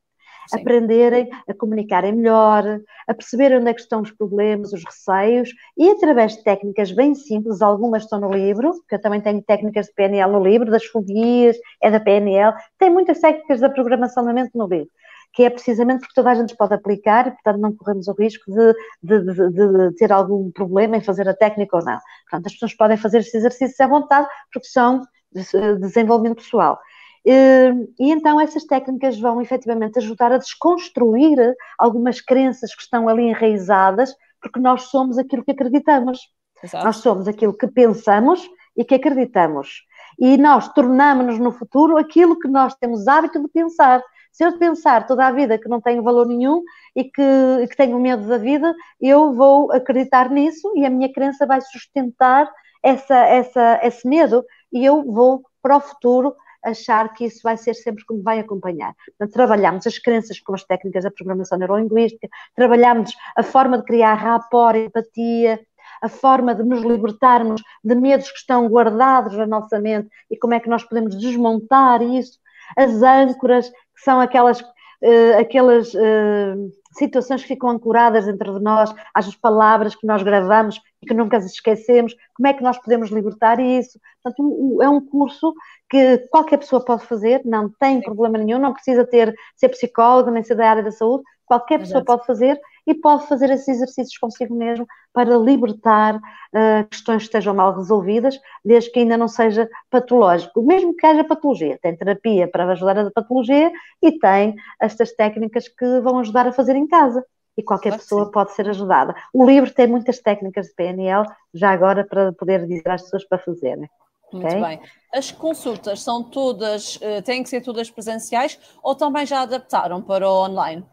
Sim. 0.48 0.60
aprenderem 0.60 1.28
a 1.48 1.54
comunicarem 1.54 2.12
melhor, 2.12 2.80
a 3.06 3.14
perceber 3.14 3.56
onde 3.56 3.70
é 3.70 3.74
que 3.74 3.80
estão 3.80 4.02
os 4.02 4.10
problemas, 4.10 4.72
os 4.72 4.84
receios, 4.84 5.50
e 5.76 5.90
através 5.90 6.36
de 6.36 6.42
técnicas 6.42 6.92
bem 6.92 7.14
simples, 7.14 7.62
algumas 7.62 8.04
estão 8.04 8.20
no 8.20 8.30
livro, 8.30 8.72
que 8.88 8.94
eu 8.94 9.00
também 9.00 9.20
tenho 9.20 9.42
técnicas 9.42 9.86
de 9.86 9.94
PNL 9.94 10.32
no 10.32 10.42
livro, 10.42 10.70
das 10.70 10.84
fobias, 10.84 11.56
é 11.82 11.90
da 11.90 12.00
PNL, 12.00 12.54
tem 12.78 12.90
muitas 12.90 13.20
técnicas 13.20 13.60
da 13.60 13.70
programação 13.70 14.24
da 14.24 14.32
mente 14.32 14.50
no 14.54 14.66
livro 14.66 14.90
que 15.34 15.44
é 15.44 15.50
precisamente 15.50 16.00
porque 16.00 16.14
toda 16.14 16.30
a 16.30 16.34
gente 16.34 16.56
pode 16.56 16.74
aplicar 16.74 17.26
e, 17.26 17.30
portanto, 17.30 17.58
não 17.58 17.74
corremos 17.74 18.06
o 18.06 18.12
risco 18.12 18.52
de, 18.52 18.74
de, 19.02 19.34
de, 19.34 19.50
de, 19.50 19.96
ter 19.96 20.12
algum 20.12 20.50
problema 20.50 20.96
em 20.96 21.00
fazer 21.00 21.26
a 21.28 21.34
técnica 21.34 21.76
ou 21.76 21.84
não. 21.84 21.98
Portanto, 22.28 22.46
as 22.46 22.52
pessoas 22.52 22.74
podem 22.74 22.96
fazer 22.96 23.18
esses 23.18 23.34
exercícios 23.34 23.80
à 23.80 23.86
vontade 23.86 24.28
porque 24.52 24.68
são 24.68 25.00
de 25.32 25.78
desenvolvimento 25.78 26.42
pessoal. 26.42 26.78
E 27.24 27.86
então 27.98 28.40
essas 28.40 28.64
técnicas 28.64 29.18
vão 29.18 29.40
efetivamente 29.40 29.98
ajudar 29.98 30.32
a 30.32 30.38
desconstruir 30.38 31.54
algumas 31.78 32.20
crenças 32.20 32.74
que 32.74 32.82
estão 32.82 33.08
ali 33.08 33.22
enraizadas, 33.28 34.14
porque 34.40 34.58
nós 34.58 34.84
somos 34.84 35.18
aquilo 35.18 35.44
que 35.44 35.52
acreditamos. 35.52 36.18
Exato. 36.62 36.84
Nós 36.84 36.96
somos 36.96 37.28
aquilo 37.28 37.56
que 37.56 37.66
pensamos 37.66 38.48
e 38.76 38.84
que 38.84 38.94
acreditamos. 38.94 39.84
E 40.18 40.36
nós 40.36 40.72
tornamos-nos 40.72 41.38
no 41.38 41.52
futuro 41.52 41.96
aquilo 41.96 42.38
que 42.38 42.48
nós 42.48 42.74
temos 42.74 43.06
hábito 43.06 43.40
de 43.40 43.48
pensar. 43.48 44.02
Se 44.32 44.44
eu 44.44 44.58
pensar 44.58 45.06
toda 45.06 45.26
a 45.26 45.32
vida 45.32 45.58
que 45.58 45.68
não 45.68 45.80
tenho 45.80 46.02
valor 46.02 46.26
nenhum 46.26 46.62
e 46.96 47.04
que, 47.04 47.66
que 47.68 47.76
tenho 47.76 47.98
medo 48.00 48.26
da 48.26 48.38
vida, 48.38 48.74
eu 49.00 49.32
vou 49.32 49.70
acreditar 49.72 50.30
nisso 50.30 50.72
e 50.74 50.86
a 50.86 50.90
minha 50.90 51.12
crença 51.12 51.46
vai 51.46 51.60
sustentar 51.60 52.50
essa, 52.82 53.14
essa, 53.14 53.80
esse 53.82 54.08
medo 54.08 54.44
e 54.72 54.84
eu 54.84 55.04
vou 55.04 55.42
para 55.60 55.76
o 55.76 55.80
futuro 55.80 56.34
achar 56.64 57.12
que 57.12 57.24
isso 57.24 57.40
vai 57.42 57.56
ser 57.56 57.74
sempre 57.74 58.04
como 58.04 58.22
vai 58.22 58.38
acompanhar. 58.38 58.94
Portanto, 59.06 59.32
trabalhamos 59.32 59.86
as 59.86 59.98
crenças 59.98 60.40
com 60.40 60.54
as 60.54 60.64
técnicas 60.64 61.04
da 61.04 61.10
programação 61.10 61.58
neurolinguística, 61.58 62.28
trabalhamos 62.54 63.12
a 63.36 63.42
forma 63.42 63.78
de 63.78 63.84
criar 63.84 64.14
rapport, 64.14 64.76
empatia, 64.76 65.60
a 66.02 66.08
forma 66.08 66.54
de 66.54 66.64
nos 66.64 66.82
libertarmos 66.82 67.62
de 67.82 67.94
medos 67.94 68.30
que 68.30 68.38
estão 68.38 68.68
guardados 68.68 69.36
na 69.36 69.46
nossa 69.46 69.78
mente 69.78 70.08
e 70.30 70.36
como 70.36 70.54
é 70.54 70.60
que 70.60 70.68
nós 70.68 70.82
podemos 70.82 71.16
desmontar 71.16 72.02
isso, 72.02 72.38
as 72.76 73.02
âncoras, 73.02 73.68
que 73.70 74.02
são 74.02 74.20
aquelas, 74.20 74.60
uh, 74.60 75.38
aquelas 75.38 75.94
uh, 75.94 76.72
situações 76.92 77.42
que 77.42 77.48
ficam 77.48 77.70
ancoradas 77.70 78.26
dentro 78.26 78.58
de 78.58 78.64
nós, 78.64 78.92
às 79.14 79.34
palavras 79.36 79.94
que 79.94 80.06
nós 80.06 80.22
gravamos 80.22 80.80
e 81.02 81.06
que 81.06 81.14
nunca 81.14 81.36
as 81.36 81.46
esquecemos, 81.46 82.14
como 82.34 82.48
é 82.48 82.52
que 82.52 82.62
nós 82.62 82.78
podemos 82.78 83.10
libertar 83.10 83.60
isso? 83.60 83.98
Portanto, 84.22 84.82
é 84.82 84.88
um 84.88 85.04
curso 85.04 85.54
que 85.92 86.16
qualquer 86.30 86.56
pessoa 86.56 86.82
pode 86.82 87.04
fazer, 87.04 87.42
não 87.44 87.68
tem 87.68 88.00
problema 88.00 88.38
nenhum, 88.38 88.58
não 88.58 88.72
precisa 88.72 89.06
ter, 89.06 89.34
ser 89.54 89.68
psicólogo, 89.68 90.30
nem 90.30 90.42
ser 90.42 90.54
da 90.54 90.70
área 90.70 90.82
da 90.82 90.90
saúde, 90.90 91.22
qualquer 91.44 91.80
pessoa 91.80 91.98
Exato. 91.98 92.06
pode 92.06 92.26
fazer 92.26 92.58
e 92.86 92.94
pode 92.94 93.28
fazer 93.28 93.50
esses 93.50 93.68
exercícios 93.68 94.16
consigo 94.16 94.54
mesmo 94.54 94.86
para 95.12 95.36
libertar 95.36 96.16
uh, 96.16 96.88
questões 96.88 97.18
que 97.18 97.24
estejam 97.24 97.54
mal 97.54 97.76
resolvidas, 97.76 98.40
desde 98.64 98.90
que 98.90 99.00
ainda 99.00 99.18
não 99.18 99.28
seja 99.28 99.68
patológico. 99.90 100.62
Mesmo 100.62 100.96
que 100.96 101.04
haja 101.04 101.24
patologia, 101.24 101.78
tem 101.82 101.94
terapia 101.94 102.48
para 102.48 102.72
ajudar 102.72 102.98
a 102.98 103.10
patologia 103.10 103.70
e 104.00 104.18
tem 104.18 104.56
estas 104.80 105.12
técnicas 105.12 105.68
que 105.68 106.00
vão 106.00 106.20
ajudar 106.20 106.46
a 106.46 106.52
fazer 106.52 106.74
em 106.74 106.86
casa. 106.86 107.22
E 107.54 107.62
qualquer 107.62 107.90
claro 107.90 108.02
pessoa 108.02 108.30
pode 108.30 108.52
ser 108.52 108.66
ajudada. 108.70 109.14
O 109.30 109.44
livro 109.44 109.70
tem 109.70 109.86
muitas 109.86 110.20
técnicas 110.20 110.68
de 110.68 110.74
PNL, 110.74 111.26
já 111.52 111.70
agora 111.70 112.02
para 112.02 112.32
poder 112.32 112.66
dizer 112.66 112.88
às 112.88 113.02
pessoas 113.02 113.28
para 113.28 113.36
fazerem. 113.36 113.90
Muito 114.32 114.46
okay? 114.46 114.60
bem. 114.60 114.80
As 115.12 115.30
consultas 115.30 116.02
são 116.02 116.22
todas, 116.22 116.96
uh, 116.96 117.22
têm 117.24 117.42
que 117.42 117.48
ser 117.48 117.60
todas 117.60 117.90
presenciais 117.90 118.58
ou 118.82 118.94
também 118.94 119.26
já 119.26 119.42
adaptaram 119.42 120.00
para 120.00 120.28
o 120.28 120.44
online? 120.44 120.84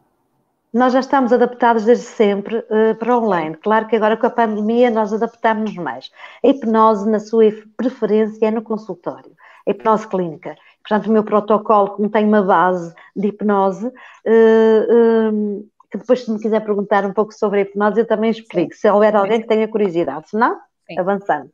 Nós 0.72 0.94
já 0.94 1.00
estamos 1.00 1.34
adaptados 1.34 1.84
desde 1.86 2.06
sempre 2.06 2.58
uh, 2.58 2.96
para 3.00 3.18
online. 3.18 3.56
Claro 3.58 3.88
que 3.88 3.96
agora 3.96 4.16
com 4.16 4.28
a 4.28 4.30
pandemia 4.30 4.92
nós 4.92 5.12
adaptamos 5.12 5.74
mais. 5.76 6.12
A 6.44 6.48
hipnose, 6.48 7.10
na 7.10 7.20
sua 7.20 7.46
preferência, 7.76 8.46
é 8.46 8.52
no 8.52 8.62
consultório. 8.62 9.32
A 9.68 9.72
hipnose 9.72 10.08
clínica. 10.08 10.56
Portanto, 10.88 11.08
o 11.08 11.12
meu 11.12 11.24
protocolo, 11.24 11.90
como 11.90 12.10
tem 12.10 12.26
uma 12.26 12.44
base 12.44 12.94
de 13.16 13.30
hipnose, 13.30 13.88
uh, 13.88 13.92
uh, 13.92 15.70
que 15.92 15.98
depois, 15.98 16.24
se 16.24 16.32
me 16.32 16.40
quiser 16.40 16.64
perguntar 16.64 17.04
um 17.04 17.14
pouco 17.14 17.34
sobre 17.34 17.60
a 17.60 17.62
hipnose, 17.64 18.02
eu 18.02 18.08
também 18.08 18.30
explico, 18.30 18.76
se 18.76 18.88
houver 18.90 19.16
alguém 19.16 19.42
que 19.42 19.48
tenha 19.48 19.68
curiosidade. 19.68 20.30
Se 20.30 20.38
não, 20.38 20.56
Sim. 20.88 21.00
avançando. 21.00 21.50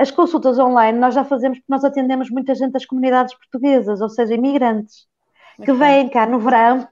As 0.00 0.10
consultas 0.10 0.58
online 0.58 0.98
nós 0.98 1.14
já 1.14 1.24
fazemos 1.24 1.58
porque 1.58 1.70
nós 1.70 1.84
atendemos 1.84 2.30
muita 2.30 2.54
gente 2.54 2.72
das 2.72 2.86
comunidades 2.86 3.34
portuguesas, 3.34 4.00
ou 4.00 4.08
seja, 4.08 4.34
imigrantes, 4.34 5.06
que 5.62 5.72
vêm 5.72 6.08
cá 6.08 6.26
no 6.26 6.38
verão 6.38 6.88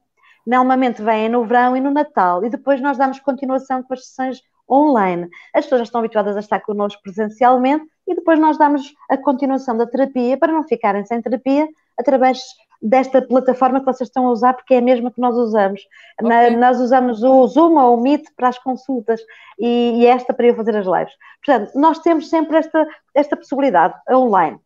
normalmente 0.46 1.02
vêm 1.02 1.28
no 1.28 1.44
verão 1.44 1.76
e 1.76 1.80
no 1.80 1.90
Natal, 1.90 2.42
e 2.42 2.48
depois 2.48 2.80
nós 2.80 2.96
damos 2.96 3.20
continuação 3.20 3.82
com 3.82 3.92
as 3.92 4.06
sessões 4.06 4.40
online. 4.70 5.28
As 5.54 5.64
pessoas 5.64 5.80
já 5.80 5.84
estão 5.84 6.00
habituadas 6.00 6.36
a 6.36 6.40
estar 6.40 6.60
connosco 6.60 7.02
presencialmente 7.02 7.84
e 8.06 8.14
depois 8.14 8.38
nós 8.38 8.56
damos 8.56 8.94
a 9.10 9.16
continuação 9.18 9.76
da 9.76 9.86
terapia 9.86 10.38
para 10.38 10.52
não 10.52 10.64
ficarem 10.64 11.04
sem 11.04 11.20
terapia 11.20 11.68
através 11.98 12.40
desta 12.80 13.20
plataforma 13.20 13.80
que 13.80 13.86
vocês 13.86 14.08
estão 14.08 14.26
a 14.26 14.30
usar, 14.30 14.54
porque 14.54 14.74
é 14.74 14.78
a 14.78 14.82
mesma 14.82 15.10
que 15.10 15.20
nós 15.20 15.36
usamos. 15.36 15.80
Okay. 16.22 16.28
Na, 16.28 16.50
nós 16.50 16.80
usamos 16.80 17.22
o 17.22 17.46
Zoom 17.46 17.76
ou 17.76 17.96
o 17.96 18.00
Meet 18.00 18.24
para 18.36 18.48
as 18.48 18.58
consultas 18.58 19.20
e, 19.58 20.00
e 20.00 20.06
esta 20.06 20.32
para 20.32 20.46
eu 20.46 20.54
fazer 20.54 20.76
as 20.76 20.86
lives. 20.86 21.14
Portanto, 21.44 21.72
nós 21.74 21.98
temos 22.00 22.28
sempre 22.28 22.56
esta, 22.56 22.86
esta 23.14 23.36
possibilidade 23.36 23.94
online. 24.10 24.58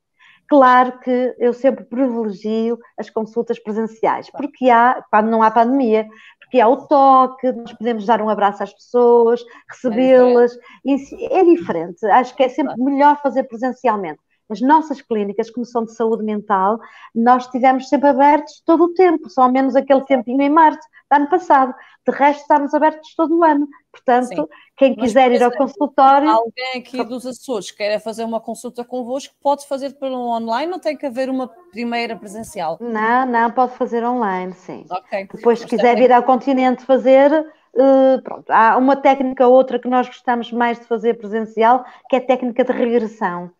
Claro 0.49 0.99
que 1.01 1.35
eu 1.39 1.55
sempre 1.55 1.85
privilegio 1.85 2.79
as 2.99 3.09
consultas 3.09 3.59
presenciais, 3.59 4.29
porque 4.29 4.69
há, 4.69 5.03
quando 5.11 5.31
não 5.31 5.43
há 5.43 5.51
pandemia, 5.51 6.07
porque 6.41 6.61
há 6.61 6.69
o 6.69 6.87
toque, 6.87 7.51
nós 7.53 7.73
podemos 7.73 8.05
dar 8.05 8.21
um 8.21 8.29
abraço 8.29 8.63
às 8.63 8.75
pessoas, 8.75 9.43
recebê-las, 9.71 10.55
é, 10.87 11.39
é 11.41 11.45
diferente. 11.45 12.05
Acho 12.05 12.37
que 12.37 12.43
é 12.43 12.51
sempre 12.51 12.75
melhor 12.77 13.19
fazer 13.23 13.45
presencialmente. 13.45 14.21
As 14.49 14.61
nossas 14.61 15.01
clínicas, 15.01 15.51
como 15.51 15.65
são 15.65 15.85
de 15.85 15.95
saúde 15.95 16.25
mental, 16.25 16.79
nós 17.15 17.45
estivemos 17.45 17.89
sempre 17.89 18.09
abertos 18.09 18.63
todo 18.65 18.85
o 18.85 18.95
tempo, 18.95 19.29
só 19.29 19.51
menos 19.51 19.75
aquele 19.75 20.05
tempinho 20.05 20.43
em 20.43 20.51
março, 20.51 20.81
do 21.11 21.17
ano 21.17 21.29
passado. 21.29 21.75
De 22.07 22.13
resto, 22.15 22.41
estamos 22.41 22.75
abertos 22.75 23.15
todo 23.15 23.39
o 23.39 23.45
ano. 23.45 23.69
Portanto, 23.93 24.27
Sim. 24.27 24.47
quem 24.77 24.97
Mas, 24.97 25.07
quiser 25.07 25.33
ir 25.33 25.43
ao 25.43 25.53
consultório. 25.53 26.29
Alguém 26.29 26.79
aqui 26.79 27.05
dos 27.05 27.27
Açores 27.27 27.71
queira 27.71 28.01
fazer 28.01 28.25
uma 28.25 28.41
consulta 28.41 28.85
convosco, 28.85 29.35
pode 29.41 29.67
fazer 29.69 29.93
pelo 29.99 30.19
online, 30.19 30.71
não 30.71 30.81
tem 30.81 30.97
que 30.97 31.07
haver 31.07 31.29
uma 31.29 31.49
primeira 31.71 32.17
presencial? 32.17 32.79
Não, 32.81 33.27
não, 33.27 33.51
pode 33.51 33.75
fazer 33.75 34.05
online, 34.05 34.53
sim. 34.55 34.85
Okay. 34.91 35.29
Depois, 35.33 35.61
se 35.61 35.67
quiser 35.67 35.97
vir 35.97 36.13
ao 36.13 36.23
continente 36.23 36.85
fazer. 36.85 37.31
Uh, 37.75 38.21
pronto, 38.23 38.51
há 38.51 38.77
uma 38.77 38.97
técnica 38.97 39.47
ou 39.47 39.55
outra 39.55 39.79
que 39.79 39.89
nós 39.89 40.07
gostamos 40.07 40.53
mais 40.53 40.79
de 40.79 40.85
fazer 40.85 41.15
presencial, 41.15 41.87
que 42.07 42.17
é 42.17 42.19
a 42.19 42.27
técnica 42.27 42.65
de 42.65 42.73
regressão. 42.73 43.51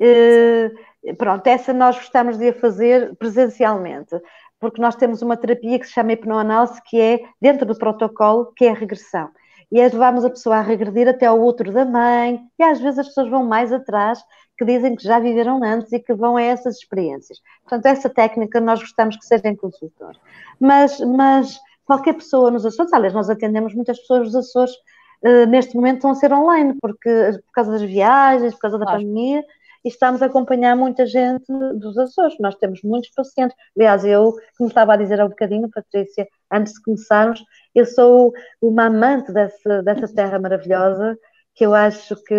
Uh, 0.00 1.14
pronto, 1.16 1.46
essa 1.46 1.72
nós 1.72 1.96
gostamos 1.96 2.38
de 2.38 2.48
a 2.48 2.54
fazer 2.54 3.14
presencialmente, 3.16 4.16
porque 4.58 4.80
nós 4.80 4.96
temos 4.96 5.22
uma 5.22 5.36
terapia 5.36 5.78
que 5.78 5.86
se 5.86 5.92
chama 5.92 6.12
hipnoanálise, 6.12 6.80
que 6.86 7.00
é 7.00 7.20
dentro 7.40 7.66
do 7.66 7.76
protocolo, 7.76 8.52
que 8.56 8.64
é 8.64 8.70
a 8.70 8.74
regressão 8.74 9.30
e 9.70 9.80
levamos 9.80 10.24
a 10.24 10.30
pessoa 10.30 10.56
a 10.56 10.62
regredir 10.62 11.08
até 11.08 11.26
ao 11.26 11.40
outro 11.40 11.72
da 11.72 11.84
mãe, 11.84 12.40
e 12.58 12.62
às 12.62 12.80
vezes 12.80 12.98
as 12.98 13.06
pessoas 13.08 13.28
vão 13.28 13.44
mais 13.44 13.72
atrás, 13.72 14.20
que 14.58 14.64
dizem 14.64 14.96
que 14.96 15.04
já 15.04 15.18
viveram 15.18 15.62
antes 15.62 15.92
e 15.92 16.00
que 16.00 16.12
vão 16.12 16.36
a 16.36 16.42
essas 16.42 16.76
experiências. 16.76 17.40
Portanto, 17.62 17.86
essa 17.86 18.10
técnica 18.10 18.60
nós 18.60 18.80
gostamos 18.80 19.16
que 19.16 19.24
seja 19.24 19.48
em 19.48 19.56
consultor. 19.56 20.16
Mas, 20.58 20.98
mas 21.00 21.58
qualquer 21.84 22.14
pessoa 22.14 22.50
nos 22.50 22.66
Açores, 22.66 22.92
aliás, 22.92 23.14
nós 23.14 23.30
atendemos 23.30 23.74
muitas 23.74 23.98
pessoas 24.00 24.24
dos 24.24 24.34
Açores, 24.34 24.74
uh, 25.22 25.46
neste 25.46 25.74
momento 25.76 25.96
estão 25.96 26.10
a 26.10 26.14
ser 26.16 26.32
online, 26.32 26.74
porque, 26.82 27.30
por 27.46 27.52
causa 27.52 27.70
das 27.70 27.82
viagens, 27.82 28.52
por 28.54 28.60
causa 28.60 28.78
da 28.78 28.84
claro. 28.84 29.00
pandemia, 29.00 29.44
e 29.84 29.88
estamos 29.88 30.22
a 30.22 30.26
acompanhar 30.26 30.76
muita 30.76 31.06
gente 31.06 31.46
dos 31.76 31.96
Açores. 31.96 32.36
Nós 32.38 32.54
temos 32.56 32.82
muitos 32.82 33.10
pacientes. 33.10 33.56
Aliás, 33.76 34.04
eu, 34.04 34.34
como 34.56 34.68
estava 34.68 34.94
a 34.94 34.96
dizer 34.96 35.20
há 35.20 35.24
um 35.24 35.30
bocadinho, 35.30 35.70
Patrícia, 35.70 36.28
antes 36.50 36.74
de 36.74 36.82
começarmos, 36.82 37.42
eu 37.74 37.86
sou 37.86 38.32
uma 38.60 38.86
amante 38.86 39.32
dessa, 39.32 39.82
dessa 39.82 40.14
terra 40.14 40.38
maravilhosa, 40.38 41.18
que 41.54 41.64
eu 41.64 41.74
acho 41.74 42.14
que, 42.24 42.34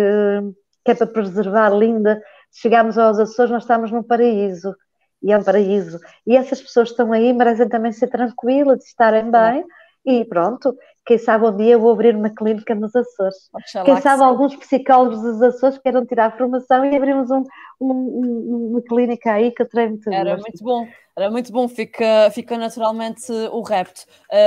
que 0.84 0.90
é 0.90 0.94
para 0.94 1.06
preservar, 1.06 1.70
linda. 1.70 2.22
Chegamos 2.52 2.98
aos 2.98 3.18
Açores, 3.18 3.50
nós 3.50 3.62
estamos 3.62 3.90
num 3.90 4.02
paraíso, 4.02 4.74
e 5.22 5.32
é 5.32 5.38
um 5.38 5.42
paraíso. 5.42 5.98
E 6.26 6.36
essas 6.36 6.60
pessoas 6.60 6.90
estão 6.90 7.12
aí 7.12 7.32
merecem 7.32 7.68
também 7.68 7.92
ser 7.92 8.08
tranquilas, 8.08 8.84
estarem 8.84 9.30
bem, 9.30 9.64
e 10.04 10.24
pronto, 10.24 10.76
quem 11.04 11.18
sabe 11.18 11.46
um 11.46 11.56
dia 11.56 11.72
eu 11.72 11.80
vou 11.80 11.92
abrir 11.92 12.14
uma 12.14 12.30
clínica 12.30 12.74
nos 12.74 12.94
Açores. 12.94 13.48
Oxalá 13.52 13.84
quem 13.84 14.00
sabe 14.00 14.18
que 14.18 14.24
alguns 14.24 14.56
psicólogos 14.56 15.20
dos 15.20 15.42
Açores 15.42 15.78
queiram 15.78 16.06
tirar 16.06 16.26
a 16.26 16.36
formação 16.36 16.84
e 16.84 16.96
abrimos 16.96 17.30
um, 17.30 17.42
um, 17.80 18.70
uma 18.70 18.82
clínica 18.82 19.32
aí 19.32 19.50
que 19.50 19.62
eu 19.62 19.68
treino 19.68 19.92
muito. 19.92 20.10
Era 20.12 20.36
gosto. 20.36 20.42
muito 20.42 20.64
bom, 20.64 20.88
era 21.16 21.30
muito 21.30 21.52
bom, 21.52 21.68
fica, 21.68 22.30
fica 22.30 22.56
naturalmente 22.56 23.32
o 23.50 23.62
repto. 23.62 24.02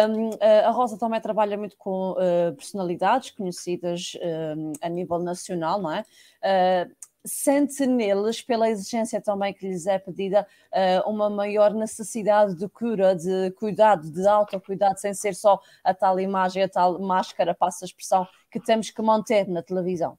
Um, 0.09 0.29
a 0.41 0.71
Rosa 0.71 0.97
também 0.97 1.19
trabalha 1.19 1.57
muito 1.57 1.75
com 1.77 2.11
uh, 2.11 2.55
personalidades 2.55 3.31
conhecidas 3.31 4.13
um, 4.57 4.71
a 4.81 4.89
nível 4.89 5.19
nacional, 5.19 5.81
não 5.81 5.91
é? 5.91 6.05
Uh, 6.41 6.95
sente 7.25 7.85
neles, 7.85 8.41
pela 8.41 8.69
exigência 8.69 9.19
também 9.19 9.53
que 9.53 9.67
lhes 9.67 9.87
é 9.87 9.97
pedida, 9.97 10.47
eh, 10.71 11.01
uma 11.05 11.29
maior 11.29 11.73
necessidade 11.73 12.55
de 12.55 12.69
cura, 12.69 13.15
de 13.15 13.51
cuidado, 13.51 14.09
de 14.11 14.27
autocuidado, 14.27 14.99
sem 14.99 15.13
ser 15.13 15.33
só 15.33 15.59
a 15.83 15.93
tal 15.93 16.19
imagem, 16.19 16.63
a 16.63 16.69
tal 16.69 16.99
máscara, 16.99 17.55
passa 17.55 17.83
a 17.83 17.87
expressão, 17.87 18.27
que 18.51 18.59
temos 18.59 18.91
que 18.91 19.01
manter 19.01 19.47
na 19.47 19.63
televisão? 19.63 20.17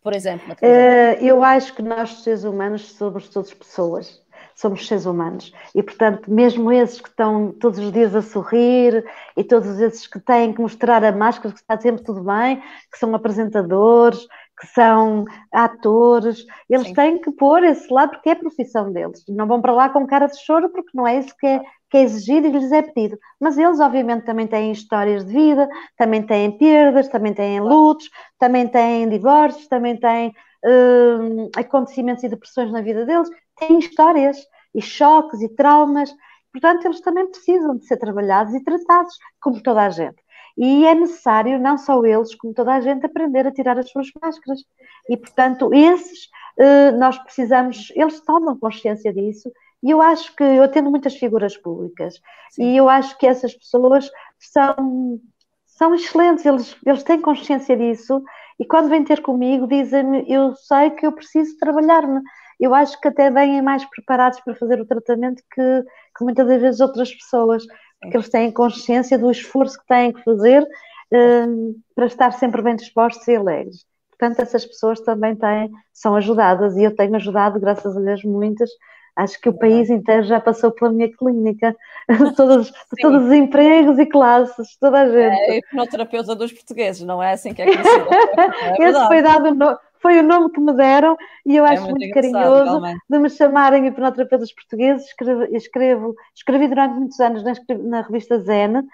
Por 0.00 0.12
exemplo, 0.12 0.46
na 0.46 0.54
televisão. 0.54 0.84
Eh, 0.84 1.18
eu 1.20 1.42
acho 1.42 1.74
que 1.74 1.82
nós, 1.82 2.22
seres 2.22 2.44
humanos, 2.44 2.92
somos 2.92 3.28
todos 3.28 3.52
pessoas 3.52 4.24
somos 4.56 4.86
seres 4.86 5.04
humanos. 5.04 5.52
E, 5.74 5.82
portanto, 5.82 6.30
mesmo 6.32 6.72
esses 6.72 7.00
que 7.00 7.08
estão 7.08 7.52
todos 7.52 7.78
os 7.78 7.92
dias 7.92 8.14
a 8.14 8.22
sorrir 8.22 9.04
e 9.36 9.44
todos 9.44 9.78
esses 9.78 10.06
que 10.06 10.18
têm 10.18 10.52
que 10.52 10.60
mostrar 10.60 11.04
a 11.04 11.12
máscara 11.12 11.52
que 11.52 11.60
está 11.60 11.78
sempre 11.78 12.02
tudo 12.02 12.24
bem, 12.24 12.60
que 12.90 12.98
são 12.98 13.14
apresentadores, 13.14 14.26
que 14.58 14.66
são 14.68 15.24
atores, 15.52 16.44
eles 16.68 16.86
Sim. 16.88 16.94
têm 16.94 17.18
que 17.20 17.30
pôr 17.32 17.62
esse 17.62 17.92
lado 17.92 18.12
porque 18.12 18.30
é 18.30 18.32
a 18.32 18.36
profissão 18.36 18.90
deles. 18.90 19.22
Não 19.28 19.46
vão 19.46 19.60
para 19.60 19.72
lá 19.72 19.88
com 19.90 20.06
cara 20.06 20.26
de 20.26 20.42
choro 20.44 20.70
porque 20.70 20.90
não 20.94 21.06
é 21.06 21.18
isso 21.18 21.34
que 21.38 21.46
é, 21.46 21.60
que 21.90 21.98
é 21.98 22.02
exigido 22.02 22.46
e 22.46 22.50
lhes 22.50 22.72
é 22.72 22.82
pedido. 22.82 23.18
Mas 23.38 23.58
eles, 23.58 23.80
obviamente, 23.80 24.24
também 24.24 24.46
têm 24.46 24.72
histórias 24.72 25.24
de 25.26 25.32
vida, 25.32 25.68
também 25.96 26.22
têm 26.22 26.56
perdas, 26.56 27.08
também 27.08 27.34
têm 27.34 27.60
lutos, 27.60 28.08
também 28.38 28.66
têm 28.66 29.08
divórcios, 29.08 29.68
também 29.68 29.96
têm 29.96 30.28
uh, 30.64 31.50
acontecimentos 31.54 32.24
e 32.24 32.28
depressões 32.28 32.72
na 32.72 32.80
vida 32.80 33.04
deles, 33.04 33.28
têm 33.56 33.78
histórias 33.78 34.38
e 34.74 34.80
choques 34.80 35.42
e 35.42 35.48
traumas. 35.54 36.14
Portanto, 36.50 36.86
eles 36.86 37.00
também 37.02 37.26
precisam 37.28 37.76
de 37.76 37.84
ser 37.86 37.98
trabalhados 37.98 38.54
e 38.54 38.64
tratados 38.64 39.14
como 39.40 39.62
toda 39.62 39.82
a 39.82 39.90
gente. 39.90 40.16
E 40.56 40.86
é 40.86 40.94
necessário, 40.94 41.58
não 41.58 41.76
só 41.76 42.04
eles, 42.04 42.34
como 42.34 42.54
toda 42.54 42.74
a 42.74 42.80
gente, 42.80 43.04
aprender 43.04 43.46
a 43.46 43.52
tirar 43.52 43.78
as 43.78 43.90
suas 43.90 44.08
máscaras. 44.22 44.60
E, 45.08 45.16
portanto, 45.16 45.72
esses 45.74 46.28
eh, 46.58 46.90
nós 46.92 47.18
precisamos, 47.18 47.92
eles 47.94 48.20
tomam 48.20 48.58
consciência 48.58 49.12
disso. 49.12 49.50
E 49.82 49.90
eu 49.90 50.00
acho 50.00 50.34
que 50.34 50.42
eu 50.42 50.62
atendo 50.62 50.90
muitas 50.90 51.14
figuras 51.16 51.56
públicas 51.56 52.20
Sim. 52.50 52.72
e 52.72 52.76
eu 52.76 52.88
acho 52.88 53.16
que 53.18 53.26
essas 53.26 53.54
pessoas 53.54 54.10
são, 54.38 55.20
são 55.66 55.94
excelentes, 55.94 56.44
eles, 56.46 56.76
eles 56.84 57.02
têm 57.02 57.20
consciência 57.20 57.76
disso 57.76 58.22
e 58.58 58.64
quando 58.66 58.88
vêm 58.88 59.04
ter 59.04 59.20
comigo 59.22 59.66
dizem-me, 59.68 60.24
eu 60.28 60.54
sei 60.56 60.90
que 60.90 61.06
eu 61.06 61.12
preciso 61.12 61.56
trabalhar-me. 61.58 62.20
Eu 62.58 62.74
acho 62.74 62.98
que 63.00 63.08
até 63.08 63.30
vêm 63.30 63.60
mais 63.60 63.84
preparados 63.84 64.40
para 64.40 64.54
fazer 64.54 64.80
o 64.80 64.86
tratamento 64.86 65.42
que, 65.54 65.84
que 66.16 66.24
muitas 66.24 66.46
das 66.46 66.60
vezes 66.60 66.80
outras 66.80 67.14
pessoas 67.14 67.64
porque 68.00 68.16
eles 68.16 68.28
têm 68.28 68.50
consciência 68.50 69.18
do 69.18 69.30
esforço 69.30 69.78
que 69.78 69.86
têm 69.86 70.12
que 70.12 70.22
fazer 70.22 70.62
uh, 70.62 71.74
para 71.94 72.06
estar 72.06 72.30
sempre 72.32 72.62
bem 72.62 72.76
dispostos 72.76 73.26
e 73.28 73.36
alegres. 73.36 73.84
Portanto, 74.10 74.40
essas 74.40 74.64
pessoas 74.64 75.00
também 75.00 75.34
têm, 75.36 75.70
são 75.92 76.16
ajudadas 76.16 76.76
e 76.76 76.84
eu 76.84 76.94
tenho 76.94 77.14
ajudado, 77.16 77.60
graças 77.60 77.96
a 77.96 78.00
Deus, 78.00 78.24
muitas. 78.24 78.70
Acho 79.14 79.40
que 79.40 79.48
o 79.48 79.58
país 79.58 79.88
inteiro 79.88 80.24
já 80.24 80.38
passou 80.38 80.70
pela 80.70 80.92
minha 80.92 81.10
clínica, 81.10 81.74
todos, 82.36 82.70
todos 83.00 83.26
os 83.26 83.32
empregos 83.32 83.98
e 83.98 84.06
classes, 84.06 84.76
toda 84.78 85.00
a 85.00 85.06
gente. 85.06 85.40
É 85.40 85.58
hipnoterapeuta 85.58 86.34
dos 86.34 86.52
portugueses, 86.52 87.02
não 87.02 87.22
é 87.22 87.32
assim 87.32 87.54
que 87.54 87.62
é 87.62 87.64
conhecido? 87.64 88.06
É 88.78 88.82
Esse 88.82 89.06
foi 89.06 89.22
dado 89.22 89.54
no, 89.54 89.78
foi 90.00 90.18
o 90.18 90.22
nome 90.22 90.50
que 90.50 90.60
me 90.60 90.72
deram 90.72 91.16
e 91.44 91.56
eu 91.56 91.66
é 91.66 91.72
acho 91.72 91.84
muito, 91.84 92.00
muito 92.00 92.14
carinhoso 92.14 92.80
de 93.08 93.18
me 93.18 93.30
chamarem 93.30 93.86
hipnoterapeutas 93.86 94.52
portugueses. 94.52 95.06
Escrevo, 95.06 95.44
escrevo, 95.54 96.14
escrevi 96.34 96.68
durante 96.68 96.94
muitos 96.94 97.20
anos 97.20 97.42
na, 97.42 97.52
na 97.84 98.00
revista 98.02 98.38
Zen 98.40 98.76
uhum. 98.76 98.86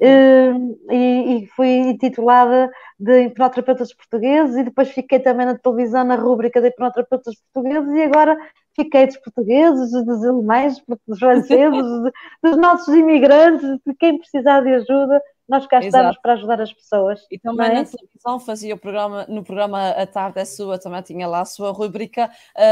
Eh, 0.00 0.52
e, 0.90 1.36
e, 1.36 1.46
fui 1.48 1.68
intitulada 1.68 2.70
de 2.98 3.24
hipnoterapeutas 3.24 3.92
portugueses 3.94 4.56
e 4.56 4.64
depois 4.64 4.90
fiquei 4.90 5.18
também 5.18 5.46
na 5.46 5.58
televisão 5.58 6.04
na 6.04 6.16
rúbrica 6.16 6.60
de 6.60 6.68
hipnoterapeutas 6.68 7.34
portugueses 7.52 7.92
e 7.94 8.02
agora 8.02 8.36
fiquei 8.82 9.06
dos 9.06 9.16
portugueses, 9.18 9.90
dos 10.04 10.24
alemães, 10.24 10.82
dos 11.06 11.18
franceses, 11.18 12.12
dos 12.42 12.56
nossos 12.56 12.94
imigrantes, 12.94 13.78
de 13.86 13.94
quem 13.94 14.18
precisar 14.18 14.60
de 14.60 14.74
ajuda 14.74 15.20
nós 15.50 15.66
cá 15.66 15.80
estamos 15.80 16.16
para 16.18 16.34
ajudar 16.34 16.60
as 16.60 16.72
pessoas. 16.72 17.26
E 17.28 17.36
também 17.36 17.66
é? 17.66 17.74
na 17.74 17.84
televisão 17.84 18.38
fazia 18.38 18.72
o 18.72 18.78
programa, 18.78 19.26
no 19.28 19.42
programa 19.42 19.88
A 19.88 20.06
Tarde 20.06 20.38
é 20.38 20.44
Sua, 20.44 20.78
também 20.78 21.02
tinha 21.02 21.26
lá 21.26 21.40
a 21.40 21.44
sua 21.44 21.72
rubrica. 21.72 22.30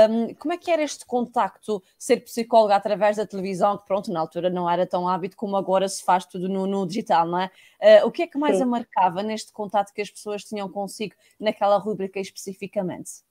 Um, 0.09 0.33
como 0.35 0.55
é 0.55 0.57
que 0.57 0.71
era 0.71 0.81
este 0.81 1.05
contacto, 1.05 1.83
ser 1.99 2.19
psicóloga 2.19 2.77
através 2.77 3.17
da 3.17 3.27
televisão, 3.27 3.77
que 3.77 3.85
pronto, 3.85 4.13
na 4.13 4.21
altura 4.21 4.49
não 4.49 4.71
era 4.71 4.87
tão 4.87 5.09
hábito 5.09 5.37
como 5.37 5.57
agora 5.57 5.89
se 5.89 6.05
faz 6.05 6.25
tudo 6.25 6.49
no, 6.49 6.69
no 6.69 6.87
digital, 6.87 7.27
não 7.27 7.41
é? 7.41 7.51
Uh, 7.83 8.07
o 8.07 8.13
que 8.13 8.23
é 8.23 8.29
que 8.29 8.39
mais 8.39 8.59
Sim. 8.59 8.63
a 8.63 8.67
marcava 8.67 9.25
neste 9.25 9.53
contato 9.53 9.93
que 9.93 10.01
as 10.01 10.11
pessoas 10.11 10.45
tinham 10.45 10.69
consigo 10.69 11.17
naquela 11.41 11.79
rubrica 11.79 12.21
especificamente? 12.21 13.28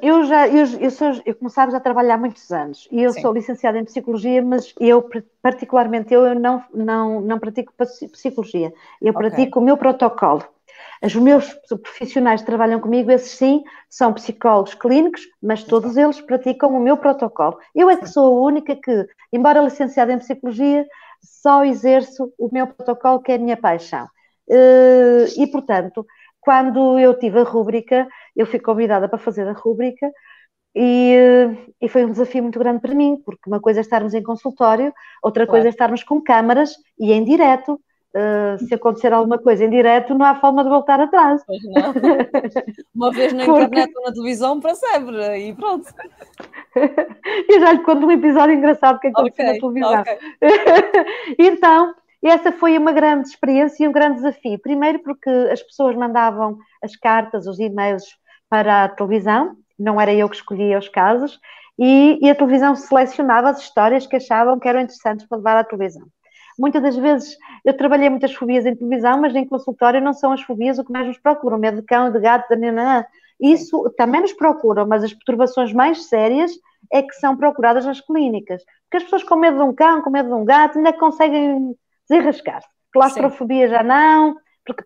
Eu 0.00 0.24
já, 0.24 0.48
eu, 0.48 0.66
eu, 0.80 0.90
sou, 0.90 1.12
eu 1.24 1.50
sabes, 1.50 1.72
já 1.72 1.80
trabalho 1.80 2.12
há 2.12 2.16
muitos 2.16 2.50
anos 2.52 2.86
e 2.90 3.02
eu 3.02 3.12
Sim. 3.12 3.20
sou 3.20 3.32
licenciada 3.32 3.78
em 3.78 3.84
Psicologia, 3.84 4.42
mas 4.42 4.74
eu, 4.78 5.08
particularmente, 5.42 6.14
eu, 6.14 6.26
eu 6.26 6.38
não, 6.38 6.62
não, 6.72 7.20
não 7.20 7.38
pratico 7.38 7.72
Psicologia, 8.12 8.72
eu 9.00 9.12
okay. 9.12 9.28
pratico 9.28 9.58
o 9.58 9.62
meu 9.62 9.76
protocolo. 9.76 10.44
Os 11.02 11.14
meus 11.14 11.52
profissionais 11.82 12.40
que 12.42 12.46
trabalham 12.46 12.78
comigo, 12.78 13.10
esses 13.10 13.32
sim, 13.32 13.64
são 13.88 14.12
psicólogos 14.12 14.74
clínicos, 14.74 15.22
mas 15.42 15.64
todos 15.64 15.96
eles 15.96 16.20
praticam 16.20 16.70
o 16.76 16.80
meu 16.80 16.96
protocolo. 16.96 17.58
Eu 17.74 17.88
é 17.88 17.96
que 17.96 18.06
sou 18.06 18.26
a 18.26 18.46
única 18.46 18.76
que, 18.76 19.06
embora 19.32 19.62
licenciada 19.62 20.12
em 20.12 20.18
Psicologia, 20.18 20.86
só 21.22 21.64
exerço 21.64 22.32
o 22.38 22.50
meu 22.52 22.66
protocolo, 22.66 23.20
que 23.20 23.32
é 23.32 23.36
a 23.36 23.38
minha 23.38 23.56
paixão. 23.56 24.06
E, 25.36 25.46
portanto, 25.46 26.06
quando 26.40 26.98
eu 26.98 27.18
tive 27.18 27.40
a 27.40 27.44
rúbrica, 27.44 28.08
eu 28.36 28.46
fui 28.46 28.58
convidada 28.58 29.08
para 29.08 29.18
fazer 29.18 29.46
a 29.46 29.52
rúbrica 29.52 30.10
e, 30.74 31.16
e, 31.80 31.88
foi 31.88 32.04
um 32.04 32.12
desafio 32.12 32.42
muito 32.42 32.58
grande 32.58 32.80
para 32.80 32.94
mim, 32.94 33.20
porque 33.24 33.48
uma 33.48 33.60
coisa 33.60 33.80
é 33.80 33.82
estarmos 33.82 34.14
em 34.14 34.22
consultório, 34.22 34.92
outra 35.22 35.44
claro. 35.44 35.50
coisa 35.50 35.68
é 35.68 35.70
estarmos 35.70 36.04
com 36.04 36.20
câmaras 36.20 36.74
e 36.98 37.12
em 37.12 37.24
direto. 37.24 37.80
Uh, 38.12 38.58
se 38.66 38.74
acontecer 38.74 39.12
alguma 39.12 39.38
coisa 39.38 39.64
em 39.64 39.70
direto, 39.70 40.16
não 40.16 40.26
há 40.26 40.34
forma 40.34 40.64
de 40.64 40.68
voltar 40.68 40.98
atrás. 40.98 41.44
Pois 41.46 41.62
não. 41.62 41.92
Uma 42.92 43.12
vez 43.12 43.32
na 43.32 43.44
porque... 43.44 43.62
internet 43.62 43.96
ou 43.96 44.02
na 44.02 44.12
televisão, 44.12 44.58
para 44.58 44.74
sempre, 44.74 45.36
e 45.38 45.54
pronto. 45.54 45.86
Eu 47.48 47.60
já 47.60 47.72
lhe 47.72 47.78
conto 47.84 48.06
um 48.06 48.10
episódio 48.10 48.56
engraçado 48.56 48.98
que 48.98 49.06
aconteceu 49.06 49.44
okay, 49.44 49.54
na 49.54 49.60
televisão. 49.60 50.00
Okay. 50.00 50.18
então, 51.38 51.94
essa 52.28 52.52
foi 52.52 52.76
uma 52.76 52.92
grande 52.92 53.28
experiência 53.28 53.84
e 53.84 53.88
um 53.88 53.92
grande 53.92 54.16
desafio. 54.16 54.58
Primeiro, 54.58 54.98
porque 54.98 55.30
as 55.50 55.62
pessoas 55.62 55.96
mandavam 55.96 56.58
as 56.82 56.94
cartas, 56.96 57.46
os 57.46 57.58
e-mails 57.58 58.04
para 58.48 58.84
a 58.84 58.88
televisão, 58.88 59.56
não 59.78 60.00
era 60.00 60.12
eu 60.12 60.28
que 60.28 60.36
escolhia 60.36 60.78
os 60.78 60.88
casos, 60.88 61.40
e, 61.78 62.18
e, 62.20 62.28
a 62.28 62.34
televisão 62.34 62.74
selecionava 62.74 63.48
as 63.48 63.60
histórias 63.60 64.06
que 64.06 64.16
achavam 64.16 64.58
que 64.58 64.68
eram 64.68 64.80
interessantes 64.80 65.26
para 65.26 65.38
levar 65.38 65.56
à 65.56 65.64
televisão. 65.64 66.06
Muitas 66.58 66.82
das 66.82 66.94
vezes 66.94 67.38
eu 67.64 67.74
trabalhei 67.74 68.10
muitas 68.10 68.34
fobias 68.34 68.66
em 68.66 68.76
televisão, 68.76 69.18
mas 69.18 69.34
em 69.34 69.46
consultório 69.46 69.98
não 69.98 70.12
são 70.12 70.32
as 70.32 70.42
fobias 70.42 70.78
o 70.78 70.84
que 70.84 70.92
mais 70.92 71.06
nos 71.06 71.16
procuram, 71.16 71.56
medo 71.56 71.80
de 71.80 71.86
cão, 71.86 72.12
de 72.12 72.20
gato, 72.20 72.54
de 72.54 72.56
nanã. 72.56 73.02
Isso 73.40 73.88
também 73.96 74.20
nos 74.20 74.34
procuram, 74.34 74.86
mas 74.86 75.02
as 75.02 75.14
perturbações 75.14 75.72
mais 75.72 76.06
sérias 76.06 76.52
é 76.92 77.00
que 77.00 77.14
são 77.14 77.34
procuradas 77.34 77.86
nas 77.86 78.02
clínicas. 78.02 78.62
Porque 78.84 78.98
as 78.98 79.04
pessoas 79.04 79.22
com 79.22 79.36
medo 79.36 79.56
de 79.56 79.62
um 79.62 79.72
cão, 79.72 80.02
com 80.02 80.10
medo 80.10 80.28
de 80.28 80.34
um 80.34 80.44
gato, 80.44 80.76
ainda 80.76 80.92
conseguem 80.92 81.74
desenrascar-se. 82.10 82.68
Claustrofobia 82.92 83.68
Sim. 83.68 83.74
já 83.74 83.82
não, 83.82 84.36
porque 84.66 84.84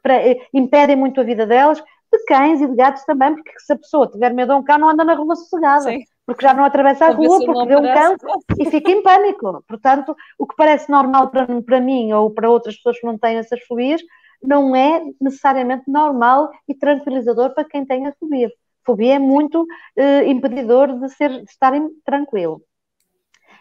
impedem 0.53 0.97
muito 0.97 1.20
a 1.20 1.25
vida 1.25 1.47
delas, 1.47 1.83
de 2.12 2.25
cães 2.27 2.61
e 2.61 2.66
de 2.68 2.77
gatos 2.77 3.05
também, 3.05 3.35
porque 3.35 3.59
se 3.59 3.72
a 3.72 3.77
pessoa 3.77 4.09
tiver 4.09 4.33
medo 4.33 4.53
a 4.53 4.57
um 4.57 4.62
cão, 4.62 4.79
não 4.79 4.91
anda 4.91 5.03
na 5.03 5.14
rua 5.14 5.35
sossegada. 5.35 5.91
Sim. 5.91 6.05
Porque 6.27 6.47
já 6.47 6.55
não 6.55 6.64
atravessa 6.64 7.07
a 7.07 7.11
rua, 7.11 7.45
porque 7.45 7.66
vê 7.66 7.77
um 7.77 7.83
cão 7.83 8.16
e 8.59 8.70
fica 8.70 8.91
em 8.91 9.03
pânico. 9.03 9.62
Portanto, 9.68 10.16
o 10.39 10.47
que 10.47 10.57
parece 10.57 10.91
normal 10.91 11.29
para, 11.29 11.47
para 11.61 11.81
mim 11.81 12.12
ou 12.12 12.31
para 12.31 12.49
outras 12.49 12.77
pessoas 12.77 12.99
que 12.99 13.07
não 13.07 13.18
têm 13.18 13.37
essas 13.37 13.61
fobias, 13.64 14.01
não 14.43 14.75
é 14.75 15.03
necessariamente 15.20 15.91
normal 15.91 16.51
e 16.68 16.75
tranquilizador 16.75 17.53
para 17.55 17.64
quem 17.64 17.85
tem 17.85 18.07
a 18.07 18.12
fobia. 18.12 18.51
Fobia 18.87 19.14
é 19.14 19.18
muito 19.18 19.66
eh, 19.97 20.27
impedidor 20.27 20.99
de, 20.99 21.09
ser, 21.11 21.31
de 21.31 21.51
estarem 21.51 21.89
tranquilo. 22.05 22.62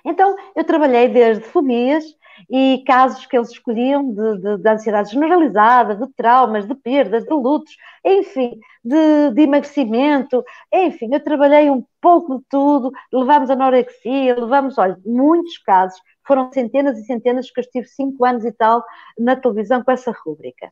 Então, 0.05 0.35
eu 0.55 0.63
trabalhei 0.63 1.07
desde 1.07 1.43
fobias 1.43 2.03
e 2.49 2.83
casos 2.85 3.25
que 3.25 3.37
eles 3.37 3.49
escolhiam 3.51 4.13
de, 4.13 4.37
de, 4.37 4.57
de 4.57 4.69
ansiedade 4.69 5.11
generalizada, 5.11 5.95
de 5.95 6.11
traumas, 6.13 6.67
de 6.67 6.75
perdas, 6.75 7.23
de 7.23 7.33
lutos, 7.33 7.75
enfim, 8.03 8.59
de, 8.83 9.31
de, 9.31 9.41
emagrecimento, 9.41 10.43
enfim, 10.73 11.09
eu 11.11 11.23
trabalhei 11.23 11.69
um 11.69 11.85
pouco 12.01 12.37
de 12.37 12.43
tudo, 12.49 12.91
levamos 13.11 13.49
anorexia, 13.49 14.35
levamos, 14.35 14.77
olha, 14.77 14.97
muitos 15.05 15.57
casos, 15.59 15.99
foram 16.25 16.51
centenas 16.51 16.97
e 16.97 17.05
centenas 17.05 17.49
que 17.49 17.59
eu 17.59 17.63
estive 17.63 17.87
cinco 17.87 18.25
anos 18.25 18.43
e 18.45 18.51
tal 18.51 18.83
na 19.17 19.35
televisão 19.35 19.83
com 19.83 19.91
essa 19.91 20.11
rúbrica. 20.11 20.71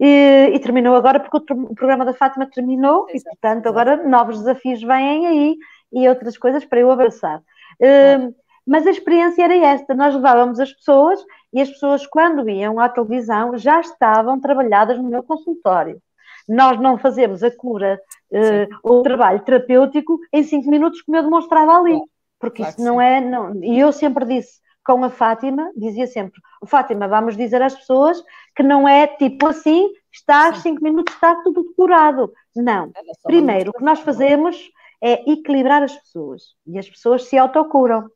E, 0.00 0.50
e, 0.52 0.58
terminou 0.58 0.96
agora 0.96 1.20
porque 1.20 1.52
o, 1.52 1.74
programa 1.74 2.04
da 2.04 2.12
Fátima 2.12 2.50
terminou 2.50 3.06
Exato. 3.08 3.16
e, 3.16 3.22
portanto, 3.22 3.66
agora 3.68 4.08
novos 4.08 4.38
desafios 4.38 4.82
vêm 4.82 5.26
aí 5.26 5.56
e 5.92 6.08
outras 6.08 6.36
coisas 6.36 6.64
para 6.64 6.80
eu 6.80 6.90
abraçar. 6.90 7.40
Hum, 7.80 8.34
mas 8.66 8.86
a 8.86 8.90
experiência 8.90 9.44
era 9.44 9.54
esta: 9.54 9.94
nós 9.94 10.14
levávamos 10.14 10.58
as 10.58 10.72
pessoas 10.72 11.20
e 11.52 11.60
as 11.60 11.70
pessoas, 11.70 12.06
quando 12.06 12.48
iam 12.48 12.80
à 12.80 12.88
televisão, 12.88 13.56
já 13.56 13.80
estavam 13.80 14.40
trabalhadas 14.40 14.98
no 14.98 15.08
meu 15.08 15.22
consultório. 15.22 16.00
Nós 16.48 16.78
não 16.78 16.98
fazemos 16.98 17.42
a 17.42 17.50
cura 17.50 17.98
uh, 18.30 18.76
ou 18.82 19.00
o 19.00 19.02
trabalho 19.02 19.40
terapêutico 19.40 20.18
em 20.32 20.42
cinco 20.42 20.70
minutos, 20.70 21.00
como 21.02 21.16
eu 21.16 21.22
demonstrava 21.22 21.78
ali, 21.78 21.98
porque 22.38 22.58
claro 22.58 22.72
isso 22.72 22.84
não 22.84 22.98
sim. 22.98 23.04
é. 23.04 23.20
Não, 23.20 23.64
e 23.64 23.78
eu 23.78 23.92
sempre 23.92 24.24
disse 24.26 24.64
com 24.84 25.02
a 25.02 25.10
Fátima, 25.10 25.70
dizia 25.76 26.06
sempre: 26.06 26.40
Fátima, 26.66 27.08
vamos 27.08 27.36
dizer 27.36 27.62
às 27.62 27.74
pessoas 27.74 28.22
que 28.54 28.62
não 28.62 28.86
é 28.86 29.06
tipo 29.06 29.46
assim, 29.48 29.88
está 30.12 30.48
às 30.48 30.58
cinco 30.58 30.82
minutos, 30.82 31.14
está 31.14 31.34
tudo 31.42 31.72
curado. 31.74 32.32
Não. 32.54 32.92
Primeiro, 33.24 33.70
o 33.70 33.72
que 33.72 33.82
nós 33.82 34.00
fazemos 34.00 34.56
é 35.02 35.30
equilibrar 35.30 35.82
as 35.82 35.94
pessoas 35.96 36.54
e 36.66 36.78
as 36.78 36.88
pessoas 36.88 37.24
se 37.24 37.36
autocuram. 37.36 38.08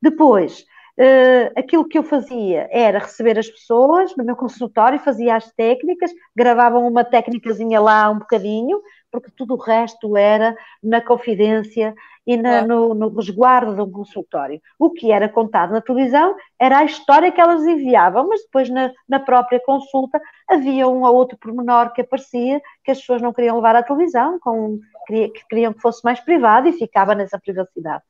Depois, 0.00 0.60
uh, 0.98 1.52
aquilo 1.56 1.88
que 1.88 1.98
eu 1.98 2.02
fazia 2.02 2.68
era 2.70 2.98
receber 2.98 3.38
as 3.38 3.48
pessoas 3.48 4.14
no 4.16 4.24
meu 4.24 4.36
consultório, 4.36 4.98
fazia 4.98 5.36
as 5.36 5.50
técnicas, 5.52 6.10
gravavam 6.34 6.86
uma 6.86 7.04
técnicazinha 7.04 7.80
lá 7.80 8.10
um 8.10 8.18
bocadinho, 8.18 8.80
porque 9.10 9.30
tudo 9.34 9.54
o 9.54 9.58
resto 9.58 10.16
era 10.16 10.56
na 10.82 11.00
confidência 11.00 11.94
e 12.26 12.36
na, 12.36 12.62
no, 12.62 12.92
no, 12.92 13.08
resguardo 13.08 13.74
de 13.74 13.80
um 13.80 13.90
consultório. 13.90 14.60
O 14.78 14.90
que 14.90 15.12
era 15.12 15.28
contado 15.28 15.72
na 15.72 15.80
televisão 15.80 16.34
era 16.58 16.78
a 16.78 16.84
história 16.84 17.30
que 17.30 17.40
elas 17.40 17.64
enviavam, 17.64 18.28
mas 18.28 18.42
depois 18.42 18.68
na, 18.68 18.92
na 19.08 19.20
própria 19.20 19.60
consulta 19.64 20.20
havia 20.48 20.88
um 20.88 21.04
ou 21.04 21.14
outro 21.14 21.38
pormenor 21.38 21.92
que 21.92 22.00
aparecia 22.00 22.60
que 22.84 22.90
as 22.90 22.98
pessoas 22.98 23.22
não 23.22 23.32
queriam 23.32 23.56
levar 23.56 23.76
à 23.76 23.82
televisão, 23.82 24.38
com, 24.40 24.80
que 25.06 25.30
queriam 25.48 25.72
que 25.72 25.80
fosse 25.80 26.02
mais 26.04 26.18
privado 26.18 26.68
e 26.68 26.72
ficava 26.72 27.14
nessa 27.14 27.38
privacidade. 27.38 28.02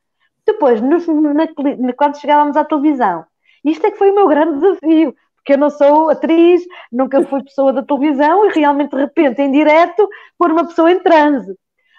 Depois, 0.46 0.80
no, 0.80 1.34
na, 1.34 1.46
quando 1.94 2.20
chegávamos 2.20 2.56
à 2.56 2.64
televisão, 2.64 3.24
isto 3.64 3.84
é 3.84 3.90
que 3.90 3.98
foi 3.98 4.10
o 4.10 4.14
meu 4.14 4.28
grande 4.28 4.60
desafio, 4.60 5.14
porque 5.36 5.54
eu 5.54 5.58
não 5.58 5.70
sou 5.70 6.08
atriz, 6.08 6.62
nunca 6.90 7.22
fui 7.24 7.42
pessoa 7.42 7.72
da 7.72 7.82
televisão 7.82 8.46
e 8.46 8.52
realmente, 8.52 8.90
de 8.90 9.02
repente, 9.02 9.42
em 9.42 9.50
direto, 9.50 10.08
pôr 10.38 10.52
uma 10.52 10.66
pessoa 10.66 10.92
em 10.92 11.00
transe. 11.00 11.56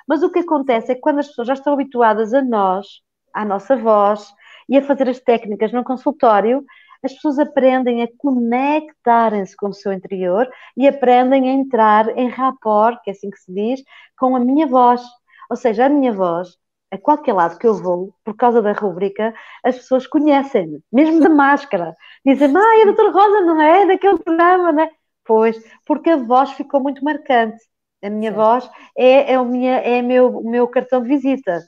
Mas 0.08 0.24
o 0.24 0.32
que 0.32 0.40
acontece 0.40 0.92
é 0.92 0.96
que 0.96 1.02
quando 1.02 1.20
as 1.20 1.28
pessoas 1.28 1.50
já 1.50 1.54
estão 1.54 1.74
habituadas 1.74 2.34
a 2.34 2.42
nós, 2.42 2.88
à 3.34 3.44
nossa 3.44 3.76
voz 3.76 4.34
e 4.70 4.78
a 4.78 4.82
fazer 4.82 5.10
as 5.10 5.20
técnicas 5.20 5.74
no 5.74 5.84
consultório, 5.84 6.64
as 7.04 7.14
pessoas 7.14 7.38
aprendem 7.38 8.02
a 8.04 8.08
conectarem-se 8.18 9.56
com 9.56 9.68
o 9.68 9.74
seu 9.74 9.92
interior 9.92 10.50
e 10.76 10.88
aprendem 10.88 11.50
a 11.50 11.54
entrar 11.54 12.18
em 12.18 12.30
rapport, 12.30 12.98
que 13.04 13.10
é 13.10 13.14
assim 13.14 13.30
que 13.30 13.40
se 13.40 13.54
diz, 13.54 13.84
com 14.18 14.36
a 14.36 14.40
minha 14.40 14.68
voz. 14.68 15.02
Ou 15.50 15.56
seja, 15.58 15.86
a 15.86 15.90
minha 15.90 16.14
voz 16.14 16.58
a 16.92 16.98
qualquer 16.98 17.34
lado 17.34 17.58
que 17.58 17.68
eu 17.68 17.74
vou, 17.74 18.14
por 18.24 18.36
causa 18.36 18.62
da 18.62 18.72
rubrica, 18.72 19.34
as 19.64 19.78
pessoas 19.78 20.08
conhecem-me, 20.08 20.82
mesmo 20.92 21.22
de 21.22 21.30
máscara. 21.30 21.96
Dizem, 22.26 22.56
ah, 22.56 22.82
a 22.82 22.86
doutora 22.86 23.12
Rosa 23.12 23.42
não 23.42 23.62
é 23.62 23.86
daquele 23.86 24.18
programa, 24.20 24.72
não 24.72 24.84
é? 24.84 24.92
Pois, 25.26 25.62
porque 25.86 26.10
a 26.10 26.18
voz 26.18 26.52
ficou 26.52 26.82
muito 26.82 27.04
marcante. 27.04 27.58
A 28.02 28.10
minha 28.10 28.32
Sim. 28.32 28.38
voz 28.38 28.70
é, 28.98 29.34
é, 29.34 29.40
o, 29.40 29.46
minha, 29.46 29.78
é 29.80 30.02
meu, 30.02 30.38
o 30.38 30.50
meu 30.50 30.68
cartão 30.68 31.02
de 31.02 31.10
visita. 31.10 31.62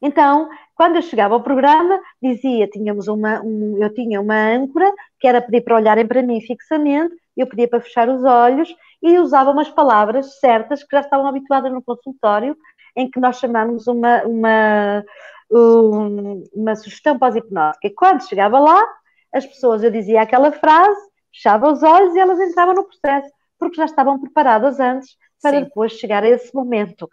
Então, 0.00 0.48
quando 0.74 0.96
eu 0.96 1.02
chegava 1.02 1.34
ao 1.34 1.42
programa, 1.42 2.00
dizia, 2.22 2.68
tínhamos 2.68 3.08
uma, 3.08 3.42
um, 3.42 3.76
eu 3.82 3.92
tinha 3.92 4.20
uma 4.20 4.36
âncora, 4.36 4.90
que 5.18 5.26
era 5.26 5.42
pedir 5.42 5.62
para 5.62 5.76
olharem 5.76 6.06
para 6.06 6.22
mim 6.22 6.40
fixamente, 6.40 7.14
eu 7.36 7.46
pedia 7.46 7.68
para 7.68 7.80
fechar 7.80 8.08
os 8.08 8.24
olhos 8.24 8.74
e 9.02 9.18
usava 9.18 9.50
umas 9.50 9.68
palavras 9.68 10.38
certas 10.38 10.82
que 10.82 10.96
já 10.96 11.00
estavam 11.00 11.26
habituadas 11.26 11.72
no 11.72 11.82
consultório 11.82 12.56
em 12.98 13.08
que 13.08 13.20
nós 13.20 13.38
chamamos 13.38 13.86
uma, 13.86 14.24
uma, 14.24 15.04
uma 16.52 16.74
sugestão 16.74 17.16
pós-hipnótica. 17.16 17.88
Quando 17.96 18.28
chegava 18.28 18.58
lá, 18.58 18.84
as 19.32 19.46
pessoas, 19.46 19.84
eu 19.84 19.90
dizia 19.90 20.20
aquela 20.20 20.50
frase, 20.50 21.00
fechava 21.32 21.70
os 21.70 21.82
olhos 21.82 22.14
e 22.16 22.18
elas 22.18 22.40
entravam 22.40 22.74
no 22.74 22.84
processo, 22.84 23.32
porque 23.56 23.76
já 23.76 23.84
estavam 23.84 24.18
preparadas 24.18 24.80
antes 24.80 25.16
para 25.40 25.58
Sim. 25.58 25.64
depois 25.64 25.92
chegar 25.92 26.24
a 26.24 26.28
esse 26.28 26.52
momento. 26.52 27.08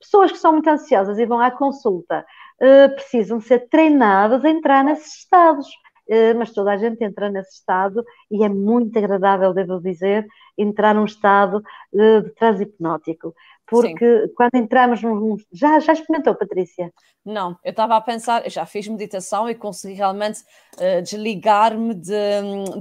Pessoas 0.00 0.30
que 0.30 0.38
são 0.38 0.52
muito 0.52 0.70
ansiosas 0.70 1.18
e 1.18 1.26
vão 1.26 1.40
à 1.40 1.50
consulta 1.50 2.24
uh, 2.60 2.94
precisam 2.94 3.40
ser 3.40 3.68
treinadas 3.68 4.44
a 4.44 4.50
entrar 4.50 4.84
nesses 4.84 5.16
estados. 5.16 5.66
Uh, 6.06 6.36
mas 6.36 6.52
toda 6.52 6.70
a 6.70 6.76
gente 6.76 7.02
entra 7.02 7.30
nesse 7.30 7.54
estado 7.54 8.04
e 8.30 8.44
é 8.44 8.48
muito 8.48 8.96
agradável, 8.98 9.54
devo 9.54 9.80
dizer, 9.80 10.26
entrar 10.56 10.94
num 10.94 11.06
estado 11.06 11.62
uh, 11.94 12.22
de 12.22 12.30
transe 12.34 12.64
hipnótico 12.64 13.34
porque 13.66 14.22
Sim. 14.22 14.32
quando 14.36 14.54
entramos 14.56 15.02
num. 15.02 15.36
Já, 15.52 15.78
já 15.80 15.92
experimentou, 15.92 16.34
Patrícia? 16.34 16.92
Não, 17.24 17.56
eu 17.64 17.70
estava 17.70 17.96
a 17.96 18.00
pensar, 18.02 18.48
já 18.50 18.66
fiz 18.66 18.86
meditação 18.86 19.48
e 19.48 19.54
consegui 19.54 19.94
realmente 19.94 20.40
uh, 20.74 21.00
desligar-me 21.00 21.94
de, 21.94 22.12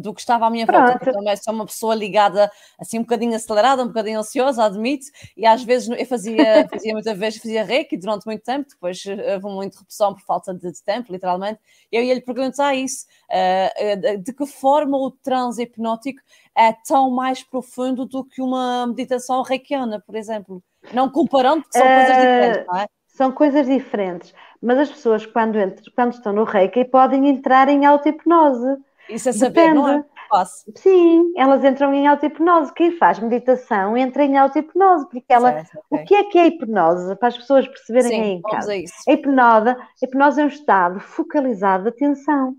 do 0.01 0.13
que 0.13 0.19
estava 0.19 0.47
à 0.47 0.49
minha 0.49 0.65
Pronto. 0.65 0.81
volta, 0.81 0.99
porque 0.99 1.13
também 1.13 1.37
sou 1.37 1.53
uma 1.53 1.65
pessoa 1.65 1.95
ligada, 1.95 2.51
assim, 2.77 2.99
um 2.99 3.03
bocadinho 3.03 3.33
acelerada, 3.33 3.83
um 3.83 3.87
bocadinho 3.87 4.19
ansiosa, 4.19 4.65
admito, 4.65 5.05
e 5.37 5.45
às 5.45 5.63
vezes 5.63 5.87
eu 5.87 6.05
fazia, 6.05 6.67
fazia 6.69 6.91
muitas 6.91 7.17
vezes, 7.17 7.41
fazia 7.41 7.63
reiki 7.63 7.95
durante 7.95 8.25
muito 8.25 8.43
tempo, 8.43 8.67
depois 8.69 9.01
eh, 9.05 9.35
houve 9.35 9.45
uma 9.45 9.65
interrupção 9.65 10.13
por 10.13 10.21
falta 10.23 10.53
de, 10.53 10.69
de 10.69 10.83
tempo, 10.83 11.13
literalmente, 11.13 11.61
eu 11.89 12.03
ia 12.03 12.13
lhe 12.13 12.21
perguntar 12.21 12.75
isso, 12.75 13.05
uh, 13.29 14.17
de 14.17 14.33
que 14.33 14.45
forma 14.45 14.97
o 14.97 15.09
transe 15.09 15.63
hipnótico 15.63 16.19
é 16.55 16.73
tão 16.87 17.09
mais 17.11 17.43
profundo 17.43 18.05
do 18.05 18.23
que 18.23 18.41
uma 18.41 18.87
meditação 18.87 19.41
reikiana, 19.41 19.99
por 19.99 20.15
exemplo? 20.15 20.63
Não 20.93 21.09
comparando, 21.09 21.63
porque 21.63 21.77
são 21.77 21.87
uh, 21.87 21.95
coisas 21.95 22.17
diferentes, 22.17 22.65
não 22.67 22.77
é? 22.77 22.87
São 23.07 23.31
coisas 23.31 23.67
diferentes, 23.67 24.33
mas 24.61 24.79
as 24.79 24.89
pessoas, 24.89 25.25
quando, 25.25 25.59
entram, 25.59 25.93
quando 25.95 26.13
estão 26.13 26.33
no 26.33 26.43
Reiki, 26.43 26.85
podem 26.85 27.29
entrar 27.29 27.69
em 27.69 27.85
auto-hipnose. 27.85 28.77
Isso 29.09 29.29
é 29.29 29.33
saber, 29.33 29.53
Depende. 29.53 29.75
não 29.75 29.87
é? 29.87 30.05
Posso. 30.29 30.63
Sim, 30.75 31.31
elas 31.37 31.63
entram 31.63 31.93
em 31.93 32.07
auto-hipnose. 32.07 32.73
Quem 32.73 32.97
faz 32.97 33.19
meditação 33.19 33.95
entra 33.95 34.23
em 34.23 34.35
auto-hipnose, 34.35 35.07
porque 35.09 35.31
ela. 35.31 35.51
Certo, 35.51 35.79
okay. 35.91 36.03
O 36.03 36.07
que 36.07 36.15
é 36.15 36.23
que 36.23 36.37
é 36.39 36.41
a 36.41 36.47
hipnose? 36.47 37.15
Para 37.17 37.27
as 37.27 37.37
pessoas 37.37 37.67
perceberem 37.67 38.09
Sim, 38.09 38.21
aí 38.21 38.29
em 38.31 38.41
casa. 38.41 38.71
A, 38.71 38.75
isso. 38.75 38.95
a 39.07 39.11
hipnose, 39.11 39.69
a 39.69 39.77
hipnose 40.01 40.41
é 40.41 40.45
um 40.45 40.47
estado 40.47 40.99
focalizado 40.99 41.83
de 41.83 41.89
atenção. 41.89 42.55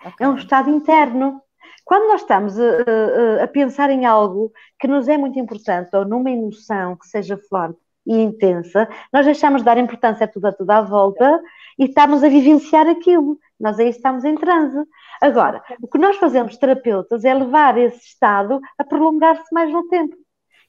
Okay. 0.00 0.26
É 0.26 0.28
um 0.28 0.36
estado 0.36 0.70
interno. 0.70 1.42
Quando 1.88 2.06
nós 2.06 2.20
estamos 2.20 2.60
a, 2.60 2.64
a, 3.40 3.44
a, 3.44 3.48
pensar 3.48 3.88
em 3.88 4.04
algo 4.04 4.52
que 4.78 4.86
nos 4.86 5.08
é 5.08 5.16
muito 5.16 5.38
importante, 5.38 5.96
ou 5.96 6.04
numa 6.04 6.30
emoção 6.30 6.94
que 6.94 7.06
seja 7.06 7.40
forte 7.48 7.80
e 8.06 8.14
intensa, 8.14 8.86
nós 9.10 9.24
deixamos 9.24 9.62
de 9.62 9.64
dar 9.64 9.78
importância 9.78 10.26
a 10.26 10.28
tudo 10.28 10.48
a 10.48 10.52
tudo 10.52 10.70
à 10.70 10.82
volta 10.82 11.40
e 11.78 11.86
estamos 11.86 12.22
a 12.22 12.28
vivenciar 12.28 12.86
aquilo. 12.86 13.38
Nós 13.58 13.78
aí 13.78 13.88
estamos 13.88 14.22
em 14.26 14.34
transe. 14.34 14.76
Agora, 15.18 15.64
o 15.80 15.88
que 15.88 15.96
nós 15.96 16.18
fazemos, 16.18 16.58
terapeutas, 16.58 17.24
é 17.24 17.32
levar 17.32 17.78
esse 17.78 18.04
estado 18.04 18.60
a 18.76 18.84
prolongar-se 18.84 19.50
mais 19.50 19.72
no 19.72 19.88
tempo. 19.88 20.14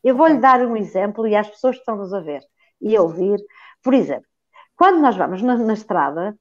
Eu 0.01 0.15
vou-lhe 0.15 0.37
dar 0.37 0.61
um 0.61 0.77
exemplo 0.77 1.27
e 1.27 1.35
as 1.35 1.49
pessoas 1.49 1.75
estão-nos 1.75 2.13
a 2.13 2.21
ver 2.21 2.43
e 2.79 2.95
a 2.95 3.01
ouvir. 3.01 3.41
Por 3.83 3.93
exemplo, 3.93 4.27
quando 4.73 5.01
nós 5.01 5.17
vamos 5.17 5.41
na, 5.41 5.57
na 5.57 5.73
estrada 5.73 6.33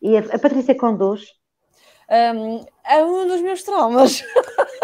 e 0.00 0.16
a, 0.16 0.20
a 0.20 0.38
Patrícia 0.38 0.74
conduz, 0.74 1.26
um, 2.12 2.64
é 2.86 3.04
um 3.04 3.26
dos 3.26 3.40
meus 3.40 3.62
traumas. 3.62 4.22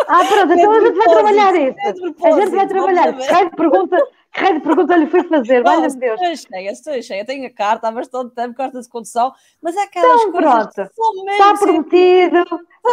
Ah, 0.09 0.25
pronto, 0.25 0.55
então 0.55 0.73
a 0.73 0.81
gente 0.81 0.97
vai 0.97 1.09
trabalhar 1.09 1.55
isso. 1.55 2.25
A 2.25 2.31
gente 2.33 2.51
vai 2.51 2.67
trabalhar. 2.67 3.13
Que 3.13 3.27
raio 3.27 3.51
de 3.51 3.57
pergunta, 3.57 4.07
que 4.33 4.41
raio 4.41 4.55
de 4.55 4.61
pergunta 4.61 4.97
lhe 4.97 5.07
fui 5.07 5.23
fazer? 5.25 5.63
Valha-me 5.63 5.97
Deus. 5.97 6.21
Estou 6.23 6.51
cheia, 6.51 6.71
estou 6.71 7.03
cheia. 7.03 7.27
Tenho 7.27 7.47
a 7.47 7.51
carta 7.51 7.89
há 7.89 7.93
bastante 7.93 8.35
tempo, 8.35 8.55
carta 8.55 8.81
de 8.81 8.89
condução, 8.89 9.33
mas 9.61 9.77
é 9.77 9.83
aquelas 9.83 10.23
então, 10.23 10.33
coisas 10.33 10.75
pronto. 10.75 10.91
Está 11.31 11.55
prometido, 11.59 12.45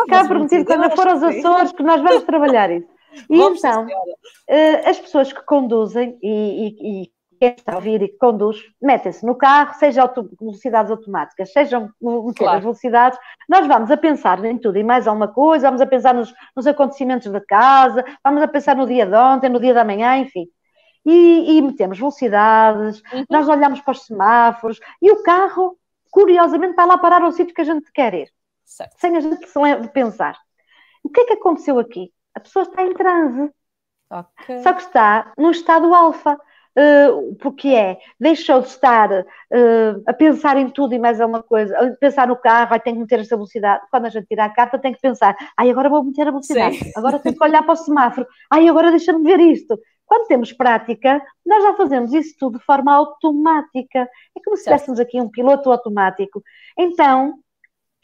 está 0.06 0.28
prometido 0.28 0.66
quando 0.66 0.96
for 0.96 1.08
aos 1.08 1.24
Açores 1.24 1.72
que 1.72 1.84
nós 1.84 2.02
vamos 2.02 2.24
trabalhar 2.24 2.70
isso. 2.70 2.96
E 3.30 3.38
Vamos 3.38 3.60
então, 3.60 3.86
uh, 3.86 4.90
as 4.90 5.00
pessoas 5.00 5.32
que 5.32 5.42
conduzem 5.46 6.18
e, 6.22 6.68
e, 6.68 7.04
e 7.04 7.12
quem 7.40 7.54
está 7.54 7.74
a 7.74 7.76
ouvir 7.76 8.02
e 8.02 8.08
que 8.08 8.18
conduz, 8.18 8.58
metem-se 8.82 9.26
no 9.26 9.36
carro, 9.36 9.74
seja 9.76 10.02
auto, 10.02 10.30
velocidades 10.40 10.92
automáticas, 10.92 11.52
sejam 11.52 11.92
claro. 12.36 12.62
velocidades, 12.62 13.20
nós 13.48 13.68
vamos 13.68 13.92
a 13.92 13.98
pensar 13.98 14.44
em 14.46 14.58
tudo 14.58 14.78
e 14.78 14.84
mais 14.84 15.08
alguma 15.08 15.28
coisa, 15.28 15.68
vamos 15.68 15.82
a 15.82 15.86
pensar 15.86 16.14
nos, 16.14 16.34
nos, 16.56 16.68
acontecimentos 16.68 17.32
da 17.32 17.42
casa, 17.42 18.04
vamos 18.24 18.42
a 18.42 18.48
pensar 18.48 18.76
no 18.76 18.88
dia 18.88 19.06
de 19.06 19.16
ontem, 19.16 19.50
no 19.50 19.60
dia 19.60 19.74
da 19.74 19.84
manhã, 19.84 20.18
enfim. 20.18 20.48
E, 21.06 21.58
e 21.58 21.62
metemos 21.62 22.00
velocidades, 22.00 23.02
uhum. 23.14 23.26
nós 23.30 23.48
olhamos 23.48 23.80
para 23.82 23.92
os 23.92 24.06
semáforos 24.06 24.80
e 25.02 25.12
o 25.12 25.22
carro 25.22 25.78
curiosamente 26.12 26.76
vai 26.76 26.88
lá 26.88 26.98
parar 26.98 27.22
ao 27.22 27.32
sítio 27.32 27.54
que 27.54 27.62
a 27.62 27.66
gente 27.66 27.92
quer 27.92 28.14
ir, 28.14 28.32
certo. 28.64 28.96
sem 28.98 29.16
a 29.18 29.20
gente 29.20 29.46
se 29.48 29.88
pensar. 29.94 30.38
O 31.04 31.10
que 31.10 31.22
é 31.22 31.26
que 31.26 31.34
aconteceu 31.34 31.78
aqui? 31.78 32.12
A 32.34 32.40
pessoa 32.40 32.64
está 32.64 32.82
em 32.82 32.94
transe, 32.94 33.52
okay. 34.10 34.64
só 34.64 34.74
que 34.74 34.82
está 34.82 35.32
num 35.38 35.52
estado 35.52 35.94
alfa. 35.94 36.40
Uh, 36.78 37.34
porque 37.36 37.70
é, 37.70 37.98
deixou 38.20 38.60
de 38.60 38.68
estar 38.68 39.10
uh, 39.10 40.04
a 40.06 40.14
pensar 40.14 40.58
em 40.58 40.70
tudo 40.70 40.94
e 40.94 41.00
mais 41.00 41.22
alguma 41.22 41.42
coisa, 41.42 41.78
a 41.78 41.90
pensar 41.96 42.28
no 42.28 42.36
carro, 42.36 42.70
vai 42.70 42.82
ter 42.82 42.92
que 42.92 43.00
meter 43.00 43.22
essa 43.22 43.38
velocidade. 43.38 43.86
Quando 43.90 44.08
a 44.08 44.10
gente 44.10 44.28
tira 44.28 44.44
a 44.44 44.50
carta, 44.50 44.78
tem 44.78 44.94
que 44.94 45.00
pensar, 45.00 45.38
ai, 45.58 45.70
agora 45.70 45.90
vou 45.90 46.04
meter 46.04 46.28
a 46.28 46.32
velocidade, 46.32 46.78
Sim. 46.78 46.92
agora 46.98 47.18
tenho 47.20 47.34
que 47.34 47.44
olhar 47.44 47.64
para 47.64 47.72
o 47.72 47.78
semáforo, 47.78 48.28
ai, 48.52 48.68
agora 48.68 48.90
deixa-me 48.90 49.24
ver 49.24 49.40
isto. 49.40 49.80
Quando 50.06 50.28
temos 50.28 50.52
prática, 50.52 51.22
nós 51.46 51.64
já 51.64 51.74
fazemos 51.76 52.14
isso 52.14 52.36
tudo 52.38 52.60
de 52.60 52.66
forma 52.66 52.94
automática. 52.94 54.08
É 54.38 54.42
como 54.44 54.56
se 54.56 54.64
tivéssemos 54.64 55.00
aqui 55.00 55.20
um 55.20 55.30
piloto 55.30 55.72
automático. 55.72 56.44
Então, 56.78 57.36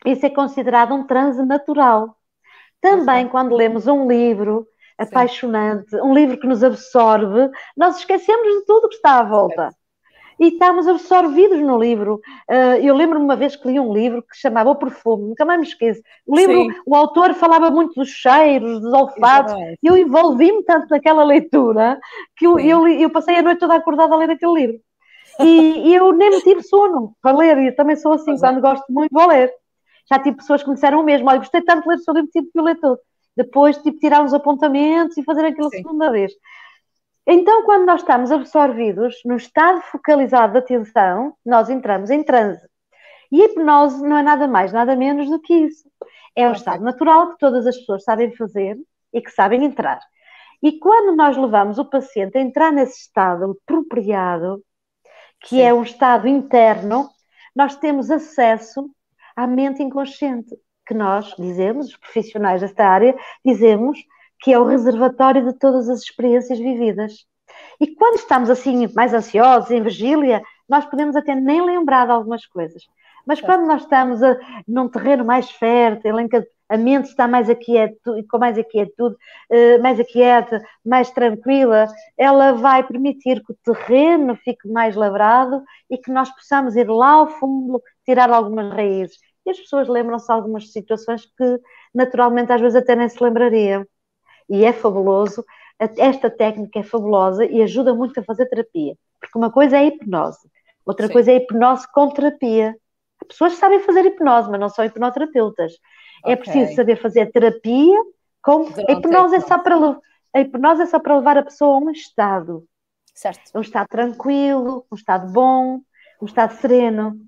isso 0.06 0.26
é 0.26 0.30
considerado 0.30 0.94
um 0.96 1.06
transe 1.06 1.46
natural. 1.46 2.18
Também, 2.80 3.28
quando 3.28 3.56
lemos 3.56 3.86
um 3.86 4.08
livro 4.08 4.68
apaixonante, 5.02 5.96
um 5.98 6.14
livro 6.14 6.38
que 6.38 6.48
nos 6.48 6.64
absorve, 6.64 7.50
nós 7.76 7.98
esquecemos 7.98 8.48
de 8.48 8.66
tudo 8.66 8.90
que 8.90 8.96
está 8.96 9.20
à 9.20 9.24
volta 9.24 9.72
e 10.42 10.48
estamos 10.48 10.88
absorvidos 10.88 11.60
no 11.60 11.78
livro. 11.78 12.20
Uh, 12.50 12.82
eu 12.82 12.96
lembro-me 12.96 13.24
uma 13.24 13.36
vez 13.36 13.56
que 13.56 13.68
li 13.68 13.80
um 13.80 13.94
livro 13.94 14.24
que 14.24 14.36
se 14.36 14.42
chamava 14.42 14.72
O 14.72 14.76
Perfume, 14.76 15.30
nunca 15.30 15.46
mais 15.46 15.60
me 15.60 15.68
esqueço. 15.68 16.02
O 16.26 16.36
livro, 16.36 16.64
Sim. 16.64 16.74
o 16.84 16.96
autor 16.96 17.36
falava 17.36 17.70
muito 17.70 17.94
dos 17.94 18.10
cheiros, 18.10 18.82
dos 18.82 18.92
olfatos, 18.92 19.54
e 19.54 19.88
eu 19.88 19.96
envolvi-me 19.96 20.64
tanto 20.64 20.88
naquela 20.90 21.24
leitura 21.24 22.00
que 22.36 22.48
eu, 22.48 22.60
eu, 22.60 22.88
eu, 22.88 23.12
passei 23.12 23.38
a 23.38 23.44
noite 23.44 23.60
toda 23.60 23.76
acordada 23.76 24.16
a 24.16 24.18
ler 24.18 24.32
aquele 24.32 24.54
livro. 24.54 24.78
E, 25.40 25.90
e 25.90 25.94
eu 25.94 26.12
nem 26.12 26.32
me 26.32 26.42
tive 26.42 26.64
sono 26.64 27.14
para 27.22 27.38
ler, 27.38 27.60
e 27.60 27.68
eu 27.68 27.76
também 27.76 27.96
sou 27.96 28.14
assim, 28.14 28.34
é. 28.34 28.40
quando 28.40 28.62
gosto 28.62 28.86
muito, 28.90 29.12
vou 29.12 29.28
ler. 29.28 29.54
Já 30.10 30.18
tive 30.18 30.38
pessoas 30.38 30.64
que 30.64 30.70
me 30.70 30.74
disseram 30.74 31.02
o 31.02 31.04
mesmo, 31.04 31.30
olha, 31.30 31.38
gostei 31.38 31.62
tanto 31.62 31.84
de 31.84 31.90
ler 31.90 31.96
o 31.96 32.00
seu 32.00 32.16
livro, 32.16 32.30
tive 32.32 32.50
que 32.52 32.60
o 32.60 32.64
ler 32.64 32.80
todo. 32.80 33.00
Depois, 33.36 33.78
tipo, 33.78 34.00
tirar 34.00 34.22
uns 34.22 34.34
apontamentos 34.34 35.18
e 35.18 35.24
fazer 35.24 35.46
aquilo 35.46 35.68
a 35.68 35.72
segunda 35.72 36.12
vez. 36.12 36.32
Então, 37.26 37.64
quando 37.64 37.86
nós 37.86 38.02
estamos 38.02 38.32
absorvidos 38.32 39.16
no 39.26 39.36
estado 39.36 39.82
focalizado 39.84 40.54
de 40.54 40.60
atenção, 40.60 41.34
nós 41.46 41.70
entramos 41.70 42.10
em 42.10 42.24
transe. 42.24 42.62
E 43.32 43.42
a 43.42 43.46
hipnose 43.46 44.04
não 44.04 44.18
é 44.18 44.24
nada 44.24 44.48
mais, 44.48 44.74
nada 44.74 44.96
menos 44.96 45.30
do 45.30 45.40
que 45.40 45.54
isso. 45.54 45.90
É 46.36 46.48
um 46.48 46.52
estado 46.52 46.84
natural 46.84 47.30
que 47.30 47.38
todas 47.38 47.66
as 47.66 47.78
pessoas 47.78 48.04
sabem 48.04 48.36
fazer 48.36 48.78
e 49.14 49.22
que 49.22 49.32
sabem 49.32 49.64
entrar. 49.64 50.00
E 50.62 50.78
quando 50.78 51.16
nós 51.16 51.38
levamos 51.38 51.78
o 51.80 51.86
paciente 51.86 52.38
a 52.38 52.42
entrar 52.42 52.72
nesse 52.72 53.02
estado 53.02 53.58
apropriado, 53.64 54.64
que 55.42 55.56
Sim. 55.56 55.62
é 55.62 55.74
um 55.74 55.84
estado 55.84 56.28
interno, 56.28 57.10
nós 57.56 57.76
temos 57.76 58.12
acesso 58.12 58.90
à 59.36 59.48
mente 59.48 59.82
inconsciente, 59.82 60.56
que 60.92 60.94
nós 60.94 61.34
dizemos, 61.40 61.88
os 61.88 61.96
profissionais 61.96 62.60
desta 62.60 62.86
área, 62.86 63.16
dizemos 63.46 63.98
que 64.42 64.52
é 64.52 64.60
o 64.60 64.66
reservatório 64.66 65.46
de 65.46 65.58
todas 65.58 65.88
as 65.88 66.02
experiências 66.02 66.60
vividas. 66.60 67.26
E 67.80 67.96
quando 67.96 68.16
estamos 68.16 68.50
assim 68.50 68.92
mais 68.94 69.14
ansiosos, 69.14 69.72
em 69.72 69.82
vigília, 69.82 70.42
nós 70.68 70.86
podemos 70.86 71.16
até 71.16 71.34
nem 71.34 71.66
lembrar 71.66 72.08
de 72.08 72.12
algumas 72.12 72.46
coisas. 72.46 72.84
Mas 73.26 73.40
quando 73.40 73.66
nós 73.66 73.84
estamos 73.84 74.22
a, 74.22 74.38
num 74.68 74.90
terreno 74.90 75.24
mais 75.24 75.50
fértil, 75.50 76.20
em 76.20 76.28
que 76.28 76.44
a 76.68 76.78
mente 76.78 77.06
está 77.06 77.26
mais 77.26 77.50
aquieta, 77.50 77.96
com 78.30 78.38
mais 78.38 78.58
aquietude, 78.58 79.16
eh, 79.50 79.78
mais 79.78 79.98
aquieta, 80.00 80.62
mais 80.86 81.10
tranquila, 81.12 81.86
ela 82.18 82.54
vai 82.54 82.84
permitir 82.84 83.42
que 83.46 83.54
o 83.54 83.58
terreno 83.64 84.36
fique 84.36 84.68
mais 84.68 84.96
lavrado 84.96 85.64
e 85.90 85.98
que 85.98 86.12
nós 86.12 86.30
possamos 86.32 86.76
ir 86.76 86.90
lá 86.90 87.12
ao 87.12 87.28
fundo, 87.28 87.82
tirar 88.06 88.30
algumas 88.30 88.74
raízes. 88.74 89.18
E 89.46 89.50
as 89.50 89.60
pessoas 89.60 89.88
lembram-se 89.88 90.28
de 90.28 90.34
algumas 90.34 90.72
situações 90.72 91.26
que 91.26 91.60
naturalmente 91.94 92.52
às 92.52 92.62
vezes 92.62 92.76
até 92.76 92.96
nem 92.96 93.10
se 93.10 93.22
lembrariam 93.24 93.86
e 94.50 94.64
é 94.64 94.74
fabuloso. 94.74 95.44
Esta 95.80 96.30
técnica 96.30 96.80
é 96.80 96.84
fabulosa 96.84 97.44
e 97.46 97.62
ajuda 97.62 97.94
muito 97.94 98.20
a 98.20 98.24
fazer 98.24 98.46
terapia, 98.46 98.96
porque 99.20 99.38
uma 99.38 99.52
coisa 99.52 99.78
é 99.78 99.80
a 99.80 99.86
hipnose, 99.86 100.48
outra 100.86 101.08
Sim. 101.08 101.14
coisa 101.14 101.32
é 101.32 101.36
a 101.36 101.38
hipnose 101.38 101.92
com 101.92 102.10
terapia. 102.10 102.76
As 103.20 103.28
pessoas 103.30 103.54
sabem 103.54 103.80
fazer 103.80 104.06
hipnose, 104.06 104.50
mas 104.50 104.60
não 104.60 104.70
são 104.70 104.86
hipnoterapeutas. 104.86 105.74
É 105.74 106.20
okay. 106.20 106.34
É 106.34 106.36
preciso 106.36 106.76
saber 106.76 106.98
fazer 106.98 107.32
terapia 107.32 107.98
com. 108.44 108.68
A 108.88 108.92
hipnose, 108.92 109.36
é 109.36 109.40
só 109.40 109.58
para, 109.58 109.76
a 110.36 110.40
hipnose 110.40 110.84
é 110.84 110.86
só 110.86 111.00
para 111.00 111.18
levar 111.18 111.38
a 111.38 111.44
pessoa 111.44 111.76
a 111.76 111.80
um 111.80 111.90
estado. 111.90 112.64
Certo. 113.14 113.52
Um 113.56 113.62
estado 113.62 113.88
tranquilo, 113.88 114.86
um 114.92 114.96
estado 114.96 115.32
bom, 115.32 115.82
um 116.22 116.26
estado 116.26 116.54
sereno. 116.54 117.20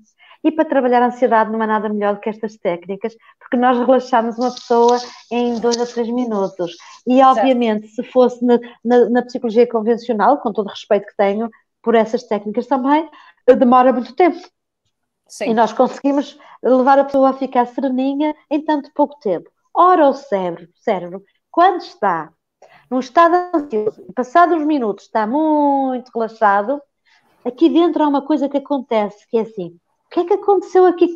E 0.44 0.52
para 0.52 0.66
trabalhar 0.66 1.02
a 1.02 1.08
ansiedade 1.08 1.52
não 1.52 1.62
há 1.62 1.68
nada 1.68 1.88
melhor 1.90 2.16
do 2.16 2.20
que 2.20 2.30
estas 2.30 2.58
técnicas, 2.58 3.16
porque 3.40 3.56
nós 3.56 3.78
relaxamos 3.78 4.38
uma 4.38 4.52
pessoa 4.52 5.00
em 5.32 5.60
dois 5.60 5.80
a 5.80 5.86
três 5.86 6.10
minutos. 6.10 6.76
E, 7.08 7.22
obviamente, 7.22 7.88
certo. 7.88 8.08
se 8.08 8.12
fosse 8.12 8.46
na, 8.46 8.60
na, 8.84 9.10
na, 9.10 9.22
psicologia 9.22 9.68
convencional, 9.68 10.40
com 10.40 10.52
todo 10.52 10.68
o 10.68 10.70
respeito 10.70 11.08
que 11.08 11.16
tenho 11.16 11.50
por 11.82 11.96
essas 11.96 12.24
técnicas 12.24 12.68
também, 12.68 13.10
demora 13.58 13.94
muito 13.94 14.14
tempo. 14.16 14.40
Sim. 15.28 15.52
E 15.52 15.54
nós 15.54 15.72
conseguimos 15.74 16.38
levar 16.62 17.00
a 17.00 17.06
pessoa 17.06 17.30
a 17.30 17.34
ficar 17.34 17.66
sereninha 17.68 18.36
em 18.50 18.62
tanto 18.62 18.92
pouco 18.94 19.20
tempo. 19.20 19.50
Ora, 19.74 20.08
o 20.08 20.14
cérebro, 20.14 20.68
cérebro 20.76 21.24
quando 21.54 21.82
está 21.82 22.34
num 22.90 23.00
estado 23.00 23.36
ansioso, 23.56 24.04
passados 24.16 24.58
uns 24.58 24.66
minutos 24.66 25.06
está 25.06 25.28
muito 25.28 26.10
relaxado, 26.12 26.82
aqui 27.46 27.70
dentro 27.70 28.04
há 28.04 28.08
uma 28.08 28.26
coisa 28.26 28.50
que 28.50 28.58
acontece, 28.58 29.28
que 29.30 29.38
é 29.38 29.42
assim, 29.42 29.80
que 30.14 30.20
é 30.20 30.26
que 30.26 30.34
aconteceu 30.34 30.86
aqui 30.86 31.08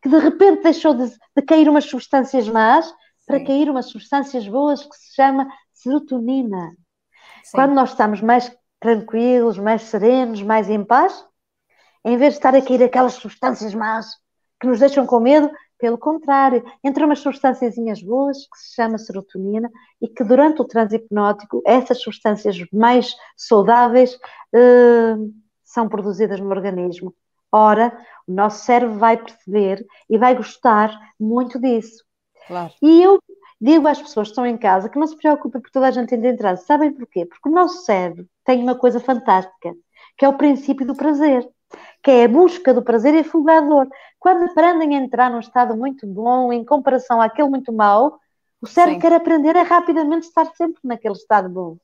que 0.00 0.08
de 0.08 0.18
repente 0.18 0.62
deixou 0.62 0.94
de, 0.94 1.08
de 1.08 1.42
cair 1.42 1.68
umas 1.68 1.86
substâncias 1.86 2.48
más 2.48 2.94
para 3.26 3.38
Sim. 3.38 3.46
cair 3.46 3.68
umas 3.68 3.86
substâncias 3.86 4.46
boas 4.46 4.84
que 4.84 4.96
se 4.96 5.12
chama 5.16 5.48
serotonina. 5.72 6.70
Sim. 7.42 7.50
Quando 7.52 7.74
nós 7.74 7.90
estamos 7.90 8.20
mais 8.20 8.56
tranquilos, 8.78 9.58
mais 9.58 9.82
serenos, 9.82 10.40
mais 10.40 10.70
em 10.70 10.84
paz, 10.84 11.26
em 12.04 12.16
vez 12.16 12.34
de 12.34 12.38
estar 12.38 12.54
a 12.54 12.62
cair 12.62 12.84
aquelas 12.84 13.14
substâncias 13.14 13.74
más 13.74 14.06
que 14.60 14.68
nos 14.68 14.78
deixam 14.78 15.04
com 15.04 15.18
medo, 15.18 15.50
pelo 15.76 15.98
contrário, 15.98 16.64
entram 16.84 17.06
umas 17.06 17.18
substâncias 17.18 17.74
boas 18.02 18.38
que 18.46 18.58
se 18.58 18.74
chama 18.76 18.98
serotonina 18.98 19.68
e 20.00 20.06
que 20.06 20.22
durante 20.22 20.62
o 20.62 20.64
transe 20.64 20.94
hipnótico, 20.94 21.60
essas 21.66 22.00
substâncias 22.00 22.56
mais 22.72 23.16
saudáveis 23.36 24.16
eh, 24.54 25.16
são 25.64 25.88
produzidas 25.88 26.38
no 26.38 26.50
organismo. 26.50 27.12
Ora, 27.56 27.96
o 28.26 28.32
nosso 28.32 28.64
cérebro 28.64 28.98
vai 28.98 29.16
perceber 29.16 29.86
e 30.10 30.18
vai 30.18 30.34
gostar 30.34 30.90
muito 31.20 31.56
disso. 31.60 32.04
Claro. 32.48 32.72
E 32.82 33.00
eu 33.00 33.20
digo 33.60 33.86
às 33.86 34.02
pessoas 34.02 34.26
que 34.26 34.32
estão 34.32 34.44
em 34.44 34.58
casa 34.58 34.88
que 34.88 34.98
não 34.98 35.06
se 35.06 35.16
preocupem 35.16 35.60
por 35.60 35.70
toda 35.70 35.86
a 35.86 35.90
gente 35.92 36.12
ainda 36.12 36.26
entrar. 36.26 36.56
Sabem 36.56 36.92
porquê? 36.92 37.24
Porque 37.24 37.48
o 37.48 37.52
nosso 37.52 37.84
cérebro 37.84 38.26
tem 38.44 38.60
uma 38.60 38.74
coisa 38.74 38.98
fantástica, 38.98 39.72
que 40.18 40.24
é 40.24 40.28
o 40.28 40.36
princípio 40.36 40.84
do 40.84 40.96
prazer, 40.96 41.48
que 42.02 42.10
é 42.10 42.24
a 42.24 42.28
busca 42.28 42.74
do 42.74 42.82
prazer 42.82 43.14
e 43.14 43.20
a 43.20 43.24
fuga 43.24 43.60
dor. 43.60 43.88
Quando 44.18 44.50
aprendem 44.50 44.96
a 44.96 45.00
entrar 45.00 45.30
num 45.30 45.38
estado 45.38 45.76
muito 45.76 46.08
bom 46.08 46.52
em 46.52 46.64
comparação 46.64 47.20
àquele 47.20 47.50
muito 47.50 47.72
mau, 47.72 48.18
o 48.60 48.66
cérebro 48.66 48.94
Sim. 48.94 49.00
quer 49.00 49.12
aprender 49.12 49.56
a 49.56 49.62
rapidamente 49.62 50.26
estar 50.26 50.46
sempre 50.56 50.80
naquele 50.82 51.14
estado 51.14 51.48
bom. 51.48 51.76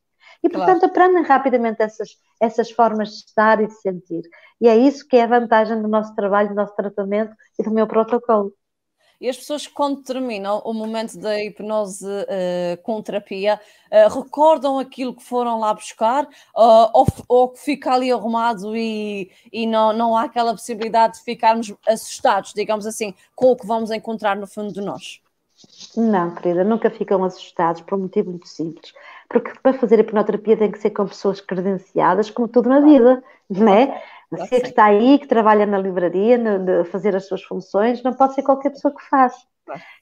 E, 0.42 0.48
portanto, 0.48 0.80
claro. 0.80 0.92
aprendem 0.92 1.22
rapidamente 1.22 1.82
essas, 1.82 2.16
essas 2.40 2.70
formas 2.70 3.10
de 3.10 3.16
estar 3.16 3.60
e 3.62 3.66
de 3.66 3.74
sentir. 3.74 4.22
E 4.60 4.68
é 4.68 4.76
isso 4.76 5.06
que 5.06 5.16
é 5.16 5.24
a 5.24 5.26
vantagem 5.26 5.80
do 5.80 5.88
nosso 5.88 6.14
trabalho, 6.14 6.48
do 6.48 6.54
nosso 6.54 6.74
tratamento 6.74 7.34
e 7.58 7.62
do 7.62 7.70
meu 7.70 7.86
protocolo. 7.86 8.52
E 9.20 9.28
as 9.28 9.36
pessoas, 9.36 9.66
quando 9.66 10.02
terminam 10.02 10.62
o 10.64 10.72
momento 10.72 11.18
da 11.18 11.38
hipnose 11.38 12.06
uh, 12.06 12.82
com 12.82 13.02
terapia, 13.02 13.60
uh, 13.92 14.18
recordam 14.18 14.78
aquilo 14.78 15.14
que 15.14 15.22
foram 15.22 15.60
lá 15.60 15.74
buscar 15.74 16.24
uh, 16.24 16.90
ou, 16.94 17.06
ou 17.28 17.54
fica 17.54 17.92
ali 17.92 18.10
arrumado 18.10 18.74
e, 18.74 19.30
e 19.52 19.66
não, 19.66 19.92
não 19.92 20.16
há 20.16 20.22
aquela 20.22 20.52
possibilidade 20.52 21.18
de 21.18 21.24
ficarmos 21.24 21.70
assustados, 21.86 22.54
digamos 22.54 22.86
assim, 22.86 23.14
com 23.36 23.52
o 23.52 23.56
que 23.56 23.66
vamos 23.66 23.90
encontrar 23.90 24.36
no 24.36 24.46
fundo 24.46 24.72
de 24.72 24.80
nós? 24.80 25.20
Não, 25.94 26.34
querida, 26.34 26.64
nunca 26.64 26.88
ficam 26.88 27.22
assustados 27.22 27.82
por 27.82 27.98
um 27.98 28.02
motivo 28.04 28.30
muito 28.30 28.48
simples 28.48 28.94
porque 29.30 29.52
para 29.62 29.72
fazer 29.78 29.94
a 29.94 30.00
hipnoterapia 30.00 30.56
tem 30.56 30.72
que 30.72 30.80
ser 30.80 30.90
com 30.90 31.06
pessoas 31.06 31.40
credenciadas, 31.40 32.28
como 32.28 32.48
tudo 32.48 32.68
na 32.68 32.80
vida, 32.80 33.22
não 33.48 33.72
é? 33.72 34.02
Você 34.28 34.60
que 34.60 34.68
está 34.68 34.86
aí, 34.86 35.20
que 35.20 35.28
trabalha 35.28 35.64
na 35.64 35.78
livraria, 35.78 36.36
a 36.80 36.84
fazer 36.84 37.14
as 37.14 37.26
suas 37.26 37.42
funções, 37.44 38.02
não 38.02 38.12
pode 38.12 38.34
ser 38.34 38.42
qualquer 38.42 38.70
pessoa 38.70 38.92
que 38.92 39.08
faz. 39.08 39.34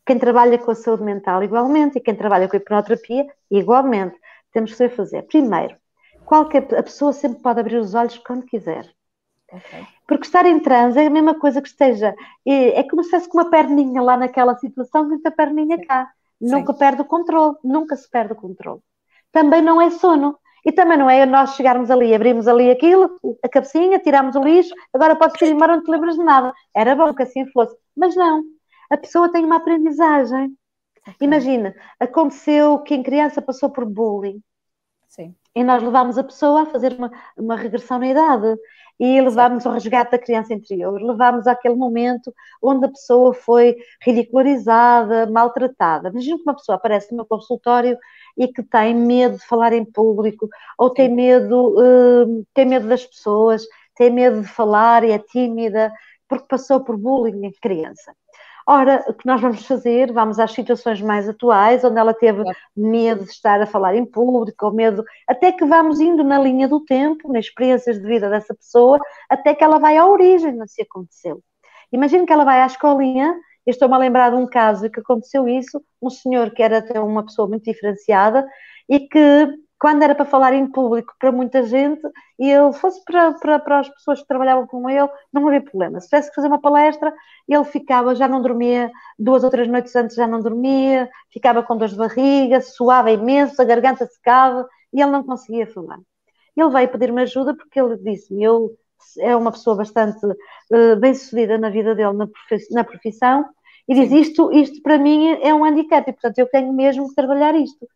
Quem 0.07 0.19
trabalha 0.19 0.57
com 0.57 0.71
a 0.71 0.75
saúde 0.75 1.03
mental, 1.03 1.43
igualmente, 1.43 1.99
e 1.99 2.01
quem 2.01 2.15
trabalha 2.15 2.49
com 2.49 2.57
a 2.57 2.59
hipnoterapia, 2.59 3.27
igualmente. 3.51 4.19
Temos 4.51 4.71
que 4.71 4.79
saber 4.79 4.97
fazer. 4.97 5.23
Primeiro, 5.25 5.77
qualquer 6.25 6.63
a 6.75 6.83
pessoa 6.83 7.13
sempre 7.13 7.43
pode 7.43 7.61
abrir 7.61 7.77
os 7.77 7.95
olhos 7.95 8.17
quando 8.19 8.47
quiser. 8.47 8.91
Okay. 9.53 9.87
Porque 10.07 10.25
estar 10.25 10.47
em 10.47 10.59
transe 10.59 10.99
é 10.99 11.07
a 11.07 11.11
mesma 11.11 11.39
coisa 11.39 11.61
que 11.61 11.69
esteja. 11.69 12.15
É, 12.47 12.81
é 12.81 12.83
como 12.83 13.05
se 13.05 13.11
fosse 13.11 13.29
com 13.29 13.37
uma 13.37 13.51
perninha 13.51 14.01
lá 14.01 14.17
naquela 14.17 14.57
situação, 14.57 15.07
muita 15.07 15.31
perninha 15.31 15.79
cá. 15.87 16.11
Nunca 16.41 16.73
Sim. 16.73 16.79
perde 16.79 17.03
o 17.03 17.05
controle, 17.05 17.57
nunca 17.63 17.95
se 17.95 18.09
perde 18.11 18.33
o 18.33 18.37
controle 18.37 18.81
também 19.33 19.63
não 19.63 19.81
é 19.81 19.91
sono. 19.91 20.39
E 20.65 20.73
também 20.73 20.99
não 20.99 21.09
é 21.09 21.25
nós 21.25 21.55
chegarmos 21.55 21.91
ali, 21.91 22.15
abrimos 22.15 22.47
ali 22.47 22.71
aquilo, 22.71 23.19
a 23.43 23.49
cabecinha, 23.49 23.99
tiramos 23.99 24.37
o 24.37 24.43
lixo, 24.43 24.75
agora 24.93 25.17
podes 25.17 25.41
ir 25.41 25.53
embora, 25.53 25.77
não 25.77 25.83
te 25.83 25.91
lembras 25.91 26.17
de 26.17 26.23
nada. 26.23 26.53
Era 26.75 26.95
bom 26.95 27.15
que 27.15 27.23
assim 27.23 27.47
fosse. 27.53 27.75
Mas 27.97 28.15
não, 28.15 28.43
a 28.91 28.97
pessoa 28.97 29.31
tem 29.31 29.45
uma 29.45 29.57
aprendizagem. 29.57 30.55
Imagina, 31.21 31.75
aconteceu 31.99 32.81
que 32.81 32.95
em 32.95 33.03
criança 33.03 33.41
passou 33.41 33.71
por 33.71 33.87
bullying. 33.87 34.43
Sim. 35.09 35.35
E 35.55 35.65
nós 35.65 35.83
levámos 35.83 36.19
a 36.19 36.25
pessoa 36.25 36.63
a 36.63 36.67
fazer 36.67 36.93
uma, 36.93 37.11
uma 37.37 37.57
regressão 37.57 37.99
na 37.99 38.09
idade 38.09 38.57
e 39.01 39.21
levámos 39.21 39.65
o 39.65 39.71
resgate 39.71 40.11
da 40.11 40.19
criança 40.19 40.53
interior, 40.53 41.01
levámos 41.01 41.47
àquele 41.47 41.77
momento 41.77 42.33
onde 42.63 42.87
a 42.87 42.89
pessoa 42.89 43.33
foi 43.33 43.77
ridicularizada, 44.03 45.27
maltratada. 45.31 46.09
Imagina 46.09 46.37
que 46.37 46.43
uma 46.43 46.57
pessoa 46.57 46.77
aparece 46.77 47.11
no 47.13 47.19
meu 47.19 47.27
consultório 47.27 47.97
e 48.37 48.49
que 48.49 48.63
tem 48.63 48.95
medo 48.95 49.37
de 49.39 49.47
falar 49.47 49.73
em 49.73 49.85
público, 49.85 50.49
ou 50.79 50.91
tem 50.91 51.09
medo, 51.09 51.75
uh, 51.79 52.47
tem 52.55 52.67
medo 52.67 52.89
das 52.89 53.05
pessoas, 53.05 53.65
tem 53.97 54.11
medo 54.11 54.43
de 54.43 54.49
falar 54.49 55.05
e 55.05 55.11
é 55.11 55.19
tímida, 55.19 55.93
porque 56.29 56.47
passou 56.49 56.81
por 56.85 56.97
bullying 56.97 57.47
em 57.47 57.53
criança. 57.61 58.15
Ora, 58.71 59.03
o 59.09 59.15
que 59.15 59.27
nós 59.27 59.41
vamos 59.41 59.67
fazer? 59.67 60.13
Vamos 60.13 60.39
às 60.39 60.53
situações 60.53 61.01
mais 61.01 61.27
atuais, 61.27 61.83
onde 61.85 61.99
ela 61.99 62.13
teve 62.13 62.43
medo 62.77 63.25
de 63.25 63.31
estar 63.31 63.59
a 63.63 63.67
falar 63.67 63.95
em 63.95 64.05
público, 64.05 64.67
ou 64.67 64.73
medo, 64.75 65.03
até 65.27 65.51
que 65.51 65.65
vamos 65.65 66.01
indo 66.01 66.23
na 66.23 66.39
linha 66.39 66.69
do 66.69 66.85
tempo, 66.85 67.33
nas 67.33 67.47
experiências 67.47 67.99
de 67.99 68.07
vida 68.07 68.29
dessa 68.29 68.55
pessoa, 68.55 68.99
até 69.29 69.55
que 69.55 69.65
ela 69.65 69.79
vai 69.79 69.97
à 69.97 70.07
origem 70.07 70.55
não 70.55 70.67
se 70.67 70.83
aconteceu. 70.83 71.43
Imagina 71.91 72.27
que 72.27 72.33
ela 72.33 72.45
vai 72.45 72.61
à 72.61 72.67
escolinha, 72.67 73.35
eu 73.69 73.73
estou-me 73.73 73.95
a 73.95 73.99
lembrar 73.99 74.31
de 74.31 74.37
um 74.37 74.47
caso 74.47 74.89
que 74.89 74.99
aconteceu 74.99 75.47
isso, 75.47 75.85
um 76.01 76.09
senhor 76.09 76.51
que 76.53 76.63
era 76.63 76.79
até 76.79 76.99
uma 76.99 77.23
pessoa 77.23 77.47
muito 77.47 77.65
diferenciada 77.65 78.49
e 78.89 79.01
que 79.01 79.47
quando 79.79 80.03
era 80.03 80.15
para 80.15 80.25
falar 80.25 80.55
em 80.55 80.67
público 80.67 81.15
para 81.21 81.31
muita 81.31 81.63
gente, 81.65 82.01
e 82.39 82.51
ele 82.51 82.73
fosse 82.73 83.05
para, 83.05 83.35
para, 83.35 83.59
para 83.59 83.81
as 83.81 83.89
pessoas 83.91 84.23
que 84.23 84.27
trabalhavam 84.27 84.67
com 84.67 84.89
ele, 84.89 85.07
não 85.31 85.47
havia 85.47 85.61
problema. 85.61 86.01
Se 86.01 86.09
tivesse 86.09 86.31
que 86.31 86.37
fazer 86.37 86.49
uma 86.49 86.61
palestra, 86.61 87.13
ele 87.47 87.65
ficava, 87.65 88.15
já 88.15 88.27
não 88.27 88.41
dormia, 88.41 88.91
duas 89.19 89.45
ou 89.45 89.51
três 89.51 89.69
noites 89.69 89.95
antes 89.95 90.17
já 90.17 90.27
não 90.27 90.41
dormia, 90.41 91.09
ficava 91.31 91.63
com 91.63 91.77
dor 91.77 91.89
de 91.89 91.97
barriga, 91.97 92.63
suava 92.63 93.11
imenso, 93.11 93.61
a 93.61 93.67
garganta 93.67 94.07
secava, 94.07 94.67
e 94.95 95.03
ele 95.03 95.11
não 95.11 95.23
conseguia 95.23 95.67
falar. 95.67 95.99
Ele 96.57 96.71
veio 96.71 96.89
pedir-me 96.89 97.21
ajuda 97.23 97.55
porque 97.55 97.79
ele 97.79 97.99
disse-me, 97.99 98.45
eu 98.45 98.71
é 99.21 99.35
uma 99.37 99.53
pessoa 99.53 99.77
bastante 99.77 100.25
uh, 100.27 100.97
bem-sucedida 100.99 101.59
na 101.59 101.71
vida 101.71 101.95
dele, 101.95 102.13
na, 102.15 102.29
na 102.71 102.85
profissão, 102.85 103.45
e 103.89 103.95
diz, 103.95 104.13
isto, 104.13 104.53
isto 104.53 104.83
para 104.83 104.99
mim 104.99 105.39
é 105.41 105.55
um 105.55 105.65
handicap, 105.65 106.09
e 106.09 106.13
portanto 106.13 106.39
eu 106.39 106.47
tenho 106.47 106.73
mesmo 106.73 107.09
que 107.09 107.15
trabalhar 107.15 107.55
isto. 107.55 107.89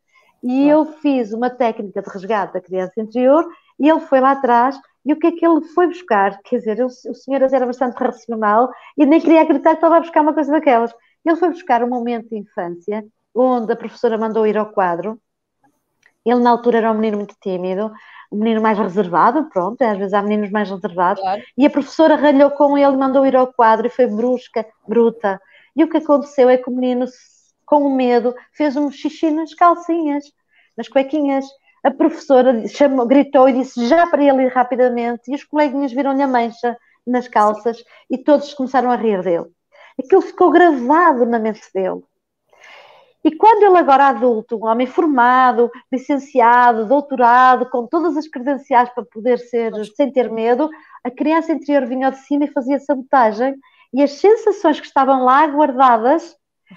E 0.43 0.68
eu 0.68 0.84
fiz 0.84 1.32
uma 1.32 1.51
técnica 1.51 2.03
de 2.03 2.11
resgate 2.11 2.55
da 2.55 2.61
criança 2.61 3.01
interior 3.01 3.47
e 3.78 3.88
ele 3.88 4.01
foi 4.01 4.20
lá 4.20 4.32
atrás. 4.32 4.76
E 5.05 5.12
o 5.12 5.18
que 5.18 5.26
é 5.28 5.32
que 5.32 5.47
ele 5.47 5.61
foi 5.74 5.86
buscar? 5.86 6.40
Quer 6.43 6.59
dizer, 6.59 6.84
o, 6.84 6.88
senhor 6.90 7.43
era 7.43 7.66
bastante 7.66 7.95
racional 7.97 8.70
e 8.97 9.05
nem 9.05 9.20
queria 9.20 9.43
acreditar 9.43 9.70
que 9.70 9.76
estava 9.76 9.97
a 9.97 10.01
buscar 10.01 10.22
uma 10.22 10.34
coisa 10.34 10.51
daquelas. 10.51 10.93
Ele 11.24 11.36
foi 11.36 11.51
buscar 11.51 11.82
um 11.84 11.88
momento 11.88 12.28
de 12.28 12.38
infância 12.38 13.05
onde 13.34 13.72
a 13.72 13.76
professora 13.76 14.18
mandou 14.18 14.47
ir 14.47 14.57
ao 14.57 14.66
quadro. 14.66 15.18
Ele, 16.24 16.40
na 16.40 16.51
altura, 16.51 16.78
era 16.78 16.93
um 16.93 16.95
menino 16.95 17.16
muito 17.16 17.34
tímido, 17.40 17.93
um 18.30 18.38
menino 18.38 18.61
mais 18.61 18.78
reservado, 18.78 19.49
pronto, 19.51 19.82
às 19.82 19.99
vezes 19.99 20.14
há 20.14 20.22
meninos 20.22 20.51
mais 20.51 20.70
reservados. 20.70 21.20
Claro. 21.20 21.43
E 21.59 21.66
a 21.66 21.70
professora 21.70 22.14
ralhou 22.14 22.51
com 22.53 22.78
ele, 22.78 22.97
mandou 22.97 23.26
ir 23.26 23.34
ao 23.34 23.53
quadro 23.53 23.86
e 23.86 23.90
foi 23.90 24.07
brusca, 24.07 24.64
bruta. 24.86 25.40
E 25.74 25.84
o 25.84 25.88
que 25.88 25.98
aconteceu 25.98 26.48
é 26.48 26.56
que 26.56 26.68
o 26.68 26.74
menino 26.74 27.06
com 27.72 27.88
medo, 27.88 28.34
fez 28.52 28.76
um 28.76 28.90
xixi 28.90 29.30
nas 29.30 29.54
calcinhas, 29.54 30.24
nas 30.76 30.88
cuequinhas. 30.88 31.46
A 31.82 31.90
professora 31.90 32.68
chamou, 32.68 33.06
gritou 33.06 33.48
e 33.48 33.54
disse 33.54 33.86
já 33.88 34.06
para 34.06 34.22
ele 34.22 34.46
rapidamente, 34.48 35.30
e 35.30 35.34
os 35.34 35.42
coleguinhas 35.42 35.90
viram-lhe 35.90 36.22
a 36.22 36.28
mancha 36.28 36.76
nas 37.06 37.26
calças 37.26 37.82
e 38.10 38.18
todos 38.18 38.52
começaram 38.52 38.90
a 38.90 38.96
rir 38.96 39.22
dele. 39.22 39.46
Aquilo 39.98 40.20
ficou 40.20 40.50
gravado 40.50 41.24
na 41.24 41.38
mente 41.38 41.62
dele. 41.74 42.02
E 43.24 43.34
quando 43.34 43.62
ele 43.62 43.78
agora 43.78 44.08
adulto, 44.08 44.56
um 44.56 44.66
homem 44.66 44.86
formado, 44.86 45.70
licenciado, 45.90 46.86
doutorado, 46.86 47.70
com 47.70 47.86
todas 47.86 48.18
as 48.18 48.28
credenciais 48.28 48.90
para 48.90 49.04
poder 49.04 49.38
ser 49.38 49.72
sem 49.96 50.12
ter 50.12 50.30
medo, 50.30 50.68
a 51.02 51.10
criança 51.10 51.52
interior 51.52 51.86
vinha 51.86 52.10
de 52.10 52.18
cima 52.18 52.44
e 52.44 52.52
fazia 52.52 52.78
sabotagem 52.80 53.54
e 53.93 54.03
as 54.03 54.12
sensações 54.12 54.80
que 54.80 54.86
estavam 54.86 55.24
lá 55.24 55.47
guardadas 55.47 56.36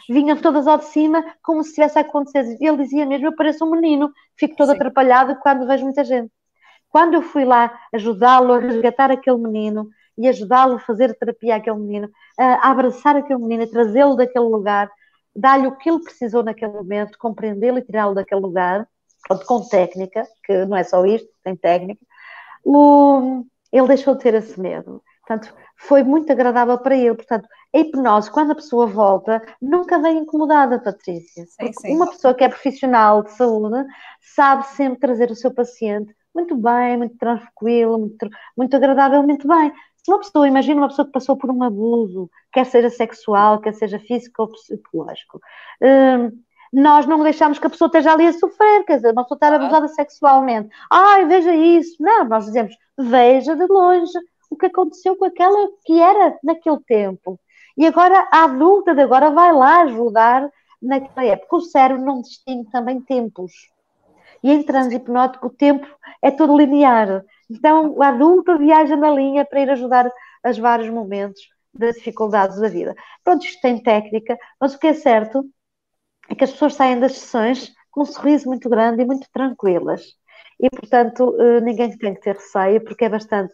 vinham 0.10 0.38
todas 0.38 0.68
ao 0.68 0.78
de 0.78 0.86
cima, 0.86 1.24
como 1.42 1.64
se 1.64 1.74
tivesse 1.74 1.98
acontecido. 1.98 2.58
Ele 2.60 2.78
dizia 2.78 3.06
mesmo: 3.06 3.28
Eu 3.28 3.36
pareço 3.36 3.66
um 3.66 3.72
menino, 3.72 4.12
fico 4.38 4.56
todo 4.56 4.70
Sim. 4.70 4.76
atrapalhado 4.76 5.38
quando 5.38 5.66
vejo 5.68 5.84
muita 5.86 6.04
gente. 6.04 6.32
Quando 6.90 7.16
eu 7.16 7.22
fui 7.22 7.46
lá 7.46 7.78
ajudá-lo 7.94 8.54
a 8.54 8.60
resgatar 8.60 9.12
aquele 9.12 9.38
menino 9.38 9.90
e 10.18 10.28
ajudá-lo 10.28 10.76
a 10.76 10.80
fazer 10.80 11.14
terapia 11.18 11.58
àquele 11.58 11.78
menino, 11.78 12.10
a 12.38 12.70
abraçar 12.70 13.16
aquele 13.18 13.40
menino, 13.40 13.64
a 13.64 13.68
trazê-lo 13.68 14.16
daquele 14.16 14.46
lugar, 14.46 14.90
dar-lhe 15.36 15.68
o 15.68 15.76
que 15.76 15.90
ele 15.90 16.02
precisou 16.02 16.42
naquele 16.44 16.72
momento, 16.72 17.18
compreendê-lo 17.18 17.80
e 17.80 17.82
tirá-lo 17.82 18.16
daquele 18.16 18.40
lugar, 18.40 18.88
com 19.46 19.68
técnica, 19.68 20.26
que 20.46 20.66
não 20.66 20.78
é 20.78 20.84
só 20.84 21.06
isto, 21.06 21.28
tem 21.44 21.56
técnica, 21.56 22.00
o, 22.64 23.44
ele 23.72 23.88
deixou 23.88 24.16
de 24.16 24.22
ter 24.22 24.34
esse 24.36 24.60
medo. 24.60 25.04
Portanto, 25.26 25.54
foi 25.76 26.04
muito 26.04 26.32
agradável 26.32 26.78
para 26.78 26.96
ele. 26.96 27.16
Portanto, 27.16 27.48
a 27.74 27.80
hipnose, 27.80 28.32
quando 28.32 28.52
a 28.52 28.56
pessoa 28.56 28.88
volta, 28.88 29.42
nunca 29.62 30.00
vem 30.00 30.20
incomodada, 30.20 30.80
Patrícia. 30.80 31.46
Sim, 31.46 31.74
sim. 31.74 31.96
Uma 31.96 32.08
pessoa 32.08 32.34
que 32.34 32.44
é 32.44 32.50
profissional 32.50 33.24
de 33.24 33.32
saúde 33.34 33.86
sabe 34.22 34.66
sempre 34.68 35.00
trazer 35.00 35.32
o 35.32 35.36
seu 35.36 35.54
paciente 35.54 36.16
muito 36.34 36.56
bem, 36.58 36.98
muito 36.98 37.18
tranquilo, 37.18 37.98
muito, 37.98 38.30
muito 38.58 38.76
agradavelmente 38.76 39.48
bem. 39.48 39.72
Se 39.96 40.12
uma 40.12 40.20
pessoa, 40.20 40.48
imagina 40.48 40.82
uma 40.82 40.90
pessoa 40.90 41.06
que 41.06 41.14
passou 41.14 41.38
por 41.38 41.50
um 41.50 41.64
abuso, 41.64 42.30
quer 42.52 42.66
seja 42.66 42.90
sexual, 42.90 43.60
quer 43.60 43.74
seja 43.74 43.98
físico 43.98 44.44
ou 44.44 44.50
psicológico, 44.50 45.40
hum, 45.82 46.32
nós 46.74 47.06
não 47.06 47.24
deixamos 47.24 47.58
que 47.58 47.66
a 47.66 47.70
pessoa 47.70 47.88
esteja 47.88 48.12
ali 48.12 48.28
a 48.28 48.34
sofrer, 48.34 48.84
quer 48.84 48.98
dizer, 48.98 49.14
uma 49.14 49.24
pessoa 49.24 49.38
estar 49.38 49.54
abusada 49.54 49.88
sexualmente. 49.88 50.70
Ai, 50.92 51.26
veja 51.26 51.56
isso. 51.56 51.96
Não, 52.02 52.26
nós 52.26 52.46
dizemos, 52.46 52.76
veja 52.98 53.56
de 53.56 53.66
longe, 53.66 54.12
o 54.56 54.58
que 54.58 54.68
aconteceu 54.68 55.16
com 55.18 55.26
aquela 55.26 55.70
que 55.84 56.02
era 56.02 56.40
naquele 56.42 56.80
tempo. 56.88 57.40
E 57.78 57.86
agora 57.86 58.28
a 58.32 58.46
adulta 58.46 58.96
de 58.96 59.02
agora 59.02 59.30
vai 59.30 59.52
lá 59.52 59.82
ajudar 59.82 60.50
naquela 60.82 61.26
época. 61.26 61.58
O 61.58 61.62
cérebro 61.62 62.04
não 62.04 62.22
distingue 62.22 62.70
também 62.72 63.02
tempos. 63.02 63.52
E 64.42 64.52
em 64.52 64.64
transe 64.64 64.96
hipnótico 64.96 65.48
o 65.48 65.50
tempo 65.50 65.86
é 66.22 66.32
todo 66.32 66.58
linear. 66.58 67.24
Então 67.50 68.02
a 68.02 68.08
adulta 68.08 68.58
viaja 68.58 68.96
na 68.96 69.12
linha 69.12 69.46
para 69.46 69.60
ir 69.60 69.70
ajudar 69.70 70.10
a 70.44 70.52
vários 70.54 70.90
momentos 70.90 71.42
das 71.74 71.96
dificuldades 71.96 72.60
da 72.60 72.70
vida. 72.70 72.96
Pronto, 73.24 73.46
isto 73.46 73.60
tem 73.62 73.82
técnica, 73.82 74.38
mas 74.60 74.74
o 74.74 74.80
que 74.80 74.88
é 74.88 74.94
certo 74.94 75.44
é 76.30 76.36
que 76.36 76.44
as 76.44 76.52
pessoas 76.52 76.76
saem 76.76 77.00
das 77.00 77.18
sessões 77.18 77.74
com 77.92 78.04
um 78.04 78.06
sorriso 78.06 78.48
muito 78.48 78.70
grande 78.70 79.02
e 79.02 79.06
muito 79.06 79.28
tranquilas. 79.32 80.16
E, 80.60 80.70
portanto, 80.70 81.36
eh, 81.40 81.62
ninguém 81.62 81.98
tem 81.98 82.14
que 82.14 82.22
ter 82.22 82.36
receio, 82.36 82.82
porque 82.84 83.06
é 83.06 83.10
bastante 83.10 83.54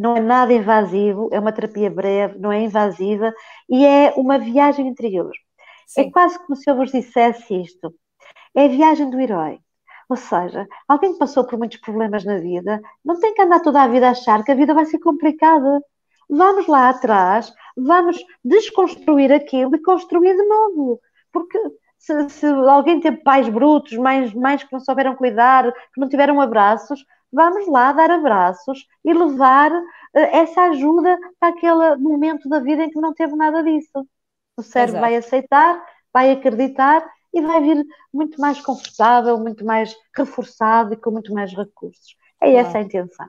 não 0.00 0.16
é 0.16 0.20
nada 0.20 0.50
invasivo, 0.54 1.28
é 1.30 1.38
uma 1.38 1.52
terapia 1.52 1.90
breve, 1.90 2.38
não 2.38 2.50
é 2.50 2.62
invasiva 2.62 3.34
e 3.68 3.84
é 3.84 4.14
uma 4.16 4.38
viagem 4.38 4.88
interior. 4.88 5.30
É 5.30 6.04
Sim. 6.04 6.08
É 6.08 6.10
quase 6.10 6.38
como 6.38 6.56
se 6.56 6.70
eu 6.70 6.74
vos 6.74 6.90
dissesse 6.90 7.54
isto: 7.60 7.94
é 8.54 8.64
a 8.64 8.68
viagem 8.68 9.10
do 9.10 9.20
herói. 9.20 9.58
Ou 10.08 10.16
seja, 10.16 10.66
alguém 10.88 11.12
que 11.12 11.18
passou 11.18 11.44
por 11.46 11.58
muitos 11.58 11.78
problemas 11.80 12.24
na 12.24 12.38
vida 12.38 12.80
não 13.04 13.20
tem 13.20 13.34
que 13.34 13.42
andar 13.42 13.60
toda 13.60 13.82
a 13.82 13.88
vida 13.88 14.08
a 14.08 14.12
achar 14.12 14.42
que 14.42 14.50
a 14.50 14.54
vida 14.54 14.72
vai 14.72 14.86
ser 14.86 14.98
complicada. 15.00 15.82
Vamos 16.30 16.66
lá 16.66 16.88
atrás, 16.88 17.52
vamos 17.76 18.16
desconstruir 18.42 19.30
aquilo 19.30 19.76
e 19.76 19.82
construir 19.82 20.34
de 20.34 20.44
novo. 20.44 20.98
Porque 21.30 21.58
se, 21.98 22.28
se 22.30 22.46
alguém 22.46 23.00
teve 23.00 23.18
pais 23.18 23.48
brutos, 23.50 23.92
mães, 23.98 24.32
mães 24.32 24.64
que 24.64 24.72
não 24.72 24.80
souberam 24.80 25.14
cuidar, 25.14 25.70
que 25.92 26.00
não 26.00 26.08
tiveram 26.08 26.40
abraços, 26.40 27.04
vamos 27.32 27.66
lá 27.68 27.92
dar 27.92 28.10
abraços 28.10 28.86
e 29.04 29.12
levar 29.12 29.72
uh, 29.72 29.82
essa 30.12 30.62
ajuda 30.62 31.18
para 31.38 31.50
aquele 31.50 31.96
momento 31.96 32.48
da 32.48 32.60
vida 32.60 32.84
em 32.84 32.90
que 32.90 33.00
não 33.00 33.14
teve 33.14 33.34
nada 33.36 33.62
disso. 33.62 34.06
O 34.56 34.62
cérebro 34.62 34.96
Exato. 34.96 35.06
vai 35.06 35.16
aceitar, 35.16 35.84
vai 36.12 36.30
acreditar 36.32 37.08
e 37.32 37.40
vai 37.40 37.60
vir 37.60 37.86
muito 38.12 38.40
mais 38.40 38.60
confortável, 38.60 39.38
muito 39.38 39.64
mais 39.64 39.94
reforçado 40.14 40.94
e 40.94 40.96
com 40.96 41.10
muito 41.10 41.32
mais 41.32 41.52
recursos. 41.52 42.16
É 42.42 42.54
essa 42.54 42.78
a 42.78 42.80
intenção. 42.80 43.28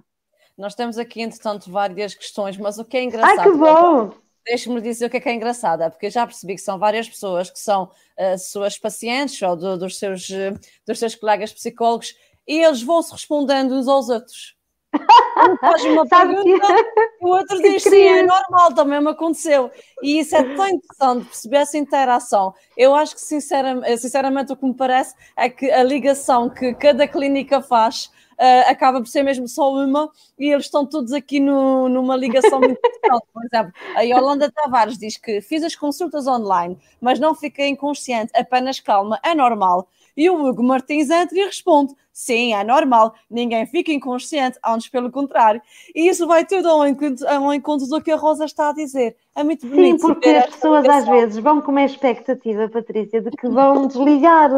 Nós 0.57 0.75
temos 0.75 0.97
aqui, 0.97 1.21
entretanto, 1.21 1.71
várias 1.71 2.13
questões, 2.13 2.57
mas 2.57 2.77
o 2.77 2.85
que 2.85 2.97
é 2.97 3.03
engraçado. 3.03 3.39
Ai, 3.39 3.51
que 3.51 3.57
bom! 3.57 4.11
Deixe-me 4.45 4.81
dizer 4.81 5.05
o 5.05 5.09
que 5.09 5.17
é 5.17 5.19
que 5.19 5.29
é 5.29 5.33
engraçado, 5.33 5.89
porque 5.91 6.07
eu 6.07 6.11
já 6.11 6.25
percebi 6.25 6.55
que 6.55 6.61
são 6.61 6.79
várias 6.79 7.07
pessoas 7.07 7.49
que 7.49 7.59
são 7.59 7.83
uh, 7.83 8.37
suas 8.39 8.77
pacientes 8.77 9.39
ou 9.41 9.55
do, 9.55 9.77
dos, 9.77 9.99
seus, 9.99 10.29
uh, 10.29 10.59
dos 10.85 10.97
seus 10.97 11.13
colegas 11.13 11.53
psicólogos 11.53 12.15
e 12.47 12.59
eles 12.59 12.81
vão 12.81 13.01
se 13.01 13.11
respondendo 13.11 13.73
uns 13.73 13.87
aos 13.87 14.09
outros. 14.09 14.55
um 14.93 15.57
faz 15.57 15.83
uma 15.85 16.05
pergunta, 16.05 16.67
que... 16.67 17.25
o 17.25 17.29
outro 17.29 17.57
diz 17.63 17.83
sim, 17.83 18.01
é 18.01 18.23
normal, 18.23 18.73
também 18.73 19.01
me 19.01 19.09
aconteceu. 19.09 19.71
E 20.03 20.19
isso 20.19 20.35
é 20.35 20.43
tão 20.55 20.67
interessante, 20.67 21.25
perceber 21.25 21.57
essa 21.57 21.77
interação. 21.77 22.53
Eu 22.75 22.93
acho 22.93 23.15
que, 23.15 23.21
sinceramente, 23.21 23.97
sinceramente, 23.97 24.51
o 24.51 24.55
que 24.55 24.65
me 24.65 24.73
parece 24.73 25.15
é 25.35 25.49
que 25.49 25.71
a 25.71 25.83
ligação 25.83 26.49
que 26.49 26.73
cada 26.73 27.07
clínica 27.07 27.61
faz 27.61 28.11
uh, 28.41 28.69
acaba 28.69 28.99
por 28.99 29.07
ser 29.07 29.23
mesmo 29.23 29.47
só 29.47 29.71
uma 29.71 30.09
e 30.37 30.51
eles 30.51 30.65
estão 30.65 30.85
todos 30.85 31.13
aqui 31.13 31.39
no, 31.39 31.87
numa 31.87 32.15
ligação 32.15 32.59
muito 32.59 32.79
importante. 32.83 33.27
Por 33.31 33.45
exemplo, 33.45 33.73
a 33.95 34.01
Yolanda 34.01 34.51
Tavares 34.51 34.97
diz 34.97 35.15
que 35.15 35.41
fiz 35.41 35.63
as 35.63 35.75
consultas 35.75 36.27
online, 36.27 36.77
mas 36.99 37.19
não 37.19 37.35
fiquei 37.35 37.67
inconsciente, 37.67 38.31
apenas 38.35 38.79
calma, 38.79 39.19
é 39.23 39.33
normal. 39.33 39.87
E 40.15 40.29
o 40.29 40.45
Hugo 40.45 40.63
Martins 40.63 41.09
entra 41.09 41.37
e 41.37 41.45
responde: 41.45 41.93
sim, 42.11 42.53
é 42.53 42.63
normal, 42.63 43.13
ninguém 43.29 43.65
fica 43.65 43.91
inconsciente, 43.91 44.59
antes 44.65 44.87
pelo 44.89 45.11
contrário. 45.11 45.61
E 45.95 46.07
isso 46.07 46.27
vai 46.27 46.45
tudo 46.45 46.69
ao 46.69 46.87
encontro, 46.87 47.27
ao 47.27 47.53
encontro 47.53 47.87
do 47.87 48.01
que 48.01 48.11
a 48.11 48.15
Rosa 48.15 48.45
está 48.45 48.69
a 48.69 48.73
dizer. 48.73 49.15
É 49.35 49.43
muito 49.43 49.65
bonito. 49.67 50.01
Sim, 50.01 50.07
porque 50.07 50.29
as 50.29 50.45
pessoas 50.47 50.87
às 50.87 51.07
vezes 51.07 51.37
vão 51.37 51.61
com 51.61 51.71
uma 51.71 51.83
expectativa, 51.83 52.69
Patrícia, 52.69 53.21
de 53.21 53.31
que 53.31 53.47
vão 53.47 53.87
desligar. 53.87 54.51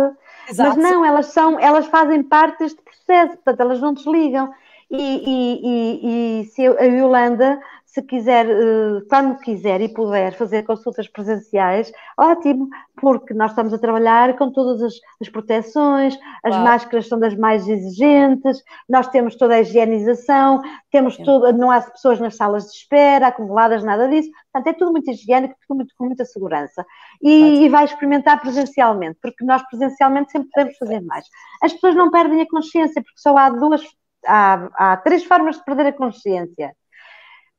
Exato. 0.50 0.78
Mas 0.78 0.92
não, 0.92 1.06
elas 1.06 1.28
são, 1.28 1.60
elas 1.60 1.86
fazem 1.88 2.24
parte 2.24 2.60
deste 2.60 2.82
processo, 2.82 3.36
portanto, 3.36 3.60
elas 3.62 3.80
não 3.80 3.94
desligam. 3.94 4.52
E, 4.92 4.96
e, 4.96 5.60
e, 5.64 6.42
e 6.42 6.46
se 6.46 6.68
a 6.68 6.84
Yolanda, 6.84 7.60
se 7.94 8.02
quiser, 8.02 8.50
eh, 8.50 9.02
quando 9.08 9.38
quiser 9.38 9.80
e 9.80 9.88
puder 9.88 10.34
fazer 10.34 10.64
consultas 10.64 11.08
presenciais, 11.08 11.92
ótimo, 12.18 12.68
porque 13.00 13.36
nós 13.36 13.52
estamos 13.52 13.72
a 13.72 13.78
trabalhar 13.78 14.36
com 14.36 14.52
todas 14.52 14.82
as, 14.82 14.94
as 15.22 15.30
proteções, 15.30 16.16
as 16.44 16.56
claro. 16.56 16.64
máscaras 16.64 17.08
são 17.08 17.20
das 17.20 17.36
mais 17.36 17.68
exigentes, 17.68 18.64
nós 18.90 19.08
temos 19.10 19.36
toda 19.36 19.54
a 19.54 19.62
higienização, 19.62 20.64
temos 20.90 21.18
tudo, 21.18 21.54
não 21.54 21.70
há 21.70 21.82
pessoas 21.82 22.20
nas 22.20 22.36
salas 22.36 22.64
de 22.64 22.72
espera, 22.72 23.28
acumuladas, 23.28 23.84
nada 23.84 24.10
disso, 24.10 24.32
portanto 24.52 24.74
é 24.74 24.78
tudo 24.78 24.92
muito 24.92 25.12
higiênico, 25.12 25.54
tudo 25.68 25.78
muito, 25.78 25.94
com 25.96 26.06
muita 26.06 26.26
segurança. 26.26 26.84
E, 27.22 27.64
e 27.64 27.70
vai 27.70 27.86
experimentar 27.86 28.42
presencialmente, 28.42 29.20
porque 29.22 29.46
nós 29.46 29.62
presencialmente 29.70 30.32
sempre 30.32 30.50
podemos 30.52 30.76
fazer 30.80 31.00
mais. 31.02 31.28
As 31.62 31.72
pessoas 31.72 31.94
não 31.94 32.10
perdem 32.10 32.42
a 32.42 32.48
consciência, 32.50 33.04
porque 33.04 33.20
só 33.20 33.38
há 33.38 33.52
duas, 33.52 33.84
há, 34.26 34.94
há 34.94 34.98
três 34.98 35.24
formas 35.24 35.58
de 35.58 35.64
perder 35.64 35.86
a 35.86 35.94
consciência. 35.94 36.76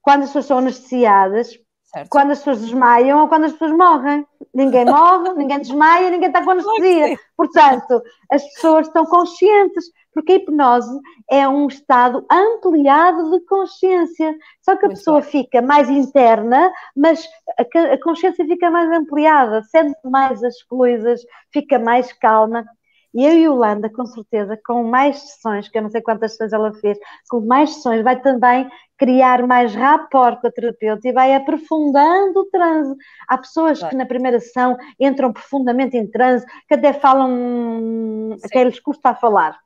Quando 0.05 0.23
as 0.23 0.29
pessoas 0.29 0.47
são 0.47 0.59
anestesiadas, 0.59 1.59
Certo. 1.95 2.09
Quando 2.11 2.33
as 2.33 2.39
pessoas 2.39 2.61
desmaiam 2.61 3.21
ou 3.21 3.29
quando 3.29 3.45
as 3.45 3.53
pessoas 3.53 3.71
morrem. 3.71 4.27
Ninguém 4.53 4.85
morre, 4.85 5.33
ninguém 5.39 5.61
desmaia, 5.61 6.11
ninguém 6.11 6.27
está 6.27 6.43
com 6.43 6.51
anestesia. 6.51 7.17
Portanto, 7.37 8.03
as 8.33 8.43
pessoas 8.55 8.89
estão 8.89 9.07
conscientes, 9.07 9.85
porque 10.13 10.33
a 10.33 10.35
hipnose 10.37 11.01
é 11.31 11.49
um 11.49 11.69
estado 11.69 12.27
ampliado 12.31 13.31
de 13.31 13.47
consciência. 13.47 14.35
Só 14.61 14.77
que 14.77 14.87
a 14.87 14.89
Muito 14.89 14.99
pessoa 14.99 15.21
bem. 15.21 15.31
fica 15.31 15.63
mais 15.63 15.89
interna, 15.89 16.73
mas 16.97 17.29
a, 17.57 17.63
a 17.95 18.03
consciência 18.03 18.45
fica 18.45 18.69
mais 18.73 18.91
ampliada, 18.91 19.63
sente 19.63 19.97
mais 20.05 20.43
as 20.43 20.61
coisas, 20.65 21.21
fica 21.53 21.79
mais 21.79 22.13
calma. 22.13 22.65
E 23.15 23.25
eu 23.25 23.33
e 23.33 23.45
Yolanda, 23.45 23.89
com 23.89 24.05
certeza, 24.05 24.59
com 24.67 24.83
mais 24.83 25.19
sessões, 25.19 25.69
que 25.69 25.79
eu 25.79 25.83
não 25.83 25.91
sei 25.91 26.03
quantas 26.03 26.33
sessões 26.33 26.53
ela 26.53 26.73
fez, 26.75 26.99
com 27.31 27.41
mais 27.41 27.75
sessões, 27.75 28.03
vai 28.03 28.21
também 28.21 28.69
criar 28.99 29.47
mais 29.47 29.75
rapport 29.75 30.41
com 30.41 30.47
a 30.49 30.51
terapeuta 30.51 31.09
e 31.09 31.13
vai 31.13 31.35
aprofundando 31.35 32.41
o 32.41 32.45
transe. 32.47 32.95
Há 33.29 33.39
pessoas 33.39 33.79
claro. 33.79 33.91
que 33.91 33.97
na 33.97 34.07
primeira 34.07 34.41
sessão 34.41 34.77
entram 34.99 35.33
profundamente 35.33 35.97
em 35.97 36.11
transe, 36.11 36.45
que 36.69 36.75
até 36.75 36.93
falam, 36.93 37.31
sim. 38.37 38.41
até 38.45 38.65
lhes 38.65 38.81
custa 38.81 39.11
a 39.11 39.15
falar, 39.15 39.59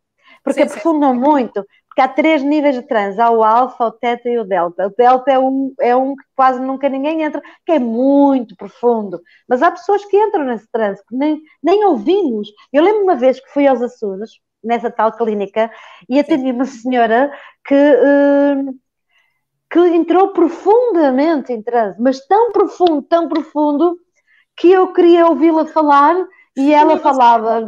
porque 0.45 0.61
sim, 0.61 0.67
aprofundam 0.67 1.15
sim. 1.15 1.21
muito, 1.21 1.67
porque 1.99 2.03
há 2.03 2.09
três 2.09 2.45
níveis 2.45 2.77
de 2.77 2.83
transe, 2.83 3.21
há 3.21 3.29
o 3.29 3.43
alfa, 3.43 3.87
o 3.87 3.91
teta 3.91 4.29
e 4.29 4.39
o 4.39 4.45
delta. 4.45 4.87
O 4.87 4.95
delta 4.97 5.33
é 5.33 5.39
um, 5.39 5.75
é 5.81 5.97
um 5.97 6.15
que 6.15 6.23
quase 6.37 6.61
nunca 6.61 6.89
ninguém 6.89 7.23
entra, 7.25 7.43
que 7.67 7.73
é 7.73 7.79
muito 7.81 8.55
profundo, 8.57 9.21
mas 9.49 9.63
há 9.63 9.71
pessoas 9.73 10.05
que 10.05 10.17
entram 10.17 10.45
nesse 10.45 10.71
transe, 10.71 11.03
que 11.09 11.17
nem, 11.17 11.43
nem 11.61 11.85
ouvimos. 11.87 12.49
Eu 12.73 12.85
lembro 12.85 13.03
uma 13.03 13.17
vez 13.17 13.41
que 13.41 13.51
fui 13.53 13.67
aos 13.67 13.83
Açores, 13.83 14.31
nessa 14.63 14.93
tal 14.93 15.11
clínica, 15.11 15.73
e 16.09 16.21
atendi 16.21 16.53
uma 16.53 16.67
senhora 16.67 17.33
que... 17.67 17.75
Uh, 17.75 18.79
que 19.71 19.81
entrou 19.81 20.29
profundamente 20.33 21.53
em 21.53 21.61
transe, 21.63 22.01
mas 22.01 22.25
tão 22.27 22.53
profundo, 22.53 23.03
tão 23.03 23.29
profundo, 23.29 23.99
que 24.57 24.71
eu 24.71 24.95
queria 24.95 25.27
ouvi-la 25.27 25.67
falar 25.67 26.17
e 26.59 26.75
ela 26.75 26.99
falava, 26.99 27.61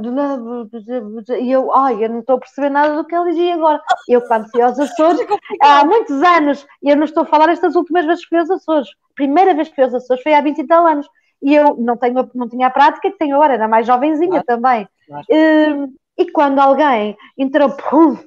e 1.41 1.53
eu, 1.53 1.73
ai, 1.73 2.05
eu 2.05 2.09
não 2.09 2.19
estou 2.19 2.35
a 2.35 2.41
perceber 2.41 2.71
nada 2.71 2.97
do 2.97 3.05
que 3.05 3.15
ela 3.15 3.27
dizia 3.27 3.55
agora. 3.55 3.81
Eu, 4.09 4.21
quando 4.23 4.51
fui 4.51 4.61
aos 4.61 4.77
Açores, 4.81 5.21
há 5.63 5.85
muitos 5.85 6.21
anos, 6.21 6.67
e 6.83 6.91
eu 6.91 6.97
não 6.97 7.05
estou 7.05 7.23
a 7.23 7.27
falar 7.27 7.51
estas 7.51 7.77
últimas 7.77 8.05
vezes 8.05 8.25
que 8.25 8.31
fui 8.31 8.39
aos 8.39 8.51
Açores. 8.51 8.89
Primeira 9.15 9.55
vez 9.55 9.69
que 9.69 9.77
fui 9.77 9.85
aos 9.85 9.95
Açores 9.95 10.25
foi 10.25 10.35
há 10.35 10.41
20 10.41 10.59
e 10.59 10.67
tal 10.67 10.85
anos. 10.85 11.07
E 11.41 11.55
eu 11.55 11.77
não, 11.77 11.97
tenho, 11.97 12.29
não 12.35 12.49
tinha 12.49 12.67
a 12.67 12.71
prática 12.71 13.09
que 13.13 13.17
tenho 13.17 13.37
agora, 13.37 13.55
era 13.55 13.69
mais 13.69 13.87
jovenzinha 13.87 14.43
claro. 14.43 14.45
também. 14.45 14.89
Claro. 15.07 15.27
E, 15.31 16.23
e, 16.25 16.31
quando 16.33 16.59
alguém 16.59 17.17
entrou, 17.39 17.71
pum, 17.71 18.19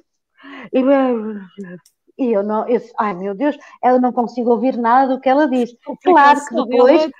e, 0.72 0.80
e 2.18 2.32
eu 2.32 2.42
não, 2.42 2.66
eu, 2.66 2.80
ai 2.98 3.12
meu 3.12 3.34
Deus, 3.34 3.56
ela 3.82 3.98
não 4.00 4.12
consigo 4.12 4.50
ouvir 4.50 4.78
nada 4.78 5.14
do 5.14 5.20
que 5.20 5.28
ela 5.28 5.46
diz. 5.46 5.76
Claro 6.02 6.40
que 6.46 6.54
depois 6.54 7.10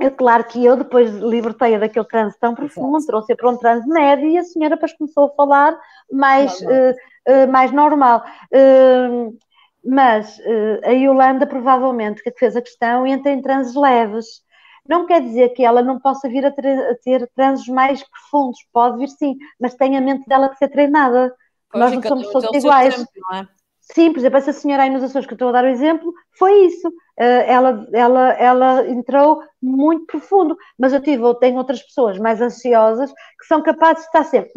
é 0.00 0.10
claro 0.10 0.44
que 0.44 0.64
eu 0.64 0.76
depois 0.76 1.10
libertei-a 1.10 1.78
daquele 1.78 2.04
transe 2.06 2.38
tão 2.38 2.54
profundo, 2.54 3.04
trouxe 3.06 3.34
para 3.34 3.50
um 3.50 3.56
transe 3.56 3.86
médio 3.88 4.28
e 4.28 4.38
a 4.38 4.44
senhora 4.44 4.74
depois 4.74 4.92
começou 4.96 5.26
a 5.26 5.34
falar 5.34 5.78
mais 6.10 6.60
normal. 6.60 6.92
Uh, 6.92 7.44
uh, 7.44 7.52
mais 7.52 7.72
normal. 7.72 8.24
Uh, 8.52 9.38
mas 9.86 10.40
a 10.82 10.92
Yolanda 10.92 11.46
provavelmente 11.46 12.22
que 12.22 12.32
fez 12.38 12.56
a 12.56 12.62
questão 12.62 13.06
entra 13.06 13.30
em 13.30 13.42
transes 13.42 13.74
leves. 13.74 14.42
Não 14.88 15.06
quer 15.06 15.20
dizer 15.20 15.50
que 15.50 15.62
ela 15.62 15.82
não 15.82 16.00
possa 16.00 16.26
vir 16.26 16.44
a 16.46 16.50
ter, 16.50 16.66
a 16.66 16.94
ter 16.96 17.30
transes 17.36 17.68
mais 17.68 18.02
profundos, 18.02 18.58
pode 18.72 18.96
vir 18.96 19.08
sim, 19.08 19.36
mas 19.60 19.74
tem 19.74 19.94
a 19.98 20.00
mente 20.00 20.26
dela 20.26 20.48
que 20.48 20.56
ser 20.56 20.68
treinada. 20.68 21.34
Pois 21.70 21.84
Nós 21.84 21.92
não 21.92 22.02
somos 22.02 22.32
todos 22.32 22.64
iguais. 22.64 22.96
Tempo, 22.96 23.10
não 23.30 23.38
é? 23.38 23.48
Sim, 23.92 24.12
por 24.12 24.18
exemplo, 24.18 24.38
essa 24.38 24.52
senhora 24.52 24.84
aí 24.84 24.90
nos 24.90 25.02
Açores 25.02 25.26
que 25.26 25.34
eu 25.34 25.36
estou 25.36 25.50
a 25.50 25.52
dar 25.52 25.64
o 25.64 25.68
exemplo, 25.68 26.12
foi 26.38 26.66
isso. 26.66 26.88
Uh, 26.88 27.44
ela, 27.46 27.86
ela, 27.92 28.32
ela 28.32 28.88
entrou 28.88 29.42
muito 29.62 30.06
profundo, 30.06 30.56
mas 30.78 30.92
eu 30.92 31.02
tive, 31.02 31.22
ou 31.22 31.34
tenho 31.34 31.58
outras 31.58 31.82
pessoas 31.82 32.18
mais 32.18 32.40
ansiosas 32.40 33.12
que 33.12 33.46
são 33.46 33.62
capazes 33.62 34.02
de 34.02 34.06
estar 34.06 34.24
sempre 34.24 34.52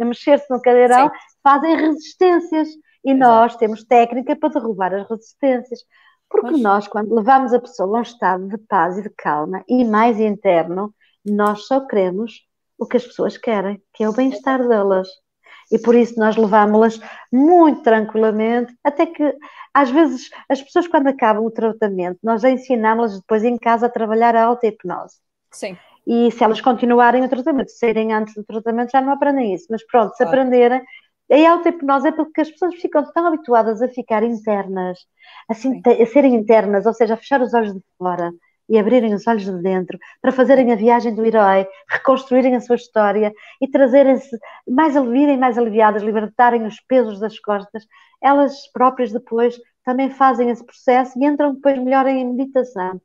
a 0.00 0.04
mexer-se 0.04 0.46
no 0.48 0.62
cadeirão, 0.62 1.08
Sim. 1.08 1.14
fazem 1.42 1.76
resistências. 1.76 2.68
E 3.04 3.12
Exato. 3.12 3.30
nós 3.30 3.56
temos 3.56 3.84
técnica 3.84 4.36
para 4.36 4.48
derrubar 4.48 4.94
as 4.94 5.08
resistências. 5.08 5.80
Porque 6.28 6.50
pois. 6.50 6.62
nós, 6.62 6.88
quando 6.88 7.14
levamos 7.14 7.52
a 7.52 7.60
pessoa 7.60 7.96
a 7.96 8.00
um 8.00 8.02
estado 8.02 8.48
de 8.48 8.58
paz 8.58 8.98
e 8.98 9.02
de 9.02 9.10
calma 9.10 9.64
e 9.68 9.84
mais 9.84 10.20
interno, 10.20 10.94
nós 11.24 11.66
só 11.66 11.80
queremos 11.80 12.46
o 12.78 12.86
que 12.86 12.96
as 12.96 13.06
pessoas 13.06 13.36
querem, 13.36 13.82
que 13.92 14.04
é 14.04 14.08
o 14.08 14.12
bem-estar 14.12 14.66
delas 14.66 15.08
e 15.70 15.78
por 15.78 15.94
isso 15.94 16.18
nós 16.18 16.36
levámos-las 16.36 17.00
muito 17.32 17.82
tranquilamente, 17.82 18.74
até 18.82 19.06
que 19.06 19.34
às 19.72 19.90
vezes 19.90 20.30
as 20.48 20.62
pessoas 20.62 20.88
quando 20.88 21.08
acabam 21.08 21.44
o 21.44 21.50
tratamento, 21.50 22.18
nós 22.22 22.42
ensinámos-las 22.44 23.20
depois 23.20 23.44
em 23.44 23.56
casa 23.56 23.86
a 23.86 23.90
trabalhar 23.90 24.34
a 24.34 24.44
auto-hipnose. 24.44 25.16
Sim. 25.50 25.76
E 26.06 26.30
se 26.30 26.42
elas 26.42 26.60
continuarem 26.60 27.22
o 27.22 27.28
tratamento, 27.28 27.70
se 27.70 27.78
saírem 27.78 28.12
antes 28.14 28.34
do 28.34 28.42
tratamento, 28.42 28.90
já 28.90 29.00
não 29.00 29.12
aprendem 29.12 29.54
isso. 29.54 29.66
Mas 29.70 29.86
pronto, 29.86 30.12
se 30.12 30.24
claro. 30.24 30.40
aprenderem, 30.40 30.82
a 31.30 31.50
auto-hipnose 31.50 32.08
é 32.08 32.12
porque 32.12 32.40
as 32.40 32.50
pessoas 32.50 32.74
ficam 32.76 33.04
tão 33.12 33.26
habituadas 33.26 33.82
a 33.82 33.88
ficar 33.88 34.22
internas, 34.22 34.98
assim, 35.48 35.82
a 35.84 36.06
serem 36.06 36.34
internas, 36.34 36.86
ou 36.86 36.94
seja, 36.94 37.14
a 37.14 37.16
fechar 37.16 37.42
os 37.42 37.52
olhos 37.52 37.74
de 37.74 37.82
fora, 37.98 38.32
e 38.68 38.78
abrirem 38.78 39.14
os 39.14 39.26
olhos 39.26 39.44
de 39.44 39.62
dentro 39.62 39.98
para 40.20 40.32
fazerem 40.32 40.72
a 40.72 40.76
viagem 40.76 41.14
do 41.14 41.24
herói, 41.24 41.66
reconstruírem 41.88 42.54
a 42.54 42.60
sua 42.60 42.76
história 42.76 43.32
e 43.60 43.68
trazerem-se 43.68 44.36
mais 44.68 44.96
aliviarem 44.96 45.38
mais 45.38 45.58
aliviadas, 45.58 46.02
libertarem 46.02 46.66
os 46.66 46.80
pesos 46.80 47.18
das 47.18 47.38
costas, 47.38 47.86
elas 48.22 48.70
próprias 48.72 49.12
depois 49.12 49.58
também 49.84 50.10
fazem 50.10 50.50
esse 50.50 50.64
processo 50.64 51.18
e 51.18 51.24
entram 51.24 51.54
depois 51.54 51.78
melhor 51.78 52.06
em 52.06 52.26
meditação. 52.26 53.00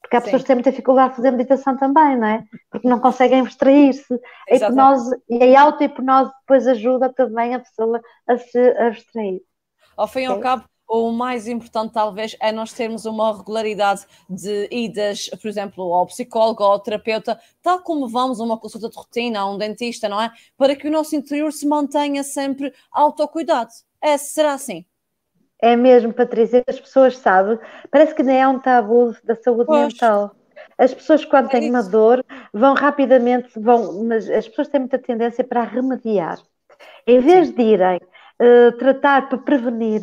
Porque 0.00 0.16
há 0.16 0.20
Sim. 0.20 0.24
pessoas 0.26 0.42
que 0.42 0.46
têm 0.48 0.56
muita 0.56 0.70
dificuldade 0.70 1.10
de 1.10 1.16
fazer 1.16 1.30
meditação 1.30 1.76
também, 1.78 2.16
não 2.16 2.26
é? 2.26 2.44
Porque 2.70 2.86
não 2.86 3.00
conseguem 3.00 3.40
abstrair-se. 3.40 4.20
A 4.50 4.54
hipnose 4.54 5.16
e 5.30 5.56
a 5.56 5.62
auto-hipnose 5.62 6.30
depois 6.40 6.66
ajuda 6.66 7.10
também 7.10 7.54
a 7.54 7.60
pessoa 7.60 8.02
a 8.26 8.36
se 8.36 8.58
abstrair. 8.78 9.40
Ao 9.96 10.06
fim 10.06 10.22
e 10.22 10.26
ao 10.26 10.40
cabo, 10.40 10.64
o 10.88 11.10
mais 11.10 11.48
importante 11.48 11.92
talvez 11.92 12.36
é 12.40 12.52
nós 12.52 12.72
termos 12.72 13.04
uma 13.04 13.36
regularidade 13.36 14.06
de 14.28 14.68
idas, 14.70 15.28
por 15.40 15.48
exemplo, 15.48 15.94
ao 15.94 16.06
psicólogo 16.06 16.62
ou 16.62 16.72
ao 16.72 16.80
terapeuta, 16.80 17.38
tal 17.62 17.80
como 17.80 18.08
vamos 18.08 18.40
a 18.40 18.44
uma 18.44 18.58
consulta 18.58 18.88
de 18.88 18.96
rotina, 18.96 19.40
a 19.40 19.50
um 19.50 19.58
dentista, 19.58 20.08
não 20.08 20.20
é? 20.20 20.30
Para 20.56 20.76
que 20.76 20.86
o 20.86 20.90
nosso 20.90 21.16
interior 21.16 21.52
se 21.52 21.66
mantenha 21.66 22.22
sempre 22.22 22.72
autocuidado. 22.92 23.70
É, 24.00 24.16
será 24.18 24.52
assim? 24.52 24.84
É 25.60 25.76
mesmo, 25.76 26.12
Patrícia, 26.12 26.62
as 26.68 26.78
pessoas 26.78 27.16
sabem, 27.16 27.58
parece 27.90 28.14
que 28.14 28.22
nem 28.22 28.40
é 28.40 28.46
um 28.46 28.58
tabu 28.58 29.16
da 29.24 29.34
saúde 29.34 29.66
pois. 29.66 29.94
mental. 29.94 30.36
As 30.76 30.92
pessoas, 30.92 31.24
quando 31.24 31.46
é 31.46 31.50
têm 31.50 31.62
isso. 31.62 31.70
uma 31.70 31.82
dor, 31.82 32.24
vão 32.52 32.74
rapidamente, 32.74 33.48
vão, 33.58 34.04
mas 34.04 34.28
as 34.28 34.48
pessoas 34.48 34.68
têm 34.68 34.80
muita 34.80 34.98
tendência 34.98 35.44
para 35.44 35.62
remediar. 35.62 36.38
Em 37.06 37.20
vez 37.20 37.50
de 37.54 37.62
irem 37.62 37.96
uh, 37.96 38.72
tratar 38.78 39.28
para 39.28 39.38
prevenir, 39.38 40.02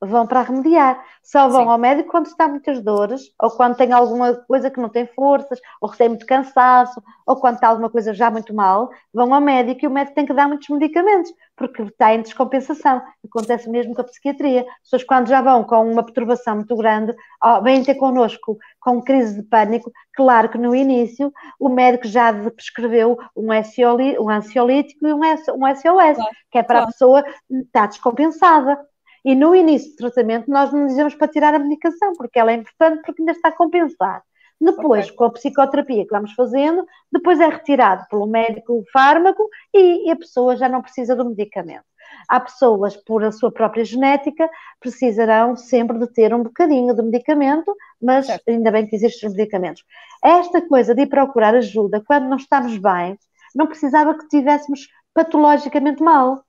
vão 0.00 0.26
para 0.26 0.42
remediar. 0.42 1.04
Só 1.22 1.48
vão 1.48 1.64
Sim. 1.64 1.70
ao 1.70 1.78
médico 1.78 2.10
quando 2.10 2.26
está 2.26 2.48
muitas 2.48 2.82
dores, 2.82 3.22
ou 3.40 3.50
quando 3.50 3.76
tem 3.76 3.92
alguma 3.92 4.34
coisa 4.34 4.70
que 4.70 4.80
não 4.80 4.88
tem 4.88 5.06
forças, 5.06 5.60
ou 5.80 5.90
que 5.90 5.98
tem 5.98 6.08
muito 6.08 6.26
cansaço, 6.26 7.02
ou 7.26 7.36
quando 7.36 7.56
está 7.56 7.68
alguma 7.68 7.90
coisa 7.90 8.14
já 8.14 8.30
muito 8.30 8.54
mal, 8.54 8.90
vão 9.12 9.32
ao 9.34 9.40
médico 9.40 9.84
e 9.84 9.88
o 9.88 9.90
médico 9.90 10.14
tem 10.14 10.26
que 10.26 10.32
dar 10.32 10.48
muitos 10.48 10.68
medicamentos, 10.68 11.32
porque 11.56 11.82
está 11.82 12.14
em 12.14 12.22
descompensação. 12.22 13.02
Acontece 13.24 13.68
mesmo 13.68 13.94
com 13.94 14.00
a 14.00 14.04
psiquiatria. 14.04 14.62
As 14.62 14.82
pessoas, 14.84 15.04
quando 15.04 15.28
já 15.28 15.42
vão 15.42 15.62
com 15.62 15.90
uma 15.90 16.02
perturbação 16.02 16.56
muito 16.56 16.74
grande, 16.76 17.14
vêm 17.62 17.84
ter 17.84 17.94
connosco 17.96 18.58
com 18.80 19.02
crise 19.02 19.36
de 19.36 19.42
pânico, 19.42 19.92
claro 20.14 20.48
que 20.48 20.58
no 20.58 20.74
início 20.74 21.32
o 21.58 21.68
médico 21.68 22.08
já 22.08 22.32
prescreveu 22.32 23.18
um, 23.36 23.52
ansiolítico 23.52 25.06
e 25.06 25.12
um 25.12 25.20
SOS, 25.36 25.82
claro. 25.82 26.30
que 26.50 26.58
é 26.58 26.62
para 26.62 26.76
claro. 26.76 26.84
a 26.84 26.86
pessoa 26.86 27.24
estar 27.50 27.86
descompensada. 27.86 28.78
E 29.24 29.34
no 29.34 29.54
início 29.54 29.90
do 29.90 29.96
tratamento 29.96 30.50
nós 30.50 30.72
não 30.72 30.86
dizemos 30.86 31.14
para 31.14 31.28
tirar 31.28 31.54
a 31.54 31.58
medicação, 31.58 32.12
porque 32.14 32.38
ela 32.38 32.52
é 32.52 32.54
importante 32.54 33.02
porque 33.04 33.22
ainda 33.22 33.32
está 33.32 33.48
a 33.48 33.56
compensar. 33.56 34.22
Depois, 34.60 35.06
okay. 35.06 35.16
com 35.16 35.24
a 35.24 35.30
psicoterapia 35.30 36.04
que 36.04 36.10
vamos 36.10 36.32
fazendo, 36.34 36.86
depois 37.10 37.40
é 37.40 37.46
retirado 37.46 38.04
pelo 38.10 38.26
médico 38.26 38.74
o 38.74 38.84
fármaco 38.92 39.48
e, 39.72 40.08
e, 40.08 40.10
a 40.10 40.16
pessoa 40.16 40.54
já 40.54 40.68
não 40.68 40.82
precisa 40.82 41.16
do 41.16 41.24
medicamento. 41.24 41.84
Há 42.28 42.40
pessoas, 42.40 42.94
por 42.96 43.24
a 43.24 43.32
sua 43.32 43.50
própria 43.50 43.84
genética, 43.84 44.48
precisarão 44.78 45.56
sempre 45.56 45.98
de 45.98 46.12
ter 46.12 46.34
um 46.34 46.42
bocadinho 46.42 46.94
de 46.94 47.02
medicamento, 47.02 47.74
mas 48.02 48.26
certo. 48.26 48.48
ainda 48.48 48.70
bem 48.70 48.86
que 48.86 48.96
existem 48.96 49.30
os 49.30 49.34
medicamentos. 49.34 49.82
Esta 50.22 50.60
coisa 50.60 50.94
de 50.94 51.02
ir 51.02 51.06
procurar 51.06 51.54
ajuda 51.54 52.02
quando 52.06 52.28
não 52.28 52.36
estamos 52.36 52.76
bem, 52.76 53.18
não 53.54 53.66
precisava 53.66 54.16
que 54.18 54.28
tivéssemos 54.28 54.88
patologicamente 55.14 56.02
mal. 56.02 56.44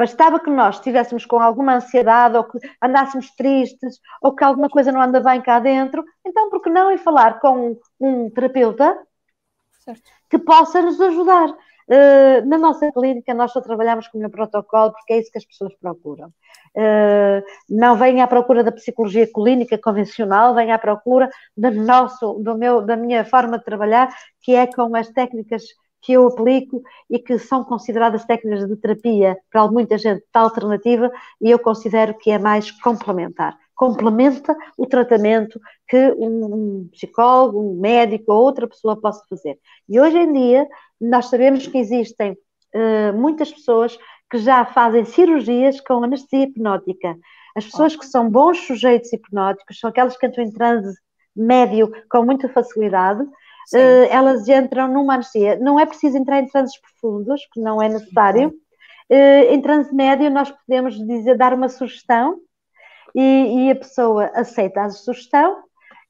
Bastava 0.00 0.40
que 0.40 0.48
nós 0.48 0.76
estivéssemos 0.76 1.26
com 1.26 1.38
alguma 1.38 1.74
ansiedade 1.74 2.34
ou 2.34 2.44
que 2.44 2.58
andássemos 2.82 3.34
tristes 3.36 4.00
ou 4.22 4.34
que 4.34 4.42
alguma 4.42 4.70
coisa 4.70 4.90
não 4.90 5.02
anda 5.02 5.20
bem 5.20 5.42
cá 5.42 5.60
dentro, 5.60 6.02
então 6.26 6.48
por 6.48 6.62
que 6.62 6.70
não 6.70 6.90
ir 6.90 6.96
falar 6.96 7.38
com 7.38 7.76
um 8.00 8.30
terapeuta 8.30 8.98
certo. 9.84 10.02
que 10.30 10.38
possa 10.38 10.80
nos 10.80 10.98
ajudar? 10.98 11.50
Uh, 11.50 12.48
na 12.48 12.56
nossa 12.56 12.90
clínica, 12.92 13.34
nós 13.34 13.52
só 13.52 13.60
trabalhamos 13.60 14.08
com 14.08 14.16
o 14.16 14.20
meu 14.22 14.30
protocolo 14.30 14.92
porque 14.92 15.12
é 15.12 15.18
isso 15.18 15.30
que 15.30 15.36
as 15.36 15.44
pessoas 15.44 15.74
procuram. 15.74 16.28
Uh, 16.74 17.44
não 17.68 17.94
vêm 17.94 18.22
à 18.22 18.26
procura 18.26 18.64
da 18.64 18.72
psicologia 18.72 19.30
clínica 19.30 19.76
convencional, 19.76 20.54
vêm 20.54 20.72
à 20.72 20.78
procura 20.78 21.28
do 21.54 21.70
nosso, 21.72 22.38
do 22.38 22.56
meu, 22.56 22.80
da 22.80 22.96
minha 22.96 23.22
forma 23.22 23.58
de 23.58 23.64
trabalhar, 23.64 24.08
que 24.40 24.54
é 24.54 24.66
com 24.66 24.96
as 24.96 25.10
técnicas 25.10 25.64
que 26.02 26.12
eu 26.12 26.26
aplico 26.26 26.82
e 27.08 27.18
que 27.18 27.38
são 27.38 27.64
consideradas 27.64 28.24
técnicas 28.24 28.66
de 28.68 28.76
terapia 28.76 29.36
para 29.50 29.70
muita 29.70 29.98
gente 29.98 30.24
alternativa 30.32 31.10
e 31.40 31.50
eu 31.50 31.58
considero 31.58 32.14
que 32.14 32.30
é 32.30 32.38
mais 32.38 32.70
complementar. 32.70 33.56
Complementa 33.74 34.56
o 34.76 34.86
tratamento 34.86 35.60
que 35.88 36.14
um 36.18 36.88
psicólogo, 36.92 37.60
um 37.60 37.80
médico 37.80 38.32
ou 38.32 38.42
outra 38.42 38.68
pessoa 38.68 39.00
possa 39.00 39.24
fazer. 39.28 39.58
E 39.88 40.00
hoje 40.00 40.18
em 40.18 40.32
dia 40.32 40.66
nós 41.00 41.26
sabemos 41.26 41.66
que 41.66 41.78
existem 41.78 42.32
uh, 42.32 43.16
muitas 43.16 43.50
pessoas 43.52 43.98
que 44.30 44.38
já 44.38 44.64
fazem 44.64 45.04
cirurgias 45.04 45.80
com 45.80 46.04
anestesia 46.04 46.44
hipnótica. 46.44 47.16
As 47.56 47.64
pessoas 47.64 47.96
que 47.96 48.06
são 48.06 48.30
bons 48.30 48.58
sujeitos 48.66 49.12
hipnóticos 49.12 49.78
são 49.78 49.90
aquelas 49.90 50.16
que 50.16 50.26
entram 50.26 50.44
em 50.44 50.52
transe 50.52 50.94
médio 51.34 51.90
com 52.08 52.24
muita 52.24 52.48
facilidade 52.48 53.24
uh, 53.74 54.06
elas 54.10 54.48
entram 54.48 54.88
numa 54.88 55.14
anestesia. 55.14 55.58
Não 55.58 55.78
é 55.78 55.86
preciso 55.86 56.16
entrar 56.16 56.40
em 56.40 56.46
transes 56.46 56.78
profundos, 56.80 57.40
que 57.52 57.60
não 57.60 57.82
é 57.82 57.88
necessário. 57.88 58.48
Uh, 59.10 59.52
em 59.52 59.60
transe 59.60 59.94
médio, 59.94 60.30
nós 60.30 60.50
podemos 60.50 60.94
dizer, 60.94 61.36
dar 61.36 61.52
uma 61.52 61.68
sugestão 61.68 62.40
e, 63.14 63.66
e 63.66 63.70
a 63.70 63.76
pessoa 63.76 64.30
aceita 64.34 64.82
a 64.82 64.90
sugestão 64.90 65.62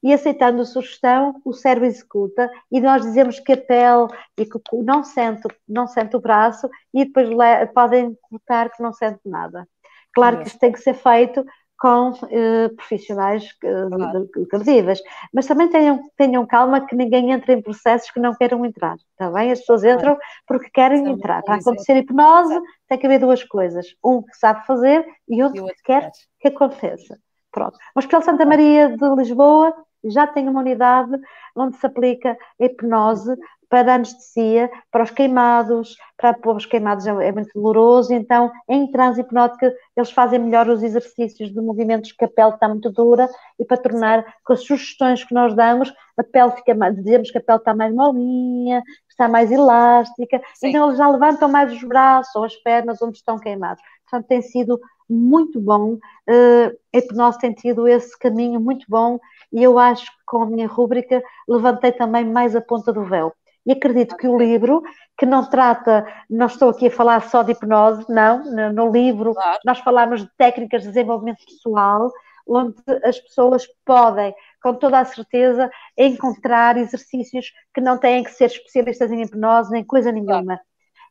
e 0.03 0.13
aceitando 0.13 0.63
a 0.63 0.65
sugestão, 0.65 1.41
o 1.45 1.53
cérebro 1.53 1.87
executa 1.87 2.51
e 2.71 2.81
nós 2.81 3.03
dizemos 3.03 3.39
que 3.39 3.53
a 3.53 3.57
pele 3.57 4.09
e 4.39 4.47
que 4.47 4.59
não 4.73 5.05
sente, 5.05 5.47
não 5.69 5.87
sente 5.87 6.17
o 6.17 6.21
braço 6.21 6.69
e 6.95 7.05
depois 7.05 7.29
podem 7.75 8.17
cortar 8.23 8.71
que 8.71 8.83
não 8.83 8.93
sente 8.93 9.21
nada. 9.27 9.69
Claro 10.13 10.39
que 10.39 10.49
isto 10.49 10.59
tem 10.59 10.73
que 10.73 10.81
ser 10.81 10.95
feito 10.95 11.45
com 11.81 12.11
uh, 12.11 12.77
profissionais 12.77 13.45
uh, 13.65 14.47
credíveis. 14.49 15.01
Mas 15.33 15.47
também 15.47 15.69
tenham, 15.69 15.99
tenham 16.17 16.47
calma 16.47 16.87
que 16.87 16.95
ninguém 16.95 17.33
entre 17.33 17.55
em 17.55 17.63
processos 17.63 18.11
que 18.11 18.21
não 18.21 18.35
queiram 18.35 18.65
entrar, 18.67 18.97
está 18.97 19.31
bem? 19.31 19.51
As 19.51 19.61
pessoas 19.61 19.83
entram 19.83 20.17
porque 20.47 20.69
querem 20.71 21.05
Sim, 21.05 21.13
entrar. 21.13 21.43
Para 21.43 21.55
acontecer 21.55 21.97
hipnose, 21.97 22.61
tem 22.87 22.99
que 22.99 23.07
haver 23.07 23.19
duas 23.19 23.43
coisas. 23.43 23.87
Um 24.05 24.23
que 24.23 24.37
sabe 24.37 24.67
fazer 24.67 25.07
e 25.27 25.43
outro, 25.43 25.59
e 25.59 25.61
outro 25.63 25.77
que 25.77 25.83
quer 25.85 26.11
que 26.39 26.49
aconteça. 26.49 27.19
Pronto. 27.51 27.77
O 27.97 27.99
Hospital 27.99 28.23
Santa 28.23 28.45
Maria 28.45 28.95
de 28.95 29.15
Lisboa 29.17 29.75
já 30.05 30.27
tem 30.27 30.49
uma 30.49 30.61
unidade 30.61 31.13
onde 31.57 31.77
se 31.77 31.87
aplica 31.87 32.37
a 32.61 32.65
hipnose 32.65 33.35
para 33.71 33.95
anestesia, 33.95 34.69
para 34.91 35.05
os 35.05 35.11
queimados, 35.13 35.97
para, 36.17 36.37
os 36.53 36.67
queimados 36.67 37.07
é, 37.07 37.29
é, 37.29 37.33
muito 37.33 37.51
doloroso, 37.55 38.13
então 38.13 38.51
em 38.69 38.91
transe 38.91 39.21
hipnótica 39.21 39.73
eles 39.97 40.11
fazem 40.11 40.41
melhor 40.41 40.69
os 40.69 40.83
exercícios 40.83 41.53
de 41.53 41.61
movimentos 41.61 42.11
que 42.11 42.25
a 42.25 42.29
pele 42.29 42.51
está 42.51 42.69
muito 42.69 42.91
dura 42.91 43.29
e 43.59 43.65
para 43.65 43.77
tornar, 43.77 44.27
com 44.45 44.53
as 44.53 44.65
sugestões 44.65 45.23
que 45.23 45.33
nós 45.33 45.55
damos, 45.55 45.95
a 46.19 46.25
pele 46.25 46.51
fica 46.51 46.75
mais, 46.75 46.97
dizemos 46.97 47.31
que 47.31 47.39
a 47.39 47.41
pele 47.41 47.59
está 47.59 47.73
mais 47.73 47.95
molinha, 47.95 48.83
está 49.09 49.29
mais 49.29 49.53
elástica, 49.53 50.43
Sim. 50.55 50.71
então 50.71 50.87
eles 50.87 50.99
já 50.99 51.09
levantam 51.09 51.49
mais 51.49 51.73
os 51.73 51.83
braços 51.85 52.35
ou 52.35 52.45
as 52.45 52.57
pernas 52.57 53.01
onde 53.01 53.19
estão 53.19 53.39
queimados. 53.39 53.83
Portanto, 54.03 54.27
tem 54.27 54.43
sido 54.43 54.81
muito 55.09 55.61
bom, 55.61 55.95
uh, 55.95 56.79
a 56.95 56.99
hipnose 56.99 57.39
tem 57.39 57.53
tido 57.53 57.87
esse 57.87 58.19
caminho 58.19 58.61
muito 58.61 58.87
bom 58.89 59.19
e 59.53 59.63
eu 59.63 59.79
acho 59.79 60.07
que 60.07 60.19
com 60.27 60.43
a 60.43 60.47
minha 60.47 60.67
rúbrica 60.67 61.23
levantei 61.49 61.93
também 61.93 62.25
mais 62.25 62.57
a 62.57 62.61
ponta 62.61 62.93
do 62.93 63.05
véu. 63.05 63.33
E 63.71 63.73
acredito 63.73 64.17
que 64.17 64.27
o 64.27 64.37
livro, 64.37 64.83
que 65.17 65.25
não 65.25 65.49
trata, 65.49 66.05
não 66.29 66.47
estou 66.47 66.71
aqui 66.71 66.89
a 66.89 66.91
falar 66.91 67.23
só 67.29 67.45
de 67.45 67.53
hipnose, 67.53 68.05
não, 68.09 68.43
no, 68.43 68.73
no 68.73 68.91
livro 68.91 69.33
claro. 69.33 69.61
nós 69.65 69.79
falamos 69.79 70.23
de 70.23 70.31
técnicas 70.37 70.83
de 70.83 70.89
desenvolvimento 70.89 71.45
pessoal, 71.45 72.11
onde 72.49 72.75
as 73.05 73.21
pessoas 73.21 73.65
podem, 73.85 74.35
com 74.61 74.75
toda 74.75 74.99
a 74.99 75.05
certeza, 75.05 75.71
encontrar 75.97 76.77
exercícios 76.79 77.53
que 77.73 77.81
não 77.81 77.97
têm 77.97 78.25
que 78.25 78.33
ser 78.33 78.47
especialistas 78.47 79.13
em 79.13 79.23
hipnose 79.23 79.71
nem 79.71 79.85
coisa 79.85 80.11
nenhuma. 80.11 80.43
Claro. 80.43 80.61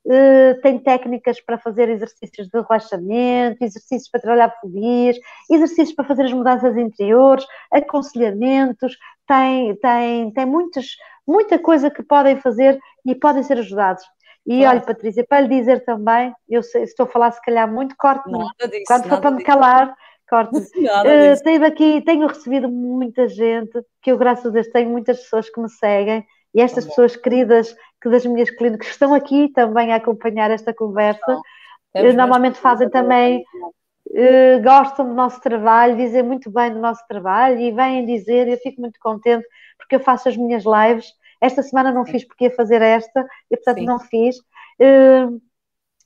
Uh, 0.09 0.59
tem 0.61 0.79
técnicas 0.79 1.39
para 1.39 1.59
fazer 1.59 1.87
exercícios 1.87 2.47
de 2.47 2.59
relaxamento, 2.59 3.63
exercícios 3.63 4.09
para 4.09 4.19
trabalhar 4.19 4.49
fobias, 4.59 5.15
exercícios 5.47 5.93
para 5.93 6.05
fazer 6.05 6.23
as 6.23 6.33
mudanças 6.33 6.75
interiores, 6.75 7.45
aconselhamentos, 7.71 8.97
tem, 9.27 9.75
tem, 9.75 10.31
tem 10.31 10.45
muitos, 10.47 10.97
muita 11.27 11.59
coisa 11.59 11.91
que 11.91 12.01
podem 12.01 12.37
fazer 12.37 12.79
e 13.05 13.13
podem 13.13 13.43
ser 13.43 13.59
ajudados. 13.59 14.03
E 14.47 14.61
claro. 14.61 14.77
olha, 14.77 14.85
Patrícia, 14.87 15.23
para 15.29 15.41
lhe 15.41 15.59
dizer 15.59 15.85
também, 15.85 16.33
eu 16.49 16.63
sei, 16.63 16.81
estou 16.81 17.05
a 17.05 17.09
falar 17.09 17.29
se 17.31 17.41
calhar 17.43 17.71
muito, 17.71 17.93
corte-me. 17.95 18.39
Quando 18.87 19.07
for 19.07 19.21
para 19.21 19.29
me 19.29 19.43
calar, 19.43 19.95
corte-me. 20.27 20.61
Uh, 20.89 21.43
tenho 21.43 21.65
aqui, 21.65 22.01
tenho 22.01 22.25
recebido 22.25 22.67
muita 22.67 23.27
gente, 23.27 23.79
que 24.01 24.11
eu, 24.11 24.17
graças 24.17 24.47
a 24.47 24.49
Deus, 24.49 24.67
tenho 24.69 24.89
muitas 24.89 25.19
pessoas 25.19 25.51
que 25.51 25.61
me 25.61 25.69
seguem, 25.69 26.25
e 26.53 26.61
estas 26.61 26.85
pessoas 26.85 27.15
queridas 27.15 27.75
que 28.01 28.09
das 28.09 28.25
minhas 28.25 28.49
clínicas 28.49 28.87
estão 28.87 29.13
aqui 29.13 29.49
também 29.49 29.91
a 29.91 29.97
acompanhar 29.97 30.51
esta 30.51 30.73
conversa. 30.73 31.35
Uh, 31.93 32.13
normalmente 32.13 32.57
fazem 32.57 32.89
também 32.89 33.43
Uh, 34.11 34.59
gostam 34.63 35.07
do 35.07 35.13
nosso 35.13 35.39
trabalho, 35.39 35.95
dizem 35.95 36.23
muito 36.23 36.49
bem 36.49 36.73
do 36.73 36.79
nosso 36.79 37.05
trabalho 37.07 37.59
e 37.59 37.71
vêm 37.71 38.07
dizer, 38.07 38.47
eu 38.47 38.57
fico 38.57 38.81
muito 38.81 38.99
contente 38.99 39.47
porque 39.77 39.97
eu 39.97 39.99
faço 39.99 40.27
as 40.27 40.35
minhas 40.35 40.63
lives. 40.63 41.13
Esta 41.39 41.61
semana 41.61 41.91
não 41.91 42.03
fiz 42.03 42.25
porque 42.25 42.45
ia 42.45 42.55
fazer 42.55 42.81
esta 42.81 43.23
e 43.51 43.55
portanto 43.55 43.77
Sim. 43.77 43.85
não 43.85 43.99
fiz. 43.99 44.37
Uh, 44.79 45.39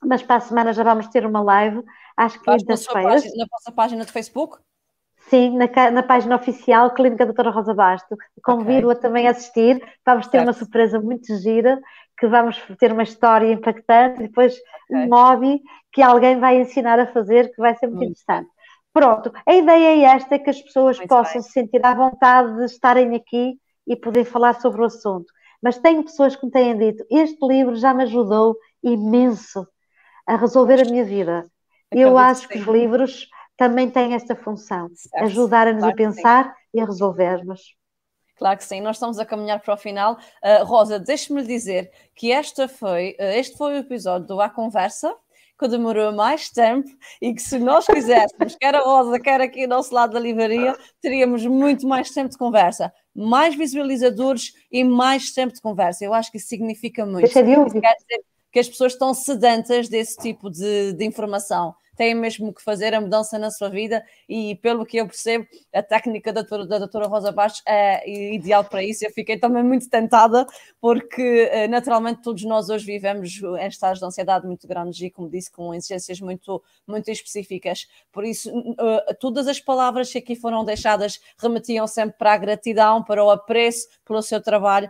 mas 0.06 0.22
para 0.22 0.36
a 0.36 0.42
semana 0.42 0.74
já 0.74 0.84
vamos 0.84 1.08
ter 1.08 1.26
uma 1.26 1.42
live, 1.42 1.82
acho 2.18 2.42
que 2.42 2.52
quintas-feiras. 2.52 3.24
Na 3.38 3.46
vossa 3.50 3.72
página 3.72 4.04
de 4.04 4.12
Facebook? 4.12 4.58
Sim, 5.34 5.58
na, 5.58 5.90
na, 5.90 6.04
página 6.04 6.36
oficial 6.36 6.92
Clínica 6.92 7.26
Doutora 7.26 7.50
Rosa 7.50 7.74
Basto. 7.74 8.16
Convido-a 8.44 8.92
okay. 8.92 9.02
também 9.02 9.28
a 9.28 9.32
assistir. 9.32 9.84
Vamos 10.06 10.28
ter 10.28 10.38
certo. 10.38 10.48
uma 10.48 10.54
surpresa 10.54 11.02
muito 11.02 11.36
gira, 11.40 11.82
que 12.20 12.28
vamos 12.28 12.62
ter 12.78 12.92
uma 12.92 13.02
história 13.02 13.52
impactante 13.52 14.20
e 14.20 14.28
depois 14.28 14.54
okay. 14.54 15.08
um 15.08 15.10
hobby 15.10 15.60
que 15.92 16.04
alguém 16.04 16.40
vai 16.40 16.62
ensinar 16.62 17.00
a 17.00 17.08
fazer, 17.08 17.50
que 17.50 17.60
vai 17.60 17.74
ser 17.74 17.88
muito, 17.88 17.98
muito 17.98 18.12
interessante. 18.12 18.50
Pronto, 18.94 19.34
a 19.48 19.56
ideia 19.56 20.06
é 20.06 20.16
esta, 20.16 20.38
que 20.38 20.52
as 20.52 20.62
pessoas 20.62 21.00
muito 21.00 21.10
possam 21.10 21.34
bem. 21.34 21.42
se 21.42 21.52
sentir 21.52 21.84
à 21.84 21.96
vontade 21.96 22.56
de 22.56 22.66
estarem 22.66 23.16
aqui 23.16 23.56
e 23.88 23.96
poder 23.96 24.26
falar 24.26 24.54
sobre 24.62 24.84
o 24.84 24.86
assunto. 24.86 25.34
Mas 25.64 25.80
tenho 25.80 26.04
pessoas 26.04 26.36
que 26.36 26.46
me 26.46 26.52
têm 26.52 26.78
dito, 26.78 27.04
este 27.10 27.44
livro 27.48 27.76
já 27.76 27.92
me 27.92 28.04
ajudou 28.04 28.56
imenso 28.84 29.68
a 30.28 30.36
resolver 30.36 30.80
a 30.80 30.86
minha 30.86 31.04
vida. 31.04 31.44
Eu 31.92 32.20
acho 32.20 32.48
que 32.48 32.60
os 32.60 32.68
livros 32.68 33.28
também 33.58 33.90
têm 33.90 34.14
esta 34.14 34.36
função, 34.36 34.90
ajudar-nos 35.16 35.80
claro 35.82 35.94
a 35.94 35.96
pensar 35.96 36.56
e 36.74 36.80
a 36.80 36.86
resolvermos. 36.86 37.76
Claro 38.36 38.58
que 38.58 38.66
sim, 38.66 38.82
nós 38.82 38.96
estamos 38.96 39.20
a 39.20 39.26
caminhar 39.26 39.62
para 39.62 39.74
o 39.74 39.78
final. 39.78 40.18
Uh, 40.44 40.66
Rosa, 40.66 41.00
deixe-me 41.00 41.44
dizer 41.44 41.92
que 42.16 42.32
esta 42.32 42.68
foi, 42.68 43.16
uh, 43.20 43.24
este 43.36 43.56
foi 43.58 43.76
o 43.76 43.78
episódio 43.78 44.28
do 44.28 44.42
A 44.42 44.50
Conversa, 44.50 45.16
que 45.58 45.68
demorou 45.68 46.12
mais 46.12 46.50
tempo 46.50 46.90
e 47.22 47.34
que 47.34 47.42
se 47.42 47.60
nós 47.60 47.86
quiséssemos, 47.86 48.56
quer 48.56 48.76
a 48.76 48.82
Rosa, 48.82 49.20
quer 49.20 49.40
aqui 49.40 49.64
ao 49.64 49.70
nosso 49.70 49.94
lado 49.94 50.14
da 50.14 50.20
livraria, 50.20 50.76
teríamos 51.00 51.46
muito 51.46 51.88
mais 51.88 52.10
tempo 52.10 52.32
de 52.32 52.38
conversa, 52.38 52.92
mais 53.16 53.56
visualizadores 53.56 54.52
e 54.72 54.84
mais 54.84 55.32
tempo 55.32 55.54
de 55.54 55.62
conversa. 55.62 56.04
Eu 56.04 56.14
acho 56.14 56.32
que 56.32 56.38
isso 56.38 56.48
significa 56.48 57.06
muito. 57.06 57.26
Deixa 57.26 57.44
de 57.44 57.56
ouvir. 57.56 57.80
Quer 57.80 57.96
dizer 57.96 58.24
que 58.52 58.60
as 58.60 58.68
pessoas 58.68 58.94
estão 58.94 59.14
sedentas 59.14 59.88
desse 59.88 60.18
tipo 60.18 60.50
de, 60.50 60.94
de 60.94 61.06
informação 61.06 61.76
têm 61.96 62.16
mesmo 62.16 62.54
que 62.54 62.62
fazer 62.62 62.94
a 62.94 63.02
mudança 63.02 63.38
na 63.38 63.52
sua 63.52 63.70
vida 63.70 64.04
e 64.28 64.56
pelo 64.56 64.86
que 64.86 64.98
eu 64.98 65.08
percebo, 65.08 65.48
a 65.74 65.82
técnica 65.82 66.32
da 66.32 66.44
da 66.44 66.78
doutora 66.78 67.08
Rosa 67.08 67.32
Bastos 67.32 67.64
é 67.66 68.34
ideal 68.34 68.64
para 68.64 68.84
isso. 68.84 69.06
Eu 69.06 69.12
fiquei 69.12 69.38
também 69.38 69.64
muito 69.64 69.90
tentada 69.90 70.46
porque 70.80 71.50
eh, 71.52 71.68
naturalmente 71.68 72.22
todos 72.22 72.44
nós 72.44 72.70
hoje 72.70 72.86
vivemos 72.86 73.42
em 73.60 73.68
estados 73.68 74.00
de 74.00 74.06
ansiedade 74.06 74.46
muito 74.46 74.68
grandes 74.68 75.02
e 75.02 75.10
como 75.10 75.30
disse, 75.30 75.52
com 75.52 75.74
exigências 75.74 76.20
muito, 76.20 76.62
muito 76.86 77.10
específicas. 77.10 77.88
Por 78.12 78.24
isso, 78.24 78.50
eh, 78.80 79.14
todas 79.16 79.48
as 79.48 79.60
palavras 79.60 80.12
que 80.12 80.18
aqui 80.18 80.36
foram 80.36 80.64
deixadas 80.64 81.20
remetiam 81.38 81.88
sempre 81.88 82.18
para 82.18 82.34
a 82.34 82.38
gratidão, 82.38 83.04
para 83.04 83.24
o 83.24 83.30
apreço 83.30 83.88
pelo 84.06 84.22
seu 84.22 84.42
trabalho, 84.42 84.90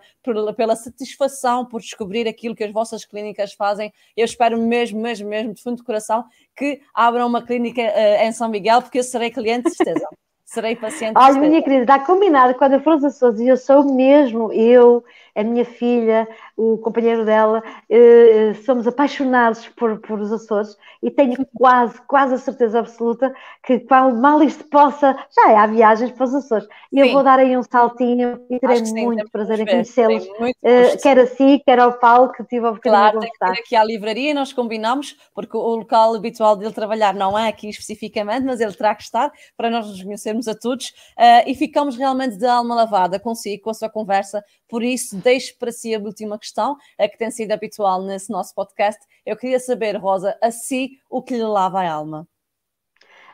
pela 0.55 0.75
satisfação 0.75 1.65
por 1.65 1.81
descobrir 1.81 2.27
aquilo 2.27 2.55
que 2.55 2.63
as 2.63 2.71
vossas 2.71 3.05
clínicas 3.05 3.53
fazem. 3.53 3.93
Eu 4.15 4.25
espero 4.25 4.57
mesmo, 4.57 4.99
mesmo, 4.99 5.29
mesmo, 5.29 5.53
de 5.53 5.61
fundo 5.61 5.77
de 5.77 5.83
coração, 5.83 6.25
que 6.55 6.81
abram 6.93 7.27
uma 7.27 7.45
clínica 7.45 7.81
uh, 7.81 8.23
em 8.23 8.31
São 8.31 8.49
Miguel, 8.49 8.81
porque 8.81 8.99
eu 8.99 9.03
serei 9.03 9.31
cliente, 9.31 9.69
de 9.69 9.75
certeza. 9.75 10.07
Serei 10.53 10.75
paciente. 10.75 11.17
Olha, 11.17 11.39
minha 11.39 11.61
querida, 11.63 11.81
está 11.81 11.99
combinado. 11.99 12.53
Quando 12.53 12.73
eu 12.73 12.79
for 12.81 12.93
aos 12.93 13.03
Açores, 13.03 13.39
e 13.39 13.47
eu 13.47 13.57
sou 13.57 13.83
mesmo, 13.83 14.53
eu, 14.53 15.03
a 15.35 15.43
minha 15.43 15.65
filha, 15.65 16.27
o 16.55 16.77
companheiro 16.77 17.25
dela, 17.25 17.63
eh, 17.89 18.53
somos 18.63 18.85
apaixonados 18.85 19.67
por, 19.69 19.97
por 19.99 20.19
os 20.19 20.31
Açores 20.31 20.77
e 21.01 21.09
tenho 21.09 21.45
quase, 21.55 21.99
quase 22.07 22.35
a 22.35 22.37
certeza 22.37 22.79
absoluta 22.79 23.33
que 23.63 23.79
quando 23.79 24.21
mal 24.21 24.43
isto 24.43 24.63
possa, 24.65 25.17
já 25.35 25.51
é, 25.51 25.57
há 25.57 25.65
viagens 25.65 26.11
para 26.11 26.23
os 26.23 26.35
Açores. 26.35 26.67
E 26.91 26.99
eu 26.99 27.11
vou 27.11 27.23
dar 27.23 27.39
aí 27.39 27.57
um 27.57 27.63
saltinho 27.63 28.39
e 28.49 28.59
terei 28.59 28.85
sim, 28.85 29.05
muito 29.05 29.29
prazer 29.31 29.59
em 29.59 29.65
conhecê-los, 29.65 30.23
uh, 30.25 31.01
quer 31.01 31.17
a 31.17 31.25
si, 31.25 31.61
quer 31.65 31.79
ao 31.79 31.93
Paulo, 31.93 32.31
que 32.31 32.43
tive 32.43 32.67
a 32.67 32.69
oportunidade 32.69 33.13
claro, 33.13 33.19
de 33.19 33.39
conversar. 33.39 33.59
aqui 33.59 33.75
à 33.75 33.83
livraria 33.83 34.31
e 34.31 34.33
nós 34.33 34.53
combinamos, 34.53 35.17
porque 35.33 35.57
o 35.57 35.75
local 35.75 36.13
habitual 36.13 36.55
dele 36.55 36.73
trabalhar 36.73 37.13
não 37.15 37.37
é 37.37 37.47
aqui 37.47 37.67
especificamente, 37.67 38.45
mas 38.45 38.61
ele 38.61 38.73
terá 38.73 38.93
que 38.93 39.03
estar 39.03 39.31
para 39.57 39.69
nós 39.69 39.87
nos 39.87 40.03
conhecermos 40.03 40.42
a 40.47 40.55
todos 40.55 40.87
uh, 41.17 41.47
e 41.47 41.55
ficamos 41.55 41.95
realmente 41.95 42.37
de 42.37 42.45
alma 42.45 42.75
lavada 42.75 43.19
consigo, 43.19 43.63
com 43.63 43.69
a 43.69 43.73
sua 43.73 43.89
conversa. 43.89 44.43
Por 44.67 44.83
isso, 44.83 45.15
deixo 45.17 45.57
para 45.57 45.71
si 45.71 45.93
a 45.93 45.99
última 45.99 46.37
questão, 46.37 46.77
a 46.99 47.07
que 47.07 47.17
tem 47.17 47.31
sido 47.31 47.51
habitual 47.51 48.01
nesse 48.03 48.31
nosso 48.31 48.53
podcast. 48.53 48.99
Eu 49.25 49.35
queria 49.35 49.59
saber, 49.59 49.95
Rosa, 49.97 50.37
a 50.41 50.51
si, 50.51 50.99
o 51.09 51.21
que 51.21 51.35
lhe 51.35 51.43
lava 51.43 51.81
a 51.81 51.91
alma? 51.91 52.27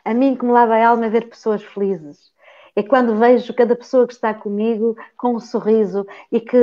A 0.04 0.14
mim, 0.14 0.36
que 0.36 0.44
me 0.44 0.52
lava 0.52 0.76
a 0.76 0.88
alma 0.88 1.06
é 1.06 1.10
ver 1.10 1.28
pessoas 1.28 1.62
felizes. 1.62 2.30
É 2.74 2.82
quando 2.82 3.16
vejo 3.16 3.52
cada 3.52 3.74
pessoa 3.74 4.06
que 4.06 4.12
está 4.12 4.32
comigo 4.32 4.96
com 5.16 5.34
um 5.34 5.40
sorriso 5.40 6.06
e 6.30 6.40
que, 6.40 6.56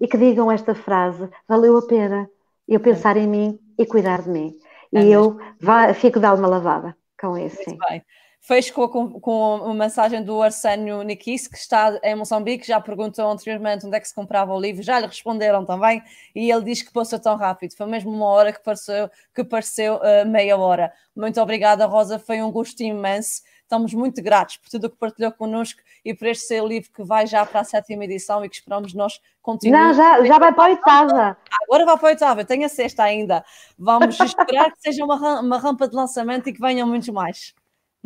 e 0.00 0.06
que 0.06 0.18
digam 0.18 0.50
esta 0.52 0.74
frase: 0.74 1.28
valeu 1.48 1.76
a 1.78 1.86
pena 1.86 2.30
eu 2.68 2.80
pensar 2.80 3.16
é. 3.16 3.20
em 3.20 3.26
mim 3.26 3.58
e 3.78 3.86
cuidar 3.86 4.22
de 4.22 4.28
mim. 4.28 4.54
É 4.94 5.02
e 5.02 5.12
eu 5.12 5.38
vá, 5.60 5.92
fico 5.94 6.20
de 6.20 6.26
alma 6.26 6.46
lavada 6.46 6.96
com 7.20 7.36
isso. 7.36 7.62
Muito 7.66 7.84
bem. 7.88 8.04
Fecho 8.46 8.72
com, 8.72 9.18
com 9.18 9.56
uma 9.56 9.74
mensagem 9.74 10.22
do 10.22 10.40
Arsénio 10.40 11.02
Nikis, 11.02 11.48
que 11.48 11.56
está 11.56 11.98
em 12.00 12.14
Moçambique, 12.14 12.64
já 12.64 12.80
perguntou 12.80 13.28
anteriormente 13.28 13.84
onde 13.84 13.96
é 13.96 14.00
que 14.00 14.06
se 14.06 14.14
comprava 14.14 14.54
o 14.54 14.60
livro, 14.60 14.84
já 14.84 15.00
lhe 15.00 15.06
responderam 15.06 15.64
também, 15.64 16.00
e 16.32 16.48
ele 16.48 16.62
diz 16.62 16.80
que 16.80 16.92
passou 16.92 17.18
tão 17.18 17.34
rápido, 17.36 17.74
foi 17.76 17.86
mesmo 17.86 18.12
uma 18.12 18.26
hora 18.26 18.52
que 18.52 18.62
pareceu, 18.62 19.10
que 19.34 19.42
pareceu 19.42 19.96
uh, 19.96 20.24
meia 20.24 20.56
hora. 20.56 20.92
Muito 21.16 21.40
obrigada, 21.40 21.86
Rosa, 21.86 22.20
foi 22.20 22.40
um 22.40 22.52
gosto 22.52 22.80
imenso. 22.84 23.42
Estamos 23.62 23.92
muito 23.92 24.22
gratos 24.22 24.58
por 24.58 24.70
tudo 24.70 24.86
o 24.86 24.90
que 24.90 24.96
partilhou 24.96 25.32
connosco 25.32 25.80
e 26.04 26.14
por 26.14 26.28
este 26.28 26.46
seu 26.46 26.64
livro 26.64 26.88
que 26.94 27.02
vai 27.02 27.26
já 27.26 27.44
para 27.44 27.62
a 27.62 27.64
sétima 27.64 28.04
edição 28.04 28.44
e 28.44 28.48
que 28.48 28.54
esperamos 28.54 28.94
nós 28.94 29.20
continuar. 29.42 29.88
Não, 29.88 29.92
já, 29.92 30.24
já 30.24 30.38
vai 30.38 30.52
para 30.52 30.66
a 30.66 30.68
oitava. 30.68 31.36
Agora 31.64 31.84
vai 31.84 31.98
para 31.98 32.08
a 32.08 32.10
oitava, 32.10 32.40
eu 32.42 32.46
tenho 32.46 32.64
a 32.64 32.68
sexta 32.68 33.02
ainda. 33.02 33.44
Vamos 33.76 34.20
esperar 34.20 34.70
que 34.70 34.80
seja 34.80 35.04
uma, 35.04 35.40
uma 35.40 35.58
rampa 35.58 35.88
de 35.88 35.96
lançamento 35.96 36.48
e 36.48 36.52
que 36.52 36.60
venham 36.60 36.86
muitos 36.86 37.08
mais. 37.08 37.55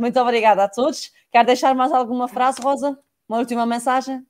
Muito 0.00 0.18
obrigada 0.18 0.64
a 0.64 0.68
todos. 0.68 1.12
Quer 1.30 1.44
deixar 1.44 1.74
mais 1.74 1.92
alguma 1.92 2.26
frase, 2.26 2.58
Rosa? 2.62 2.98
Uma 3.28 3.36
última 3.36 3.66
mensagem? 3.66 4.26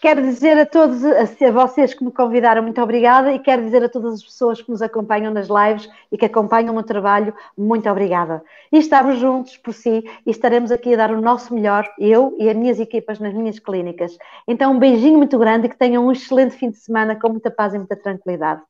Quero 0.00 0.22
dizer 0.22 0.58
a 0.58 0.64
todos, 0.64 1.04
a 1.04 1.50
vocês 1.52 1.92
que 1.92 2.02
me 2.02 2.10
convidaram, 2.10 2.62
muito 2.62 2.80
obrigada, 2.80 3.30
e 3.30 3.38
quero 3.38 3.62
dizer 3.62 3.84
a 3.84 3.88
todas 3.88 4.14
as 4.14 4.24
pessoas 4.24 4.62
que 4.62 4.70
nos 4.70 4.80
acompanham 4.80 5.30
nas 5.30 5.46
lives 5.46 5.90
e 6.10 6.16
que 6.16 6.24
acompanham 6.24 6.70
o 6.70 6.74
meu 6.74 6.82
trabalho, 6.82 7.34
muito 7.56 7.86
obrigada. 7.88 8.42
E 8.72 8.78
estamos 8.78 9.18
juntos 9.18 9.58
por 9.58 9.74
si 9.74 10.02
e 10.26 10.30
estaremos 10.30 10.72
aqui 10.72 10.94
a 10.94 10.96
dar 10.96 11.10
o 11.10 11.20
nosso 11.20 11.52
melhor, 11.52 11.86
eu 11.98 12.34
e 12.38 12.48
as 12.48 12.56
minhas 12.56 12.80
equipas 12.80 13.20
nas 13.20 13.34
minhas 13.34 13.58
clínicas. 13.58 14.16
Então, 14.48 14.72
um 14.72 14.78
beijinho 14.78 15.18
muito 15.18 15.38
grande 15.38 15.66
e 15.66 15.68
que 15.68 15.76
tenham 15.76 16.06
um 16.06 16.12
excelente 16.12 16.56
fim 16.56 16.70
de 16.70 16.78
semana 16.78 17.14
com 17.14 17.28
muita 17.28 17.50
paz 17.50 17.74
e 17.74 17.78
muita 17.78 17.94
tranquilidade. 17.94 18.62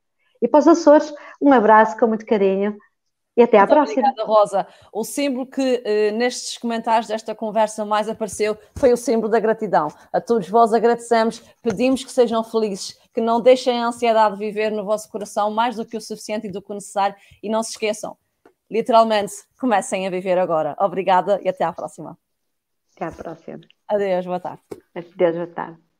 E 0.42 0.48
para 0.48 0.58
os 0.58 0.66
Açores, 0.66 1.14
um 1.40 1.52
abraço 1.52 1.96
com 1.96 2.08
muito 2.08 2.26
carinho. 2.26 2.76
E 3.36 3.42
até 3.42 3.58
à 3.58 3.66
próxima. 3.66 4.08
Obrigada, 4.08 4.24
Rosa. 4.24 4.66
O 4.92 5.02
símbolo 5.02 5.46
que 5.46 5.60
uh, 5.60 6.16
nestes 6.16 6.56
comentários 6.56 7.08
desta 7.08 7.34
conversa 7.34 7.84
mais 7.84 8.08
apareceu 8.08 8.56
foi 8.76 8.92
o 8.92 8.96
símbolo 8.96 9.28
da 9.28 9.40
gratidão. 9.40 9.88
A 10.12 10.20
todos 10.20 10.48
vós 10.48 10.72
agradecemos, 10.72 11.42
pedimos 11.60 12.04
que 12.04 12.12
sejam 12.12 12.44
felizes, 12.44 12.96
que 13.12 13.20
não 13.20 13.40
deixem 13.40 13.82
a 13.82 13.88
ansiedade 13.88 14.38
viver 14.38 14.70
no 14.70 14.84
vosso 14.84 15.10
coração 15.10 15.50
mais 15.50 15.74
do 15.74 15.84
que 15.84 15.96
o 15.96 16.00
suficiente 16.00 16.46
e 16.46 16.50
do 16.50 16.62
que 16.62 16.70
o 16.70 16.74
necessário 16.74 17.16
e 17.42 17.48
não 17.48 17.62
se 17.62 17.70
esqueçam, 17.70 18.16
literalmente, 18.70 19.32
comecem 19.58 20.06
a 20.06 20.10
viver 20.10 20.38
agora. 20.38 20.76
Obrigada 20.78 21.40
e 21.42 21.48
até 21.48 21.64
à 21.64 21.72
próxima. 21.72 22.16
Até 22.94 23.06
à 23.06 23.10
próxima. 23.10 23.60
Adeus, 23.88 24.24
boa 24.26 24.40
tarde. 24.40 24.62
Adeus, 24.94 25.34
boa 25.34 25.46
tarde. 25.48 25.93